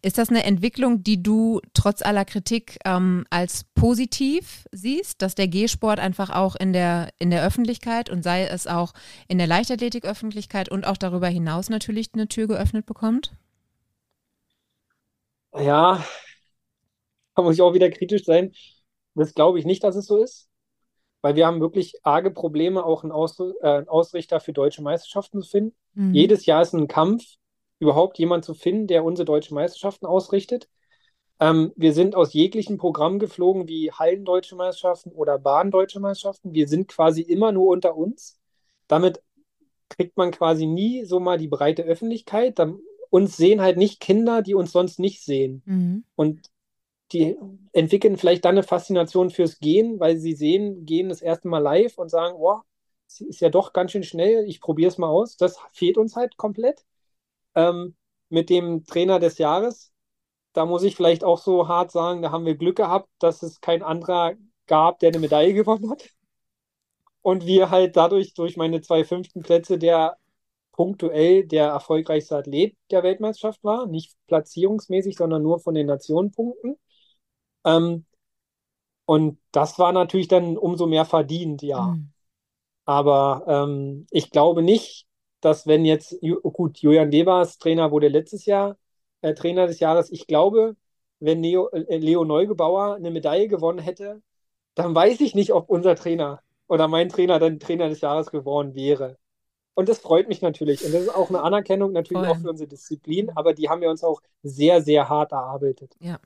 Ist 0.03 0.19
das 0.19 0.29
eine 0.29 0.45
Entwicklung, 0.45 1.03
die 1.03 1.23
du 1.23 1.61
trotz 1.75 2.03
aller 2.03 2.25
Kritik 2.25 2.79
ähm, 2.85 3.25
als 3.31 3.65
positiv 3.75 4.67
siehst, 4.71 5.21
dass 5.23 5.35
der 5.35 5.49
G-Sport 5.49 5.99
einfach 5.99 6.31
auch 6.31 6.55
in 6.55 6.73
der, 6.73 7.09
in 7.19 7.31
der 7.31 7.45
Öffentlichkeit 7.45 8.11
und 8.11 8.23
sei 8.23 8.47
es 8.47 8.67
auch 8.67 8.93
in 9.27 9.39
der 9.39 9.47
Leichtathletik-Öffentlichkeit 9.47 10.69
und 10.69 10.87
auch 10.87 10.97
darüber 10.97 11.29
hinaus 11.29 11.69
natürlich 11.71 12.11
eine 12.15 12.29
Tür 12.29 12.47
geöffnet 12.47 12.87
bekommt? 12.87 13.33
Ja, 15.55 16.05
da 17.35 17.43
muss 17.43 17.55
ich 17.55 17.63
auch 17.63 17.75
wieder 17.75 17.91
kritisch 17.91 18.25
sein. 18.25 18.53
Das 19.15 19.35
glaube 19.35 19.59
ich 19.59 19.65
nicht, 19.65 19.83
dass 19.83 19.97
es 19.97 20.07
so 20.07 20.17
ist, 20.23 20.49
weil 21.23 21.35
wir 21.35 21.47
haben 21.47 21.61
wirklich 21.61 21.95
arge 22.03 22.31
Probleme, 22.31 22.85
auch 22.85 23.03
einen, 23.03 23.13
Aus 23.13 23.39
äh, 23.39 23.45
einen 23.63 23.89
Ausrichter 23.89 24.41
für 24.41 24.53
deutsche 24.53 24.83
Meisterschaften 24.83 25.43
zu 25.43 25.49
finden. 25.49 25.77
Mhm. 25.95 26.15
Jedes 26.15 26.47
Jahr 26.47 26.63
ist 26.63 26.75
ein 26.75 26.89
Kampf, 26.89 27.25
überhaupt 27.79 28.19
jemanden 28.19 28.45
zu 28.45 28.55
finden, 28.55 28.87
der 28.87 29.05
unsere 29.05 29.27
deutschen 29.27 29.55
Meisterschaften 29.55 30.07
ausrichtet. 30.07 30.69
Ähm, 31.41 31.73
wir 31.77 31.93
sind 31.93 32.15
aus 32.15 32.33
jeglichen 32.33 32.79
Programmen 32.79 33.19
geflogen, 33.19 33.69
wie 33.69 33.93
Hallendeutsche 33.93 34.57
Meisterschaften 34.57 35.13
oder 35.13 35.39
Bahndeutsche 35.39 36.01
Meisterschaften. 36.01 36.53
Wir 36.53 36.69
sind 36.69 36.89
quasi 36.89 37.23
immer 37.23 37.53
nur 37.53 37.69
unter 37.69 37.97
uns. 37.97 38.39
Damit 38.89 39.23
kriegt 39.89 40.17
man 40.17 40.31
quasi 40.31 40.67
nie 40.67 41.05
so 41.05 41.21
mal 41.21 41.39
die 41.39 41.49
breite 41.49 41.83
Öffentlichkeit. 41.83 42.59
Da, 42.59 42.75
uns 43.11 43.37
sehen 43.37 43.61
halt 43.61 43.77
nicht 43.77 44.01
Kinder, 44.01 44.43
die 44.43 44.55
uns 44.55 44.73
sonst 44.73 44.99
nicht 44.99 45.23
sehen. 45.23 45.63
Mhm. 45.65 46.05
Und 46.17 46.51
die 47.13 47.39
entwickeln 47.73 48.19
vielleicht 48.19 48.45
dann 48.45 48.57
eine 48.57 48.63
Faszination 48.63 49.31
fürs 49.31 49.61
Gehen, 49.61 49.99
weil 49.99 50.19
sie 50.19 50.35
sehen, 50.35 50.85
gehen 50.85 51.09
das 51.09 51.23
erste 51.23 51.49
Mal 51.49 51.59
live 51.59 51.97
und 51.97 52.11
sagen, 52.11 52.37
es 53.07 53.21
ist 53.23 53.41
ja 53.41 53.49
doch 53.49 53.73
ganz 53.73 53.93
schön 53.93 54.03
schnell, 54.03 54.45
ich 54.47 54.61
probiere 54.61 54.89
es 54.89 54.99
mal 54.99 55.09
aus. 55.09 55.37
Das 55.37 55.59
fehlt 55.73 55.97
uns 55.97 56.17
halt 56.17 56.37
komplett. 56.37 56.85
Ähm, 57.59 57.97
mit 58.29 58.51
dem 58.51 58.85
Trainer 58.85 59.19
des 59.19 59.39
Jahres, 59.39 59.93
da 60.53 60.65
muss 60.65 60.85
ich 60.85 60.95
vielleicht 60.95 61.25
auch 61.25 61.39
so 61.39 61.67
hart 61.67 61.91
sagen, 61.91 62.23
da 62.23 62.31
haben 62.31 62.47
wir 62.47 62.57
Glück 62.57 62.77
gehabt, 62.77 63.09
dass 63.19 63.43
es 63.43 63.61
kein 63.61 63.83
anderer 63.83 64.35
gab, 64.67 65.01
der 65.01 65.09
eine 65.09 65.19
Medaille 65.19 65.55
gewonnen 65.55 65.91
hat. 65.91 66.09
Und 67.21 67.47
wir 67.47 67.71
halt 67.71 67.97
dadurch, 67.97 68.33
durch 68.35 68.57
meine 68.57 68.81
zwei 68.81 69.03
fünften 69.03 69.43
Plätze, 69.43 69.77
der 69.77 70.17
punktuell 70.71 71.45
der 71.45 71.67
erfolgreichste 71.67 72.37
Athlet 72.37 72.77
der 72.93 73.03
Weltmeisterschaft 73.03 73.65
war. 73.65 73.87
Nicht 73.87 74.15
platzierungsmäßig, 74.29 75.17
sondern 75.17 75.43
nur 75.43 75.59
von 75.59 75.75
den 75.75 75.89
Nationenpunkten. 75.89 76.77
Ähm, 77.65 78.07
und 79.05 79.41
das 79.51 79.81
war 79.81 79.91
natürlich 79.93 80.29
dann 80.29 80.57
umso 80.57 80.87
mehr 80.87 81.05
verdient, 81.05 81.63
ja. 81.63 81.81
Mhm. 81.83 82.13
Aber 82.85 83.45
ähm, 83.49 84.07
ich 84.13 84.31
glaube 84.31 84.63
nicht, 84.63 85.08
dass 85.41 85.67
wenn 85.67 85.85
jetzt, 85.85 86.13
Ju- 86.23 86.41
gut, 86.41 86.79
Julian 86.79 87.13
Webers 87.13 87.59
Trainer 87.59 87.91
wurde 87.91 88.09
letztes 88.09 88.47
Jahr 88.47 88.77
äh, 89.23 89.35
Trainer 89.35 89.67
des 89.67 89.81
Jahres. 89.81 90.11
Ich 90.11 90.27
glaube, 90.27 90.77
wenn 91.21 91.43
Leo, 91.43 91.69
äh, 91.71 91.97
Leo 91.99 92.25
Neugebauer 92.25 92.97
eine 92.97 93.11
Medaille 93.11 93.49
gewonnen 93.49 93.79
hätte, 93.79 94.23
dann 94.75 94.95
weiß 94.95 95.21
ich 95.21 95.35
nicht, 95.35 95.53
ob 95.53 95.69
unser 95.71 95.97
Trainer 95.97 96.43
oder 96.69 96.89
mein 96.89 97.09
Trainer 97.09 97.39
dann 97.39 97.61
Trainer 97.61 97.89
des 97.89 98.01
Jahres 98.01 98.31
geworden 98.31 98.75
wäre. 98.75 99.19
Und 99.75 99.89
das 99.89 99.99
freut 99.99 100.29
mich 100.29 100.43
natürlich. 100.43 100.85
Und 100.85 100.93
das 100.93 101.03
ist 101.03 101.15
auch 101.15 101.29
eine 101.29 101.43
Anerkennung 101.43 101.93
natürlich 101.93 102.23
Voll. 102.23 102.33
auch 102.33 102.39
für 102.39 102.51
unsere 102.51 102.69
Disziplin, 102.69 103.31
aber 103.37 103.55
die 103.55 103.69
haben 103.69 103.81
wir 103.81 103.91
uns 103.91 104.03
auch 104.03 104.21
sehr, 104.43 104.83
sehr 104.83 105.09
hart 105.09 105.33
erarbeitet. 105.33 105.95
Ja. 106.01 106.19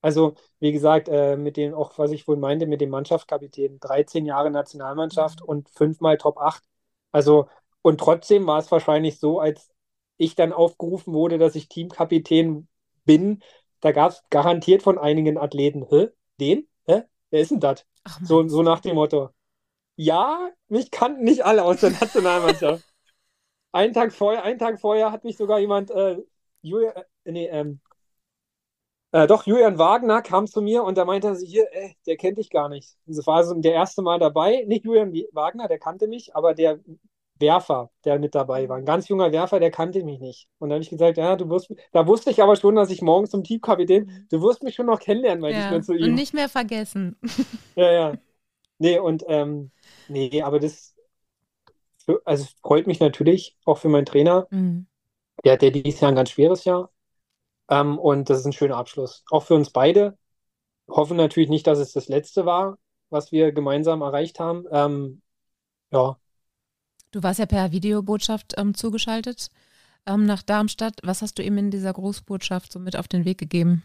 Also, 0.00 0.34
wie 0.60 0.72
gesagt, 0.72 1.08
äh, 1.08 1.36
mit 1.36 1.56
dem, 1.56 1.74
auch 1.74 1.98
was 1.98 2.12
ich 2.12 2.28
wohl 2.28 2.36
meinte, 2.36 2.66
mit 2.66 2.80
dem 2.80 2.90
Mannschaftskapitän, 2.90 3.80
13 3.80 4.26
Jahre 4.26 4.50
Nationalmannschaft 4.50 5.42
und 5.42 5.68
fünfmal 5.70 6.16
Top 6.18 6.38
8. 6.38 6.62
Also, 7.12 7.48
und 7.86 7.98
trotzdem 8.00 8.48
war 8.48 8.58
es 8.58 8.72
wahrscheinlich 8.72 9.20
so, 9.20 9.38
als 9.38 9.70
ich 10.16 10.34
dann 10.34 10.52
aufgerufen 10.52 11.14
wurde, 11.14 11.38
dass 11.38 11.54
ich 11.54 11.68
Teamkapitän 11.68 12.66
bin, 13.04 13.44
da 13.78 13.92
gab 13.92 14.10
es 14.10 14.24
garantiert 14.28 14.82
von 14.82 14.98
einigen 14.98 15.38
Athleten, 15.38 15.86
hä? 15.88 16.08
Den? 16.40 16.66
Hä? 16.86 17.02
Wer 17.30 17.40
ist 17.40 17.52
denn 17.52 17.60
das? 17.60 17.86
So, 18.24 18.48
so 18.48 18.62
nach 18.62 18.80
dem 18.80 18.96
Motto. 18.96 19.30
Ja, 19.94 20.50
mich 20.66 20.90
kannten 20.90 21.22
nicht 21.22 21.44
alle 21.44 21.62
aus 21.62 21.78
der 21.78 21.90
Nationalmannschaft. 21.90 22.82
Einen 23.70 23.92
Tag 23.92 24.12
vorher, 24.12 24.42
einen 24.42 24.58
Tag 24.58 24.80
vorher 24.80 25.12
hat 25.12 25.22
mich 25.22 25.36
sogar 25.36 25.60
jemand, 25.60 25.92
äh, 25.92 26.16
Julia, 26.62 26.90
äh, 26.90 27.04
nee, 27.30 27.46
ähm, 27.46 27.80
äh, 29.12 29.28
doch, 29.28 29.46
Julian 29.46 29.78
Wagner 29.78 30.22
kam 30.22 30.48
zu 30.48 30.60
mir 30.60 30.82
und 30.82 30.98
da 30.98 31.04
meinte 31.04 31.28
er, 31.28 31.36
hier, 31.36 31.72
äh, 31.72 31.90
der 32.06 32.16
kennt 32.16 32.38
dich 32.38 32.50
gar 32.50 32.68
nicht. 32.68 32.96
Das 33.06 33.24
war 33.28 33.44
so 33.44 33.54
der 33.54 33.74
erste 33.74 34.02
Mal 34.02 34.18
dabei. 34.18 34.64
Nicht 34.66 34.84
Julian 34.84 35.12
Wagner, 35.32 35.68
der 35.68 35.78
kannte 35.78 36.08
mich, 36.08 36.34
aber 36.34 36.52
der 36.52 36.80
Werfer, 37.38 37.90
der 38.04 38.18
mit 38.18 38.34
dabei 38.34 38.68
war. 38.68 38.76
Ein 38.78 38.84
ganz 38.84 39.08
junger 39.08 39.32
Werfer, 39.32 39.60
der 39.60 39.70
kannte 39.70 40.02
mich 40.04 40.20
nicht. 40.20 40.48
Und 40.58 40.70
dann 40.70 40.76
habe 40.76 40.82
ich 40.84 40.90
gesagt, 40.90 41.18
ja, 41.18 41.36
du 41.36 41.48
wirst, 41.50 41.72
da 41.92 42.06
wusste 42.06 42.30
ich 42.30 42.42
aber 42.42 42.56
schon, 42.56 42.74
dass 42.76 42.90
ich 42.90 43.02
morgens 43.02 43.30
zum 43.30 43.44
Teamkapitän, 43.44 44.26
du 44.30 44.42
wirst 44.42 44.62
mich 44.62 44.74
schon 44.74 44.86
noch 44.86 45.00
kennenlernen, 45.00 45.44
ich 45.44 45.56
Ja. 45.56 45.70
dann 45.70 45.82
zu 45.82 45.92
Und 45.92 46.00
ihm. 46.00 46.14
nicht 46.14 46.34
mehr 46.34 46.48
vergessen. 46.48 47.16
Ja, 47.74 47.90
ja. 47.92 48.18
Nee, 48.78 48.98
und 48.98 49.24
ähm, 49.28 49.72
nee, 50.08 50.42
aber 50.42 50.60
das 50.60 50.96
also 52.24 52.44
es 52.44 52.50
freut 52.62 52.86
mich 52.86 53.00
natürlich 53.00 53.56
auch 53.64 53.78
für 53.78 53.88
meinen 53.88 54.06
Trainer. 54.06 54.48
Mhm. 54.50 54.86
Der 55.44 55.54
hat 55.54 55.62
ja 55.62 55.70
dieses 55.70 56.00
Jahr 56.00 56.10
ein 56.12 56.16
ganz 56.16 56.30
schweres 56.30 56.64
Jahr. 56.64 56.90
Ähm, 57.70 57.98
und 57.98 58.30
das 58.30 58.40
ist 58.40 58.46
ein 58.46 58.52
schöner 58.52 58.76
Abschluss. 58.76 59.24
Auch 59.30 59.44
für 59.44 59.54
uns 59.54 59.70
beide. 59.70 60.18
Hoffen 60.88 61.16
natürlich 61.16 61.50
nicht, 61.50 61.66
dass 61.66 61.78
es 61.78 61.92
das 61.92 62.08
letzte 62.08 62.46
war, 62.46 62.78
was 63.10 63.32
wir 63.32 63.52
gemeinsam 63.52 64.02
erreicht 64.02 64.40
haben. 64.40 64.66
Ähm, 64.72 65.22
ja, 65.92 66.18
Du 67.16 67.22
warst 67.24 67.40
ja 67.40 67.46
per 67.46 67.72
Videobotschaft 67.72 68.54
ähm, 68.58 68.72
zugeschaltet 68.74 69.48
ähm, 70.06 70.26
nach 70.26 70.42
Darmstadt. 70.42 71.00
Was 71.04 71.22
hast 71.22 71.38
du 71.38 71.44
ihm 71.44 71.58
in 71.58 71.70
dieser 71.70 71.94
Großbotschaft 71.94 72.72
so 72.72 72.80
mit 72.80 72.96
auf 72.96 73.08
den 73.08 73.24
Weg 73.24 73.38
gegeben? 73.38 73.84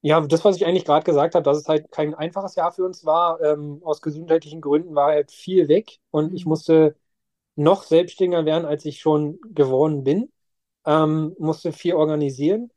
ja, 0.00 0.20
das, 0.20 0.44
was 0.44 0.56
ich 0.56 0.66
eigentlich 0.66 0.84
gerade 0.84 1.04
gesagt 1.04 1.34
habe, 1.34 1.44
dass 1.44 1.58
es 1.58 1.68
halt 1.68 1.90
kein 1.92 2.14
einfaches 2.14 2.54
Jahr 2.56 2.72
für 2.72 2.84
uns 2.84 3.04
war. 3.04 3.40
Ähm, 3.40 3.80
aus 3.84 4.00
gesundheitlichen 4.02 4.60
Gründen 4.60 4.94
war 4.94 5.08
halt 5.12 5.30
viel 5.30 5.68
weg 5.68 5.98
und 6.10 6.34
ich 6.34 6.44
Mhm. 6.44 6.46
musste 6.46 6.96
noch 7.56 7.84
selbstständiger 7.84 8.44
werden, 8.46 8.66
als 8.66 8.84
ich 8.86 9.00
schon 9.00 9.40
geworden 9.54 10.04
bin. 10.04 10.32
Ähm, 10.86 11.34
musste 11.38 11.72
viel 11.72 11.94
organisieren. 11.94 12.72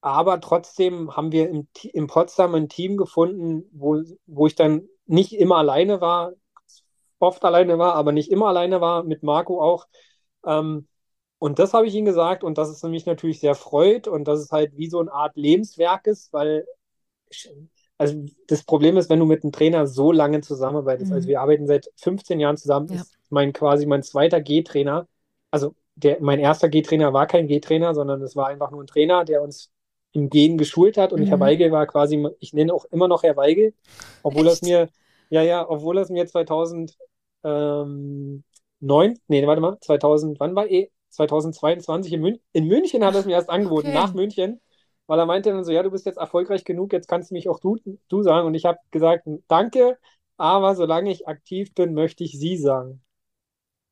Aber 0.00 0.40
trotzdem 0.40 1.16
haben 1.16 1.32
wir 1.32 1.48
im, 1.48 1.68
in 1.92 2.06
Potsdam 2.06 2.54
ein 2.54 2.68
Team 2.68 2.96
gefunden, 2.96 3.64
wo, 3.72 4.00
wo 4.26 4.46
ich 4.46 4.54
dann 4.54 4.88
nicht 5.06 5.32
immer 5.32 5.56
alleine 5.56 6.00
war, 6.00 6.32
oft 7.20 7.44
alleine 7.44 7.78
war, 7.78 7.94
aber 7.94 8.12
nicht 8.12 8.30
immer 8.30 8.48
alleine 8.48 8.80
war, 8.80 9.04
mit 9.04 9.22
Marco 9.22 9.62
auch. 9.62 9.86
Ähm, 10.46 10.88
und 11.38 11.58
das 11.58 11.74
habe 11.74 11.86
ich 11.86 11.94
ihm 11.94 12.04
gesagt 12.04 12.44
und 12.44 12.58
dass 12.58 12.68
es 12.68 12.82
mich 12.84 13.06
natürlich 13.06 13.40
sehr 13.40 13.54
freut 13.54 14.08
und 14.08 14.26
dass 14.26 14.40
es 14.40 14.50
halt 14.52 14.76
wie 14.76 14.88
so 14.88 15.00
eine 15.00 15.12
Art 15.12 15.36
Lebenswerk 15.36 16.06
ist, 16.06 16.32
weil 16.32 16.66
also 17.98 18.24
das 18.46 18.62
Problem 18.64 18.96
ist, 18.96 19.10
wenn 19.10 19.18
du 19.18 19.26
mit 19.26 19.42
einem 19.42 19.52
Trainer 19.52 19.86
so 19.86 20.12
lange 20.12 20.40
zusammenarbeitest, 20.40 21.10
Mhm. 21.10 21.16
also 21.16 21.28
wir 21.28 21.40
arbeiten 21.40 21.66
seit 21.66 21.90
15 21.96 22.40
Jahren 22.40 22.56
zusammen, 22.56 22.88
Ja. 22.88 22.94
ist 22.94 23.16
mein 23.30 23.52
quasi 23.52 23.86
mein 23.86 24.02
zweiter 24.02 24.40
G-Trainer. 24.40 25.08
Also 25.50 25.74
der, 25.96 26.18
mein 26.20 26.38
erster 26.38 26.68
G-Trainer 26.68 27.12
war 27.12 27.26
kein 27.26 27.48
G-Trainer, 27.48 27.94
sondern 27.94 28.22
es 28.22 28.36
war 28.36 28.46
einfach 28.48 28.70
nur 28.70 28.82
ein 28.82 28.86
Trainer, 28.86 29.24
der 29.24 29.42
uns 29.42 29.70
im 30.12 30.30
Gehen 30.30 30.58
geschult 30.58 30.96
hat 30.96 31.12
und 31.12 31.22
Mhm. 31.22 31.30
Herr 31.30 31.40
Weigel 31.40 31.72
war 31.72 31.86
quasi, 31.86 32.26
ich 32.40 32.52
nenne 32.52 32.72
auch 32.72 32.84
immer 32.86 33.08
noch 33.08 33.22
Herr 33.24 33.36
Weigel, 33.36 33.74
obwohl 34.22 34.46
Echt? 34.46 34.62
mir, 34.62 34.90
ja, 35.30 35.42
ja, 35.42 35.68
obwohl 35.68 35.98
er 35.98 36.02
es 36.02 36.10
mir 36.10 36.26
2009, 36.26 39.18
nee, 39.28 39.46
warte 39.46 39.60
mal, 39.60 39.78
2000, 39.80 40.40
wann 40.40 40.54
war 40.54 40.68
eh? 40.70 40.90
2022 41.10 42.12
in, 42.12 42.20
Mün 42.20 42.38
in 42.52 42.66
München 42.66 43.04
hat 43.04 43.14
er 43.14 43.20
es 43.20 43.26
mir 43.26 43.32
erst 43.32 43.50
angeboten, 43.50 43.88
Okay. 43.88 43.92
nach 43.92 44.14
München, 44.14 44.60
weil 45.06 45.18
er 45.18 45.26
meinte 45.26 45.50
dann 45.50 45.64
so, 45.64 45.72
ja, 45.72 45.82
du 45.82 45.90
bist 45.90 46.06
jetzt 46.06 46.18
erfolgreich 46.18 46.64
genug, 46.64 46.92
jetzt 46.92 47.08
kannst 47.08 47.30
du 47.30 47.34
mich 47.34 47.48
auch 47.48 47.60
du, 47.60 47.76
du 48.08 48.22
sagen. 48.22 48.46
Und 48.46 48.54
ich 48.54 48.64
habe 48.66 48.78
gesagt, 48.90 49.26
danke, 49.48 49.98
aber 50.36 50.74
solange 50.76 51.10
ich 51.10 51.26
aktiv 51.28 51.74
bin, 51.74 51.94
möchte 51.94 52.24
ich 52.24 52.38
sie 52.38 52.56
sagen. 52.56 53.02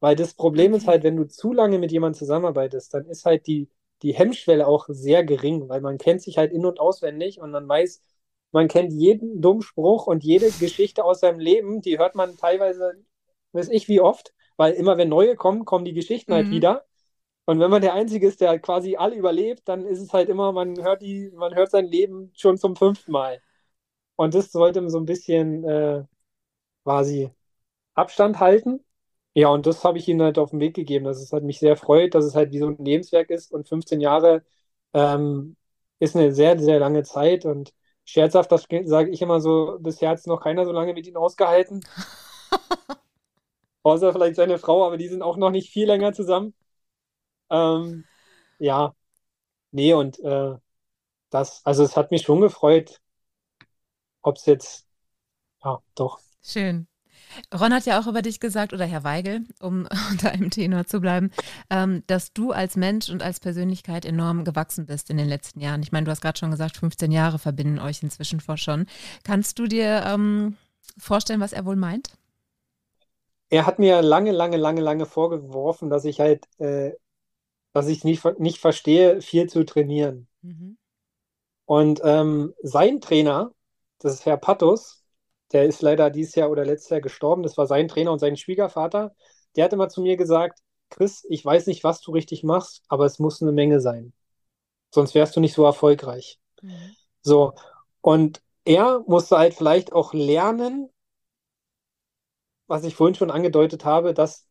Weil 0.01 0.15
das 0.17 0.35
Problem 0.35 0.75
ist 0.75 0.87
halt, 0.87 1.03
wenn 1.05 1.17
du 1.17 1.25
zu 1.27 1.53
lange 1.53 1.79
mit 1.79 1.91
jemandem 1.93 2.19
zusammenarbeitest, 2.19 2.93
dann 2.95 3.07
ist 3.07 3.25
halt 3.25 3.47
die, 3.47 3.69
die 4.03 4.15
Hemmschwelle 4.15 4.67
auch 4.67 4.87
sehr 4.89 5.25
gering, 5.25 5.69
weil 5.69 5.81
man 5.81 5.99
kennt 5.99 6.23
sich 6.23 6.39
halt 6.39 6.53
in- 6.53 6.67
und 6.67 6.81
auswendig 6.81 7.41
und 7.41 7.51
man 7.51 7.67
weiß, 7.69 8.03
man 8.53 8.69
kennt 8.69 8.93
jeden 8.93 9.41
dummen 9.43 9.63
Spruch 9.63 10.07
und 10.07 10.25
jede 10.25 10.53
Geschichte 10.53 11.05
aus 11.05 11.21
seinem 11.21 11.41
Leben, 11.41 11.83
die 11.83 11.99
hört 11.99 12.15
man 12.15 12.37
teilweise, 12.37 12.95
weiß 13.53 13.69
ich 13.71 13.89
wie 13.89 14.01
oft, 14.01 14.35
weil 14.57 14.73
immer 14.75 14.97
wenn 14.99 15.09
neue 15.09 15.37
kommen, 15.37 15.65
kommen 15.65 15.85
die 15.85 15.95
Geschichten 15.95 16.33
halt 16.35 16.51
Mhm. 16.51 16.51
wieder. 16.51 16.85
Und 17.47 17.61
wenn 17.61 17.71
man 17.71 17.83
der 17.83 17.95
Einzige 17.95 18.27
ist, 18.29 18.41
der 18.41 18.59
quasi 18.61 18.97
alle 18.97 19.17
überlebt, 19.17 19.69
dann 19.69 19.87
ist 19.87 20.01
es 20.01 20.13
halt 20.13 20.29
immer, 20.31 20.53
man 20.53 20.83
hört 20.83 21.03
die, 21.03 21.31
man 21.35 21.55
hört 21.55 21.71
sein 21.71 21.87
Leben 21.87 22.33
schon 22.37 22.59
zum 22.59 22.77
fünften 22.77 23.13
Mal. 23.13 23.43
Und 24.17 24.35
das 24.35 24.53
sollte 24.53 24.89
so 24.91 24.99
ein 24.99 25.07
bisschen 25.07 25.65
äh, 25.65 26.05
quasi 26.85 27.31
Abstand 27.95 28.41
halten. 28.41 28.85
Ja, 29.35 29.49
und 29.51 29.67
das 29.67 29.85
habe 29.85 29.99
ich 29.99 30.09
ihnen 30.09 30.23
halt 30.23 30.39
auf 30.39 30.51
den 30.51 30.61
Weg 30.61 30.75
gegeben, 30.77 31.05
dass 31.07 31.23
es 31.23 31.33
halt 31.33 31.45
mich 31.45 31.59
sehr 31.61 31.77
freut, 31.77 32.15
dass 32.15 32.25
es 32.25 32.35
halt 32.37 32.53
wie 32.53 32.59
so 32.61 32.69
ein 32.69 32.79
Lebenswerk 32.85 33.31
ist 33.31 33.53
und 33.53 33.69
15 33.69 34.01
Jahre 34.01 34.45
ähm, 34.95 35.57
ist 36.01 36.17
eine 36.17 36.33
sehr, 36.35 36.59
sehr 36.59 36.81
lange 36.81 37.03
Zeit 37.05 37.47
und 37.47 37.75
scherzhaft, 38.07 38.51
das 38.53 38.67
sage 38.85 39.11
ich 39.11 39.21
immer 39.21 39.41
so, 39.41 39.79
bisher 39.81 40.11
hat 40.11 40.19
es 40.19 40.27
noch 40.27 40.41
keiner 40.41 40.65
so 40.65 40.73
lange 40.73 40.95
mit 40.95 41.07
ihnen 41.07 41.19
ausgehalten. 41.19 41.85
Außer 43.83 44.13
vielleicht 44.13 44.37
seine 44.37 44.59
Frau, 44.59 44.87
aber 44.87 44.97
die 44.97 45.09
sind 45.09 45.23
auch 45.23 45.37
noch 45.37 45.51
nicht 45.51 45.71
viel 45.71 45.87
länger 45.87 46.13
zusammen. 46.13 46.55
Ähm, 47.51 48.05
ja, 48.59 48.95
nee, 49.73 49.95
und 49.95 50.19
äh, 50.21 50.55
das, 51.31 51.65
also 51.65 51.85
es 51.85 51.97
hat 51.97 52.11
mich 52.11 52.23
schon 52.23 52.41
gefreut, 52.41 53.01
ob 54.23 54.37
es 54.37 54.47
jetzt, 54.47 54.87
ja, 55.65 55.81
doch. 55.95 56.21
Schön. 56.43 56.89
Ron 57.55 57.73
hat 57.73 57.87
ja 57.87 58.01
auch 58.01 58.07
über 58.07 58.23
dich 58.23 58.41
gesagt, 58.41 58.73
oder 58.73 58.85
Herr 58.85 59.05
Weigel, 59.05 59.45
um 59.61 59.89
unter 60.11 60.31
einem 60.33 60.51
Tenor 60.51 60.87
zu 60.87 61.01
bleiben, 61.01 61.31
ähm, 61.71 62.03
dass 62.07 62.33
du 62.33 62.53
als 62.53 62.77
Mensch 62.77 63.11
und 63.11 63.23
als 63.23 63.41
Persönlichkeit 63.41 64.05
enorm 64.05 64.45
gewachsen 64.45 64.87
bist 64.87 65.11
in 65.11 65.17
den 65.17 65.29
letzten 65.29 65.61
Jahren. 65.61 65.83
Ich 65.83 65.93
meine, 65.93 66.05
du 66.05 66.11
hast 66.11 66.21
gerade 66.21 66.39
schon 66.39 66.51
gesagt, 66.51 66.77
15 66.77 67.11
Jahre 67.13 67.39
verbinden 67.39 67.79
euch 67.79 68.03
inzwischen 68.03 68.41
vor 68.41 68.57
schon. 68.57 68.87
Kannst 69.25 69.59
du 69.59 69.67
dir 69.67 70.05
ähm, 70.07 70.57
vorstellen, 70.99 71.41
was 71.41 71.53
er 71.53 71.65
wohl 71.65 71.77
meint? 71.77 72.11
Er 73.49 73.67
hat 73.67 73.79
mir 73.79 74.03
lange, 74.03 74.33
lange, 74.33 74.57
lange, 74.57 74.81
lange 74.81 75.07
vorgeworfen, 75.07 75.89
dass 75.89 76.05
ich 76.05 76.21
halt, 76.21 76.45
äh, 76.59 76.93
dass 77.73 77.89
ich 77.89 78.03
nicht, 78.05 78.25
nicht 78.39 78.59
verstehe, 78.59 79.21
viel 79.21 79.49
zu 79.49 79.65
trainieren. 79.65 80.27
Mhm. 80.43 80.77
Und 81.65 82.01
ähm, 82.05 82.55
sein 82.63 83.01
Trainer, 83.01 83.53
das 83.99 84.15
ist 84.15 84.27
Herr 84.27 84.37
Pattus, 84.37 84.96
der 85.53 85.65
ist 85.65 85.83
leider 85.83 86.11
dieses 86.11 86.35
Jahr 86.35 86.51
oder 86.51 86.65
letztes 86.65 86.91
Jahr 86.91 87.01
gestorben. 87.01 87.43
Das 87.43 87.57
war 87.57 87.67
sein 87.67 87.89
Trainer 87.89 88.13
und 88.13 88.19
sein 88.19 88.37
Schwiegervater. 88.37 89.15
Der 89.55 89.65
hat 89.65 89.73
immer 89.73 89.89
zu 89.89 90.03
mir 90.03 90.17
gesagt, 90.17 90.61
Chris, 90.91 91.27
ich 91.29 91.45
weiß 91.45 91.67
nicht, 91.67 91.85
was 91.85 92.01
du 92.01 92.13
richtig 92.13 92.45
machst, 92.45 92.85
aber 92.89 93.05
es 93.07 93.19
muss 93.19 93.43
eine 93.43 93.53
Menge 93.53 93.81
sein. 93.81 94.13
Sonst 94.93 95.15
wärst 95.15 95.37
du 95.37 95.41
nicht 95.41 95.55
so 95.55 95.65
erfolgreich. 95.65 96.41
Mhm. 96.63 96.97
So. 97.23 97.55
Und 98.01 98.43
er 98.65 99.03
musste 99.07 99.39
halt 99.39 99.55
vielleicht 99.55 99.93
auch 99.93 100.13
lernen, 100.13 100.91
was 102.67 102.85
ich 102.85 102.95
vorhin 102.95 103.15
schon 103.15 103.31
angedeutet 103.31 103.85
habe, 103.85 104.15
dass 104.15 104.49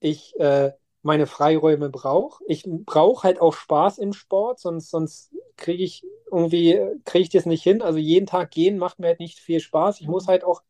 ich 0.00 0.38
äh, 0.38 0.72
meine 1.02 1.26
Freiräume 1.26 1.90
brauche. 1.90 2.42
Ich 2.46 2.64
brauche 2.66 3.24
halt 3.24 3.40
auch 3.40 3.54
Spaß 3.54 3.98
im 3.98 4.12
Sport, 4.12 4.60
sonst, 4.60 4.90
sonst 4.90 5.32
kriege 5.58 5.84
ich 5.84 6.04
irgendwie, 6.30 6.80
kriege 7.04 7.24
ich 7.24 7.28
das 7.30 7.46
nicht 7.46 7.62
hin. 7.62 7.82
Also 7.82 7.98
jeden 7.98 8.26
Tag 8.26 8.50
gehen 8.50 8.78
macht 8.78 8.98
mir 8.98 9.08
halt 9.08 9.20
nicht 9.20 9.38
viel 9.38 9.60
Spaß. 9.60 10.00
Ich 10.00 10.08
muss 10.08 10.26
mhm. 10.26 10.30
halt 10.30 10.44
auch 10.44 10.62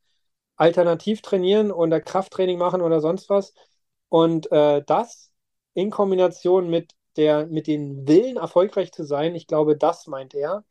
alternativ 0.57 1.23
trainieren 1.23 1.71
oder 1.71 2.01
Krafttraining 2.01 2.59
machen 2.59 2.83
oder 2.83 3.01
sonst 3.01 3.31
was. 3.31 3.55
Und 4.09 4.51
äh, 4.53 4.83
das 4.85 5.31
in 5.75 5.91
Kombination 5.91 6.69
mit 6.71 6.95
der, 7.17 7.47
mit 7.47 7.67
dem 7.67 8.07
Willen, 8.09 8.37
erfolgreich 8.37 8.93
zu 8.93 9.05
sein, 9.05 9.35
ich 9.35 9.47
glaube, 9.47 9.77
das 9.77 10.07
meint 10.07 10.35
er, 10.35 10.65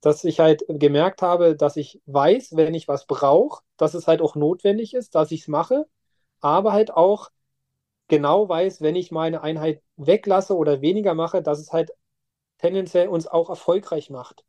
dass 0.00 0.24
ich 0.24 0.40
halt 0.40 0.64
gemerkt 0.68 1.22
habe, 1.22 1.56
dass 1.56 1.76
ich 1.76 2.00
weiß, 2.06 2.56
wenn 2.56 2.74
ich 2.74 2.88
was 2.88 3.06
brauche, 3.06 3.62
dass 3.76 3.94
es 3.94 4.06
halt 4.06 4.20
auch 4.22 4.36
notwendig 4.36 4.94
ist, 4.94 5.14
dass 5.14 5.32
ich 5.32 5.42
es 5.42 5.48
mache, 5.48 5.86
aber 6.40 6.72
halt 6.72 6.92
auch 6.92 7.30
genau 8.08 8.48
weiß, 8.48 8.80
wenn 8.80 8.96
ich 8.96 9.10
meine 9.12 9.42
Einheit 9.42 9.82
weglasse 9.96 10.56
oder 10.56 10.80
weniger 10.80 11.14
mache, 11.14 11.42
dass 11.42 11.58
es 11.58 11.72
halt 11.72 11.92
tendenziell 12.58 13.08
uns 13.08 13.26
auch 13.26 13.48
erfolgreich 13.48 14.10
macht 14.10 14.44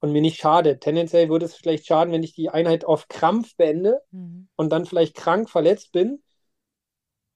und 0.00 0.12
mir 0.12 0.20
nicht 0.20 0.40
schadet. 0.40 0.80
Tendenziell 0.80 1.28
würde 1.28 1.46
es 1.46 1.54
vielleicht 1.54 1.86
schaden, 1.86 2.12
wenn 2.12 2.22
ich 2.22 2.34
die 2.34 2.48
Einheit 2.50 2.84
auf 2.84 3.08
Krampf 3.08 3.56
beende 3.56 4.00
mhm. 4.10 4.48
und 4.56 4.70
dann 4.70 4.84
vielleicht 4.84 5.14
krank 5.14 5.48
verletzt 5.48 5.92
bin. 5.92 6.22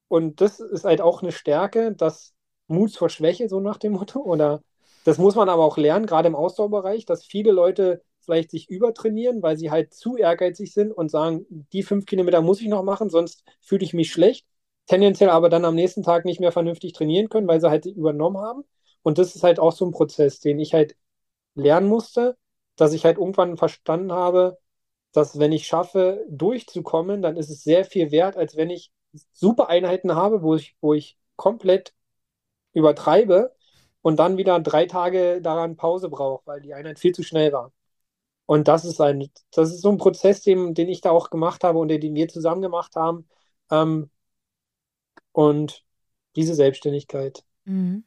Und 0.08 0.40
das 0.40 0.60
ist 0.60 0.84
halt 0.84 1.00
auch 1.00 1.22
eine 1.22 1.32
Stärke, 1.32 1.94
das 1.94 2.34
Mut 2.66 2.92
zur 2.92 3.08
Schwäche, 3.08 3.48
so 3.48 3.60
nach 3.60 3.78
dem 3.78 3.92
Motto. 3.92 4.20
Oder 4.20 4.62
das 5.04 5.18
muss 5.18 5.36
man 5.36 5.48
aber 5.48 5.64
auch 5.64 5.76
lernen, 5.76 6.06
gerade 6.06 6.28
im 6.28 6.34
Ausdauerbereich, 6.34 7.04
dass 7.06 7.24
viele 7.24 7.52
Leute 7.52 8.02
vielleicht 8.20 8.50
sich 8.50 8.68
übertrainieren, 8.68 9.42
weil 9.42 9.56
sie 9.56 9.70
halt 9.70 9.94
zu 9.94 10.16
ehrgeizig 10.16 10.72
sind 10.72 10.92
und 10.92 11.10
sagen, 11.10 11.46
die 11.72 11.84
fünf 11.84 12.06
Kilometer 12.06 12.42
muss 12.42 12.60
ich 12.60 12.68
noch 12.68 12.82
machen, 12.82 13.08
sonst 13.08 13.44
fühle 13.60 13.84
ich 13.84 13.94
mich 13.94 14.10
schlecht. 14.10 14.44
Tendenziell 14.86 15.30
aber 15.30 15.48
dann 15.48 15.64
am 15.64 15.76
nächsten 15.76 16.02
Tag 16.02 16.24
nicht 16.24 16.40
mehr 16.40 16.52
vernünftig 16.52 16.92
trainieren 16.92 17.28
können, 17.28 17.46
weil 17.46 17.60
sie 17.60 17.70
halt 17.70 17.86
übernommen 17.86 18.38
haben. 18.38 18.64
Und 19.06 19.18
das 19.18 19.36
ist 19.36 19.44
halt 19.44 19.60
auch 19.60 19.70
so 19.70 19.86
ein 19.86 19.92
Prozess, 19.92 20.40
den 20.40 20.58
ich 20.58 20.74
halt 20.74 20.96
lernen 21.54 21.88
musste, 21.88 22.36
dass 22.74 22.92
ich 22.92 23.04
halt 23.04 23.18
irgendwann 23.18 23.56
verstanden 23.56 24.10
habe, 24.10 24.58
dass 25.12 25.38
wenn 25.38 25.52
ich 25.52 25.68
schaffe, 25.68 26.26
durchzukommen, 26.28 27.22
dann 27.22 27.36
ist 27.36 27.48
es 27.48 27.62
sehr 27.62 27.84
viel 27.84 28.10
wert, 28.10 28.36
als 28.36 28.56
wenn 28.56 28.68
ich 28.68 28.90
super 29.32 29.68
Einheiten 29.68 30.16
habe, 30.16 30.42
wo 30.42 30.56
ich, 30.56 30.74
wo 30.80 30.92
ich 30.92 31.16
komplett 31.36 31.94
übertreibe 32.72 33.54
und 34.02 34.16
dann 34.16 34.38
wieder 34.38 34.58
drei 34.58 34.86
Tage 34.86 35.40
daran 35.40 35.76
Pause 35.76 36.08
brauche, 36.08 36.44
weil 36.44 36.60
die 36.60 36.74
Einheit 36.74 36.98
viel 36.98 37.14
zu 37.14 37.22
schnell 37.22 37.52
war. 37.52 37.70
Und 38.44 38.66
das 38.66 38.84
ist 38.84 39.00
ein, 39.00 39.30
das 39.52 39.70
ist 39.70 39.82
so 39.82 39.90
ein 39.90 39.98
Prozess, 39.98 40.42
den, 40.42 40.74
den 40.74 40.88
ich 40.88 41.00
da 41.00 41.12
auch 41.12 41.30
gemacht 41.30 41.62
habe 41.62 41.78
und 41.78 41.86
den 41.86 42.16
wir 42.16 42.26
zusammen 42.26 42.60
gemacht 42.60 42.96
haben. 42.96 43.28
Ähm, 43.70 44.10
und 45.30 45.84
diese 46.34 46.56
Selbstständigkeit. 46.56 47.44
Mhm. 47.66 48.02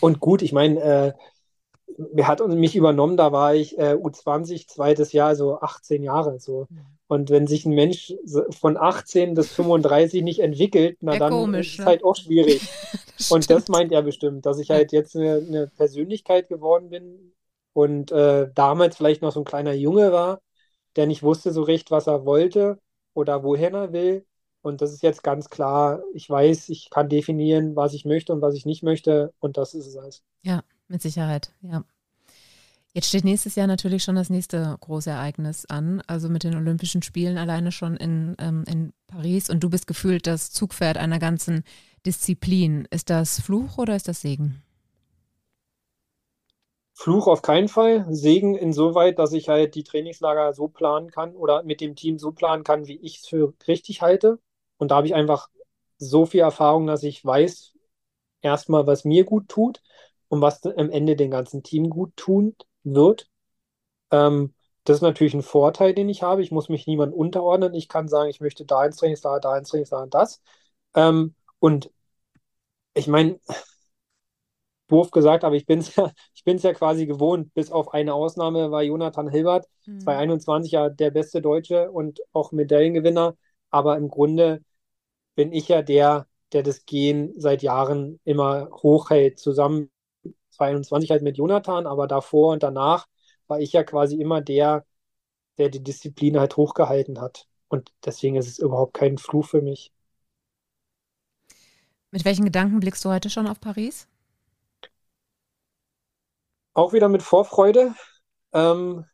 Und 0.00 0.20
gut, 0.20 0.42
ich 0.42 0.52
meine, 0.52 0.80
äh, 0.80 1.12
wer 2.12 2.28
hat 2.28 2.46
mich 2.46 2.76
übernommen, 2.76 3.16
da 3.16 3.32
war 3.32 3.54
ich 3.54 3.78
äh, 3.78 3.94
U20, 3.94 4.68
zweites 4.68 5.12
Jahr, 5.12 5.28
also 5.28 5.60
18 5.60 6.02
Jahre 6.02 6.38
so. 6.40 6.66
Mhm. 6.68 6.86
Und 7.08 7.30
wenn 7.30 7.46
sich 7.46 7.66
ein 7.66 7.74
Mensch 7.74 8.14
von 8.50 8.76
18 8.76 9.34
bis 9.34 9.52
35 9.52 10.22
nicht 10.22 10.40
entwickelt, 10.40 10.98
na 11.00 11.18
dann 11.18 11.32
komisch, 11.32 11.66
ist 11.66 11.72
es 11.72 11.78
ne? 11.80 11.86
halt 11.86 12.04
auch 12.04 12.14
schwierig. 12.14 12.62
das 13.18 13.30
und 13.32 13.50
das 13.50 13.68
meint 13.68 13.90
er 13.92 14.02
bestimmt, 14.02 14.46
dass 14.46 14.60
ich 14.60 14.70
halt 14.70 14.92
jetzt 14.92 15.16
eine, 15.16 15.44
eine 15.46 15.66
Persönlichkeit 15.66 16.48
geworden 16.48 16.90
bin 16.90 17.32
und 17.72 18.12
äh, 18.12 18.48
damals 18.54 18.96
vielleicht 18.96 19.22
noch 19.22 19.32
so 19.32 19.40
ein 19.40 19.44
kleiner 19.44 19.72
Junge 19.72 20.12
war, 20.12 20.40
der 20.96 21.06
nicht 21.06 21.22
wusste 21.22 21.52
so 21.52 21.62
recht, 21.62 21.90
was 21.90 22.06
er 22.06 22.24
wollte 22.24 22.78
oder 23.14 23.42
wohin 23.42 23.74
er 23.74 23.92
will. 23.92 24.24
Und 24.62 24.82
das 24.82 24.92
ist 24.92 25.02
jetzt 25.02 25.22
ganz 25.22 25.48
klar, 25.48 26.02
ich 26.12 26.28
weiß, 26.28 26.68
ich 26.68 26.90
kann 26.90 27.08
definieren, 27.08 27.76
was 27.76 27.94
ich 27.94 28.04
möchte 28.04 28.32
und 28.32 28.42
was 28.42 28.54
ich 28.54 28.66
nicht 28.66 28.82
möchte. 28.82 29.32
Und 29.40 29.56
das 29.56 29.74
ist 29.74 29.86
es 29.86 29.96
alles. 29.96 30.22
Ja, 30.42 30.62
mit 30.88 31.02
Sicherheit, 31.02 31.52
ja. 31.62 31.84
Jetzt 32.92 33.08
steht 33.08 33.24
nächstes 33.24 33.54
Jahr 33.54 33.68
natürlich 33.68 34.02
schon 34.02 34.16
das 34.16 34.30
nächste 34.30 34.76
große 34.80 35.10
Ereignis 35.10 35.64
an, 35.64 36.02
also 36.08 36.28
mit 36.28 36.42
den 36.42 36.56
Olympischen 36.56 37.02
Spielen 37.02 37.38
alleine 37.38 37.70
schon 37.70 37.96
in, 37.96 38.34
ähm, 38.40 38.64
in 38.66 38.92
Paris. 39.06 39.48
Und 39.48 39.60
du 39.60 39.70
bist 39.70 39.86
gefühlt 39.86 40.26
das 40.26 40.50
Zugpferd 40.50 40.96
einer 40.98 41.20
ganzen 41.20 41.62
Disziplin. 42.04 42.88
Ist 42.90 43.08
das 43.08 43.40
Fluch 43.40 43.78
oder 43.78 43.94
ist 43.94 44.08
das 44.08 44.20
Segen? 44.20 44.62
Fluch 46.94 47.28
auf 47.28 47.42
keinen 47.42 47.68
Fall. 47.68 48.06
Segen 48.10 48.56
insoweit, 48.56 49.18
dass 49.18 49.32
ich 49.32 49.48
halt 49.48 49.74
die 49.74 49.84
Trainingslager 49.84 50.52
so 50.52 50.68
planen 50.68 51.10
kann 51.10 51.34
oder 51.34 51.62
mit 51.62 51.80
dem 51.80 51.94
Team 51.94 52.18
so 52.18 52.32
planen 52.32 52.64
kann, 52.64 52.88
wie 52.88 52.98
ich 53.00 53.18
es 53.18 53.26
für 53.26 53.54
richtig 53.68 54.02
halte. 54.02 54.38
Und 54.80 54.90
da 54.90 54.96
habe 54.96 55.06
ich 55.06 55.14
einfach 55.14 55.48
so 55.98 56.24
viel 56.26 56.40
Erfahrung, 56.40 56.86
dass 56.86 57.02
ich 57.02 57.24
weiß, 57.24 57.74
erstmal, 58.40 58.86
was 58.86 59.04
mir 59.04 59.24
gut 59.24 59.48
tut 59.48 59.82
und 60.28 60.40
was 60.40 60.64
am 60.64 60.90
Ende 60.90 61.16
dem 61.16 61.30
ganzen 61.30 61.62
Team 61.62 61.90
gut 61.90 62.16
tun 62.16 62.56
wird. 62.82 63.28
Ähm, 64.10 64.54
das 64.84 64.96
ist 64.96 65.02
natürlich 65.02 65.34
ein 65.34 65.42
Vorteil, 65.42 65.94
den 65.94 66.08
ich 66.08 66.22
habe. 66.22 66.42
Ich 66.42 66.50
muss 66.50 66.70
mich 66.70 66.86
niemand 66.86 67.12
unterordnen. 67.14 67.74
Ich 67.74 67.88
kann 67.88 68.08
sagen, 68.08 68.30
ich 68.30 68.40
möchte 68.40 68.64
da 68.64 68.86
ins 68.86 68.96
Trainingslager, 68.96 69.40
da 69.40 69.58
ins 69.58 69.68
Trainingslager, 69.68 70.06
das. 70.06 70.40
Ähm, 70.94 71.34
und 71.58 71.90
ich 72.94 73.06
meine, 73.06 73.38
doof 74.88 75.10
gesagt, 75.10 75.44
aber 75.44 75.56
ich 75.56 75.66
bin 75.66 75.80
es 75.80 75.94
ja, 75.94 76.10
ich 76.34 76.44
bin's 76.44 76.62
ja 76.62 76.72
quasi 76.72 77.06
gewohnt. 77.06 77.52
Bis 77.54 77.70
auf 77.70 77.92
eine 77.92 78.14
Ausnahme 78.14 78.70
war 78.70 78.82
Jonathan 78.82 79.28
Hilbert, 79.28 79.66
mhm. 79.84 80.00
2021 80.00 80.72
ja 80.72 80.88
der 80.88 81.10
beste 81.10 81.42
Deutsche 81.42 81.90
und 81.90 82.20
auch 82.32 82.52
Medaillengewinner. 82.52 83.36
Aber 83.70 83.96
im 83.98 84.08
Grunde 84.08 84.64
bin 85.34 85.52
ich 85.52 85.68
ja 85.68 85.82
der, 85.82 86.26
der 86.52 86.62
das 86.62 86.84
Gehen 86.86 87.32
seit 87.36 87.62
Jahren 87.62 88.20
immer 88.24 88.70
hochhält. 88.82 89.38
Zusammen 89.38 89.90
22 90.50 91.10
halt 91.10 91.22
mit 91.22 91.38
Jonathan, 91.38 91.86
aber 91.86 92.06
davor 92.06 92.52
und 92.52 92.62
danach 92.62 93.06
war 93.46 93.60
ich 93.60 93.72
ja 93.72 93.82
quasi 93.84 94.20
immer 94.20 94.40
der, 94.40 94.84
der 95.58 95.68
die 95.68 95.82
Disziplin 95.82 96.38
halt 96.38 96.56
hochgehalten 96.56 97.20
hat. 97.20 97.46
Und 97.68 97.92
deswegen 98.04 98.36
ist 98.36 98.48
es 98.48 98.58
überhaupt 98.58 98.94
kein 98.94 99.18
Fluch 99.18 99.46
für 99.46 99.62
mich. 99.62 99.92
Mit 102.10 102.24
welchen 102.24 102.44
Gedanken 102.44 102.80
blickst 102.80 103.04
du 103.04 103.10
heute 103.10 103.30
schon 103.30 103.46
auf 103.46 103.60
Paris? 103.60 104.08
Auch 106.74 106.92
wieder 106.92 107.08
mit 107.08 107.22
Vorfreude. 107.22 107.94
Ähm, 108.52 109.04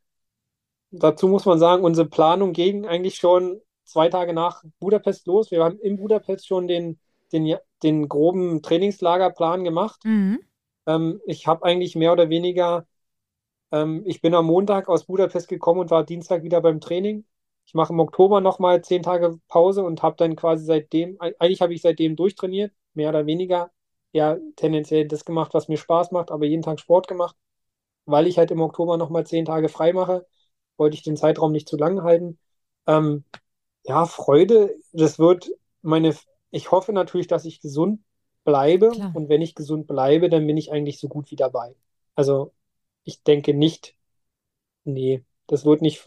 dazu 0.90 1.28
muss 1.28 1.44
man 1.44 1.58
sagen, 1.58 1.84
unsere 1.84 2.08
Planung 2.08 2.52
ging 2.52 2.86
eigentlich 2.86 3.16
schon 3.16 3.60
zwei 3.86 4.08
Tage 4.08 4.32
nach 4.32 4.62
Budapest 4.78 5.26
los. 5.26 5.50
Wir 5.50 5.64
haben 5.64 5.78
in 5.80 5.96
Budapest 5.96 6.46
schon 6.46 6.68
den, 6.68 6.98
den, 7.32 7.56
den 7.82 8.08
groben 8.08 8.62
Trainingslagerplan 8.62 9.64
gemacht. 9.64 10.00
Mhm. 10.04 10.40
Ähm, 10.86 11.20
ich 11.26 11.46
habe 11.46 11.64
eigentlich 11.64 11.96
mehr 11.96 12.12
oder 12.12 12.28
weniger, 12.28 12.86
ähm, 13.72 14.02
ich 14.06 14.20
bin 14.20 14.34
am 14.34 14.46
Montag 14.46 14.88
aus 14.88 15.06
Budapest 15.06 15.48
gekommen 15.48 15.80
und 15.80 15.90
war 15.90 16.04
Dienstag 16.04 16.42
wieder 16.42 16.60
beim 16.60 16.80
Training. 16.80 17.24
Ich 17.66 17.74
mache 17.74 17.92
im 17.92 18.00
Oktober 18.00 18.40
nochmal 18.40 18.82
zehn 18.82 19.02
Tage 19.02 19.38
Pause 19.48 19.82
und 19.82 20.02
habe 20.02 20.16
dann 20.16 20.36
quasi 20.36 20.64
seitdem, 20.64 21.16
eigentlich 21.20 21.60
habe 21.60 21.74
ich 21.74 21.82
seitdem 21.82 22.14
durchtrainiert, 22.14 22.72
mehr 22.94 23.08
oder 23.08 23.26
weniger. 23.26 23.70
Ja, 24.12 24.38
tendenziell 24.54 25.06
das 25.08 25.24
gemacht, 25.24 25.52
was 25.52 25.68
mir 25.68 25.76
Spaß 25.76 26.12
macht, 26.12 26.30
aber 26.30 26.46
jeden 26.46 26.62
Tag 26.62 26.80
Sport 26.80 27.08
gemacht. 27.08 27.36
Weil 28.04 28.28
ich 28.28 28.38
halt 28.38 28.52
im 28.52 28.60
Oktober 28.60 28.96
nochmal 28.96 29.26
zehn 29.26 29.44
Tage 29.44 29.68
frei 29.68 29.92
mache, 29.92 30.26
wollte 30.76 30.94
ich 30.94 31.02
den 31.02 31.16
Zeitraum 31.16 31.52
nicht 31.52 31.68
zu 31.68 31.76
lang 31.76 32.02
halten. 32.02 32.38
Ähm, 32.86 33.24
ja, 33.86 34.06
Freude, 34.06 34.74
das 34.92 35.18
wird 35.18 35.50
meine, 35.82 36.14
ich 36.50 36.70
hoffe 36.70 36.92
natürlich, 36.92 37.26
dass 37.26 37.44
ich 37.44 37.60
gesund 37.60 38.00
bleibe. 38.44 38.90
Klar. 38.90 39.12
Und 39.14 39.28
wenn 39.28 39.42
ich 39.42 39.54
gesund 39.54 39.86
bleibe, 39.86 40.28
dann 40.28 40.46
bin 40.46 40.56
ich 40.56 40.72
eigentlich 40.72 40.98
so 40.98 41.08
gut 41.08 41.30
wie 41.30 41.36
dabei. 41.36 41.76
Also 42.14 42.52
ich 43.04 43.22
denke 43.22 43.54
nicht, 43.54 43.94
nee, 44.84 45.24
das 45.46 45.64
wird 45.64 45.82
nicht, 45.82 46.04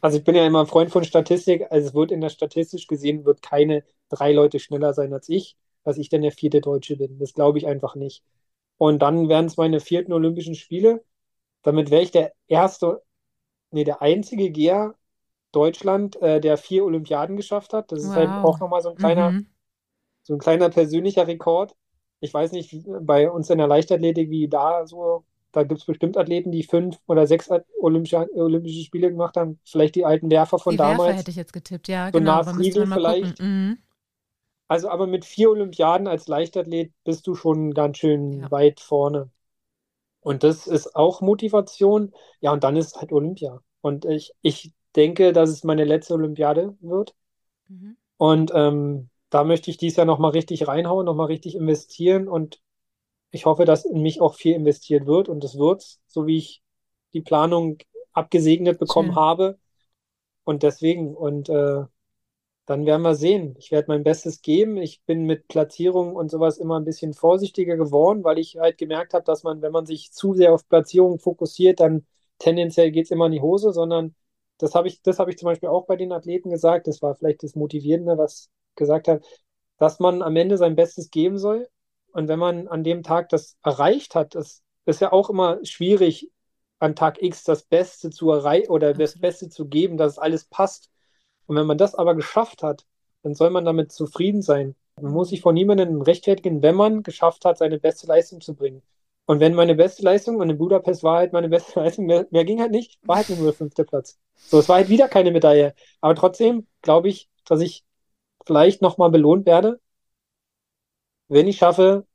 Also 0.00 0.18
ich 0.18 0.24
bin 0.24 0.34
ja 0.34 0.46
immer 0.46 0.60
ein 0.60 0.66
Freund 0.66 0.90
von 0.90 1.04
Statistik. 1.04 1.66
Also 1.70 1.88
es 1.88 1.94
wird 1.94 2.12
in 2.12 2.20
der 2.20 2.28
statistisch 2.28 2.86
gesehen, 2.86 3.24
wird 3.24 3.42
keine 3.42 3.84
drei 4.08 4.32
Leute 4.32 4.58
schneller 4.58 4.94
sein 4.94 5.12
als 5.12 5.28
ich, 5.28 5.56
dass 5.84 5.98
ich 5.98 6.08
dann 6.08 6.22
der 6.22 6.32
vierte 6.32 6.60
Deutsche 6.60 6.96
bin. 6.96 7.18
Das 7.18 7.32
glaube 7.32 7.58
ich 7.58 7.66
einfach 7.66 7.94
nicht. 7.94 8.22
Und 8.78 9.00
dann 9.00 9.28
wären 9.28 9.46
es 9.46 9.56
meine 9.56 9.80
vierten 9.80 10.12
Olympischen 10.12 10.54
Spiele. 10.54 11.04
Damit 11.62 11.90
wäre 11.90 12.02
ich 12.02 12.10
der 12.10 12.32
erste, 12.48 13.02
nee, 13.70 13.84
der 13.84 14.02
einzige 14.02 14.50
Geher 14.50 14.96
Deutschland, 15.52 16.20
äh, 16.22 16.40
der 16.40 16.56
vier 16.56 16.84
Olympiaden 16.84 17.36
geschafft 17.36 17.72
hat. 17.72 17.92
Das 17.92 18.02
ist 18.04 18.16
halt 18.16 18.28
Wow. 18.30 18.44
auch 18.44 18.60
nochmal 18.60 18.82
so 18.82 18.90
ein 18.90 18.96
kleiner, 18.96 19.30
Mhm. 19.30 19.46
so 20.22 20.34
ein 20.34 20.38
kleiner 20.38 20.70
persönlicher 20.70 21.26
Rekord. 21.26 21.74
Ich 22.20 22.32
weiß 22.32 22.52
nicht, 22.52 22.74
bei 23.02 23.30
uns 23.30 23.50
in 23.50 23.58
der 23.58 23.66
Leichtathletik, 23.66 24.30
wie 24.30 24.48
da 24.48 24.86
so, 24.86 25.24
da 25.52 25.64
gibt 25.64 25.80
es 25.80 25.86
bestimmt 25.86 26.16
Athleten, 26.16 26.52
die 26.52 26.62
fünf 26.62 26.98
oder 27.06 27.26
sechs 27.26 27.50
Olympische, 27.80 28.28
Olympische 28.34 28.84
Spiele 28.84 29.10
gemacht 29.10 29.36
haben. 29.36 29.58
Vielleicht 29.64 29.96
die 29.96 30.04
alten 30.04 30.30
Werfer 30.30 30.58
von 30.58 30.74
Die 30.74 30.78
Werfer 30.78 30.96
damals. 30.98 31.18
hätte 31.18 31.30
ich 31.30 31.36
jetzt 31.36 31.52
getippt, 31.52 31.88
ja, 31.88 32.10
So 32.12 32.18
genau. 32.18 32.42
Mal 32.44 32.54
vielleicht. 32.54 33.40
Mhm. 33.40 33.78
Also, 34.68 34.88
aber 34.88 35.06
mit 35.06 35.24
vier 35.24 35.50
Olympiaden 35.50 36.06
als 36.06 36.28
Leichtathlet 36.28 36.92
bist 37.04 37.26
du 37.26 37.34
schon 37.34 37.74
ganz 37.74 37.98
schön 37.98 38.40
Ja. 38.40 38.50
weit 38.50 38.80
vorne. 38.80 39.30
Und 40.20 40.42
das 40.44 40.66
ist 40.66 40.94
auch 40.96 41.20
Motivation. 41.20 42.12
Ja, 42.40 42.52
und 42.52 42.64
dann 42.64 42.76
ist 42.76 42.96
halt 43.00 43.12
Olympia. 43.12 43.60
Und 43.82 44.04
ich, 44.04 44.32
ich 44.42 44.72
denke, 44.96 45.32
dass 45.32 45.50
es 45.50 45.64
meine 45.64 45.84
letzte 45.84 46.14
Olympiade 46.14 46.76
wird. 46.80 47.14
Mhm. 47.68 47.96
Und 48.16 48.52
ähm, 48.54 49.08
da 49.30 49.44
möchte 49.44 49.70
ich 49.70 49.78
dies 49.78 49.96
Jahr 49.96 50.06
nochmal 50.06 50.32
richtig 50.32 50.68
reinhauen, 50.68 51.06
nochmal 51.06 51.26
richtig 51.26 51.54
investieren. 51.54 52.28
Und 52.28 52.60
ich 53.30 53.46
hoffe, 53.46 53.64
dass 53.64 53.84
in 53.84 54.02
mich 54.02 54.20
auch 54.20 54.34
viel 54.34 54.54
investiert 54.54 55.06
wird. 55.06 55.28
Und 55.28 55.42
das 55.42 55.56
wird's, 55.56 56.00
so 56.06 56.26
wie 56.26 56.38
ich 56.38 56.62
die 57.14 57.22
Planung 57.22 57.78
abgesegnet 58.12 58.78
bekommen 58.78 59.12
Schön. 59.12 59.16
habe. 59.16 59.58
Und 60.44 60.62
deswegen, 60.62 61.14
und 61.14 61.48
äh, 61.48 61.84
dann 62.66 62.86
werden 62.86 63.02
wir 63.02 63.14
sehen. 63.14 63.56
Ich 63.58 63.70
werde 63.70 63.88
mein 63.88 64.04
Bestes 64.04 64.40
geben. 64.40 64.76
Ich 64.76 65.02
bin 65.02 65.24
mit 65.24 65.48
Platzierungen 65.48 66.14
und 66.14 66.30
sowas 66.30 66.58
immer 66.58 66.78
ein 66.78 66.84
bisschen 66.84 67.12
vorsichtiger 67.12 67.76
geworden, 67.76 68.22
weil 68.24 68.38
ich 68.38 68.56
halt 68.56 68.78
gemerkt 68.78 69.14
habe, 69.14 69.24
dass 69.24 69.42
man, 69.42 69.62
wenn 69.62 69.72
man 69.72 69.86
sich 69.86 70.12
zu 70.12 70.34
sehr 70.34 70.52
auf 70.52 70.68
Platzierungen 70.68 71.18
fokussiert, 71.18 71.80
dann 71.80 72.06
tendenziell 72.38 72.90
geht 72.90 73.06
es 73.06 73.10
immer 73.10 73.26
in 73.26 73.32
die 73.32 73.40
Hose, 73.40 73.72
sondern 73.72 74.14
das 74.62 74.76
habe 74.76 74.86
ich, 74.86 75.02
das 75.02 75.18
habe 75.18 75.30
ich 75.30 75.38
zum 75.38 75.46
Beispiel 75.46 75.68
auch 75.68 75.86
bei 75.86 75.96
den 75.96 76.12
Athleten 76.12 76.48
gesagt. 76.48 76.86
Das 76.86 77.02
war 77.02 77.16
vielleicht 77.16 77.42
das 77.42 77.56
Motivierende, 77.56 78.16
was 78.16 78.48
gesagt 78.76 79.08
habe, 79.08 79.20
dass 79.78 79.98
man 79.98 80.22
am 80.22 80.36
Ende 80.36 80.56
sein 80.56 80.76
Bestes 80.76 81.10
geben 81.10 81.36
soll. 81.36 81.68
Und 82.12 82.28
wenn 82.28 82.38
man 82.38 82.68
an 82.68 82.84
dem 82.84 83.02
Tag 83.02 83.28
das 83.30 83.56
erreicht 83.64 84.14
hat, 84.14 84.36
das 84.36 84.62
ist 84.84 85.00
ja 85.00 85.10
auch 85.12 85.30
immer 85.30 85.58
schwierig, 85.64 86.30
an 86.78 86.94
Tag 86.94 87.20
X 87.20 87.42
das 87.42 87.64
Beste 87.64 88.10
zu 88.10 88.30
erreichen 88.30 88.70
oder 88.70 88.94
das. 88.94 89.18
Beste 89.18 89.48
zu 89.48 89.66
geben, 89.66 89.96
dass 89.96 90.18
alles 90.18 90.44
passt. 90.44 90.90
Und 91.46 91.56
wenn 91.56 91.66
man 91.66 91.78
das 91.78 91.96
aber 91.96 92.14
geschafft 92.14 92.62
hat, 92.62 92.86
dann 93.22 93.34
soll 93.34 93.50
man 93.50 93.64
damit 93.64 93.90
zufrieden 93.90 94.42
sein. 94.42 94.76
Man 95.00 95.12
muss 95.12 95.30
sich 95.30 95.40
vor 95.40 95.52
niemandem 95.52 96.02
rechtfertigen, 96.02 96.62
wenn 96.62 96.76
man 96.76 97.02
geschafft 97.02 97.44
hat, 97.44 97.58
seine 97.58 97.80
beste 97.80 98.06
Leistung 98.06 98.40
zu 98.40 98.54
bringen. 98.54 98.82
Und 99.32 99.40
wenn 99.40 99.54
meine 99.54 99.74
beste 99.74 100.02
Leistung, 100.02 100.36
und 100.36 100.50
in 100.50 100.58
Budapest 100.58 101.02
war 101.02 101.16
halt 101.16 101.32
meine 101.32 101.48
beste 101.48 101.80
Leistung, 101.80 102.04
mehr, 102.04 102.26
mehr 102.30 102.44
ging 102.44 102.60
halt 102.60 102.70
nicht, 102.70 102.98
war 103.02 103.16
halt 103.16 103.30
nur 103.30 103.38
der 103.38 103.54
fünfte 103.54 103.82
Platz. 103.82 104.18
So, 104.36 104.58
es 104.58 104.68
war 104.68 104.76
halt 104.76 104.90
wieder 104.90 105.08
keine 105.08 105.30
Medaille. 105.30 105.74
Aber 106.02 106.14
trotzdem 106.14 106.66
glaube 106.82 107.08
ich, 107.08 107.30
dass 107.46 107.62
ich 107.62 107.82
vielleicht 108.44 108.82
nochmal 108.82 109.10
belohnt 109.10 109.46
werde, 109.46 109.80
wenn 111.28 111.48
ich 111.48 111.56
schaffe, 111.56 112.06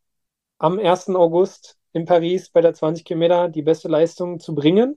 am 0.59 0.77
1. 0.79 1.15
August 1.15 1.77
in 1.93 2.05
Paris 2.05 2.51
bei 2.51 2.61
der 2.61 2.75
20 2.75 3.03
Kilometer 3.03 3.49
die 3.49 3.63
beste 3.63 3.87
Leistung 3.87 4.39
zu 4.39 4.53
bringen. 4.53 4.95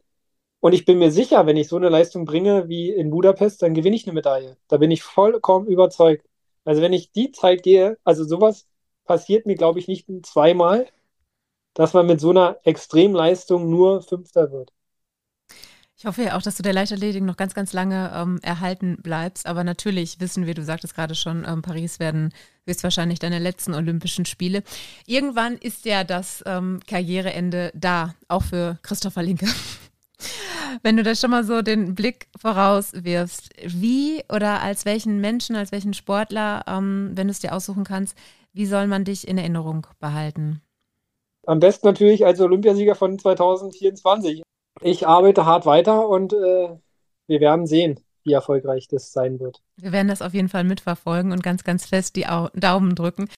Und 0.61 0.75
ich 0.75 0.85
bin 0.85 0.99
mir 0.99 1.13
sicher, 1.13 1.47
wenn 1.47 1.57
ich 1.57 1.69
so 1.69 1.77
eine 1.77 1.89
Leistung 1.89 2.27
bringe 2.27 2.69
wie 2.69 2.91
in 2.91 3.11
Budapest, 3.11 3.63
dann 3.63 3.73
gewinne 3.75 3.97
ich 3.97 4.07
eine 4.07 4.15
Medaille. 4.15 4.59
Da 4.69 4.77
bin 4.77 4.91
ich 4.91 5.03
vollkommen 5.03 5.69
überzeugt. 5.69 6.27
Also 6.67 6.83
wenn 6.83 6.93
ich 6.93 7.13
die 7.13 7.33
Zeit 7.33 7.63
gehe, 7.63 7.99
also 8.05 8.25
sowas 8.25 8.69
passiert 9.07 9.47
mir, 9.47 9.57
glaube 9.57 9.79
ich, 9.79 9.89
nicht 9.89 10.07
zweimal, 10.25 10.87
dass 11.75 11.93
man 11.93 12.07
mit 12.07 12.21
so 12.21 12.31
einer 12.31 12.59
Extremleistung 12.65 13.71
nur 13.71 14.03
Fünfter 14.03 14.51
wird. 14.51 14.73
Ich 16.01 16.07
hoffe 16.07 16.23
ja 16.23 16.39
auch, 16.39 16.41
dass 16.41 16.57
du 16.57 16.63
der 16.63 16.73
Leichtathletik 16.73 17.23
noch 17.23 17.37
ganz, 17.37 17.53
ganz 17.53 17.75
lange 17.75 18.11
ähm, 18.15 18.39
erhalten 18.41 18.97
bleibst. 19.03 19.47
Aber 19.47 19.65
natürlich 19.65 20.19
wissen 20.19 20.47
wir, 20.47 20.55
du 20.55 20.65
sagtest 20.65 20.95
gerade 20.95 21.15
schon, 21.15 21.45
ähm, 21.47 21.61
Paris 21.61 22.01
werden 22.01 22.33
höchstwahrscheinlich 22.65 23.19
deine 23.19 23.39
letzten 23.39 23.75
Olympischen 23.75 24.25
Spiele. 24.25 24.63
Irgendwann 25.05 25.59
ist 25.59 25.85
ja 25.85 26.03
das 26.03 26.43
ähm, 26.47 26.81
Karriereende 26.87 27.71
da, 27.75 28.15
auch 28.29 28.45
für 28.45 28.79
Christopher 28.83 29.23
Linke. 29.23 29.47
Wenn 30.83 30.97
du 30.97 31.03
da 31.03 31.15
schon 31.15 31.33
mal 31.33 31.45
so 31.45 31.61
den 31.61 31.95
Blick 31.95 32.29
vorauswirfst, 32.41 33.51
wie 33.67 34.23
oder 34.33 34.63
als 34.63 34.87
welchen 34.87 35.21
Menschen, 35.21 35.55
als 35.55 35.71
welchen 35.71 35.93
Sportler, 35.93 36.65
ähm, 36.67 37.11
wenn 37.13 37.27
du 37.27 37.33
es 37.33 37.41
dir 37.41 37.55
aussuchen 37.55 37.85
kannst, 37.85 38.17
wie 38.55 38.65
soll 38.65 38.87
man 38.87 39.05
dich 39.05 39.29
in 39.29 39.37
Erinnerung 39.37 39.87
behalten? 39.99 40.63
Am 41.51 41.59
besten 41.59 41.89
natürlich 41.89 42.25
als 42.25 42.41
Olympiasieger 42.41 42.95
von 42.95 43.19
2024. 43.19 44.45
Ich 44.83 45.09
arbeite 45.09 45.47
hart 45.47 45.67
weiter 45.67 46.09
und 46.09 46.33
äh, 46.33 46.69
wir 47.27 47.41
werden 47.41 47.67
sehen, 47.67 47.99
wie 48.23 48.35
erfolgreich 48.35 48.87
das 48.87 49.11
sein 49.11 49.41
wird. 49.41 49.61
Wir 49.77 49.91
werden 49.91 50.07
das 50.07 50.23
auf 50.23 50.33
jeden 50.33 50.49
Fall 50.49 50.63
mitverfolgen 50.63 51.33
und 51.33 51.43
ganz, 51.43 51.65
ganz 51.65 51.87
fest 51.87 52.15
die 52.15 52.29
Au 52.29 52.51
Daumen 52.55 52.95
drücken. 52.95 53.29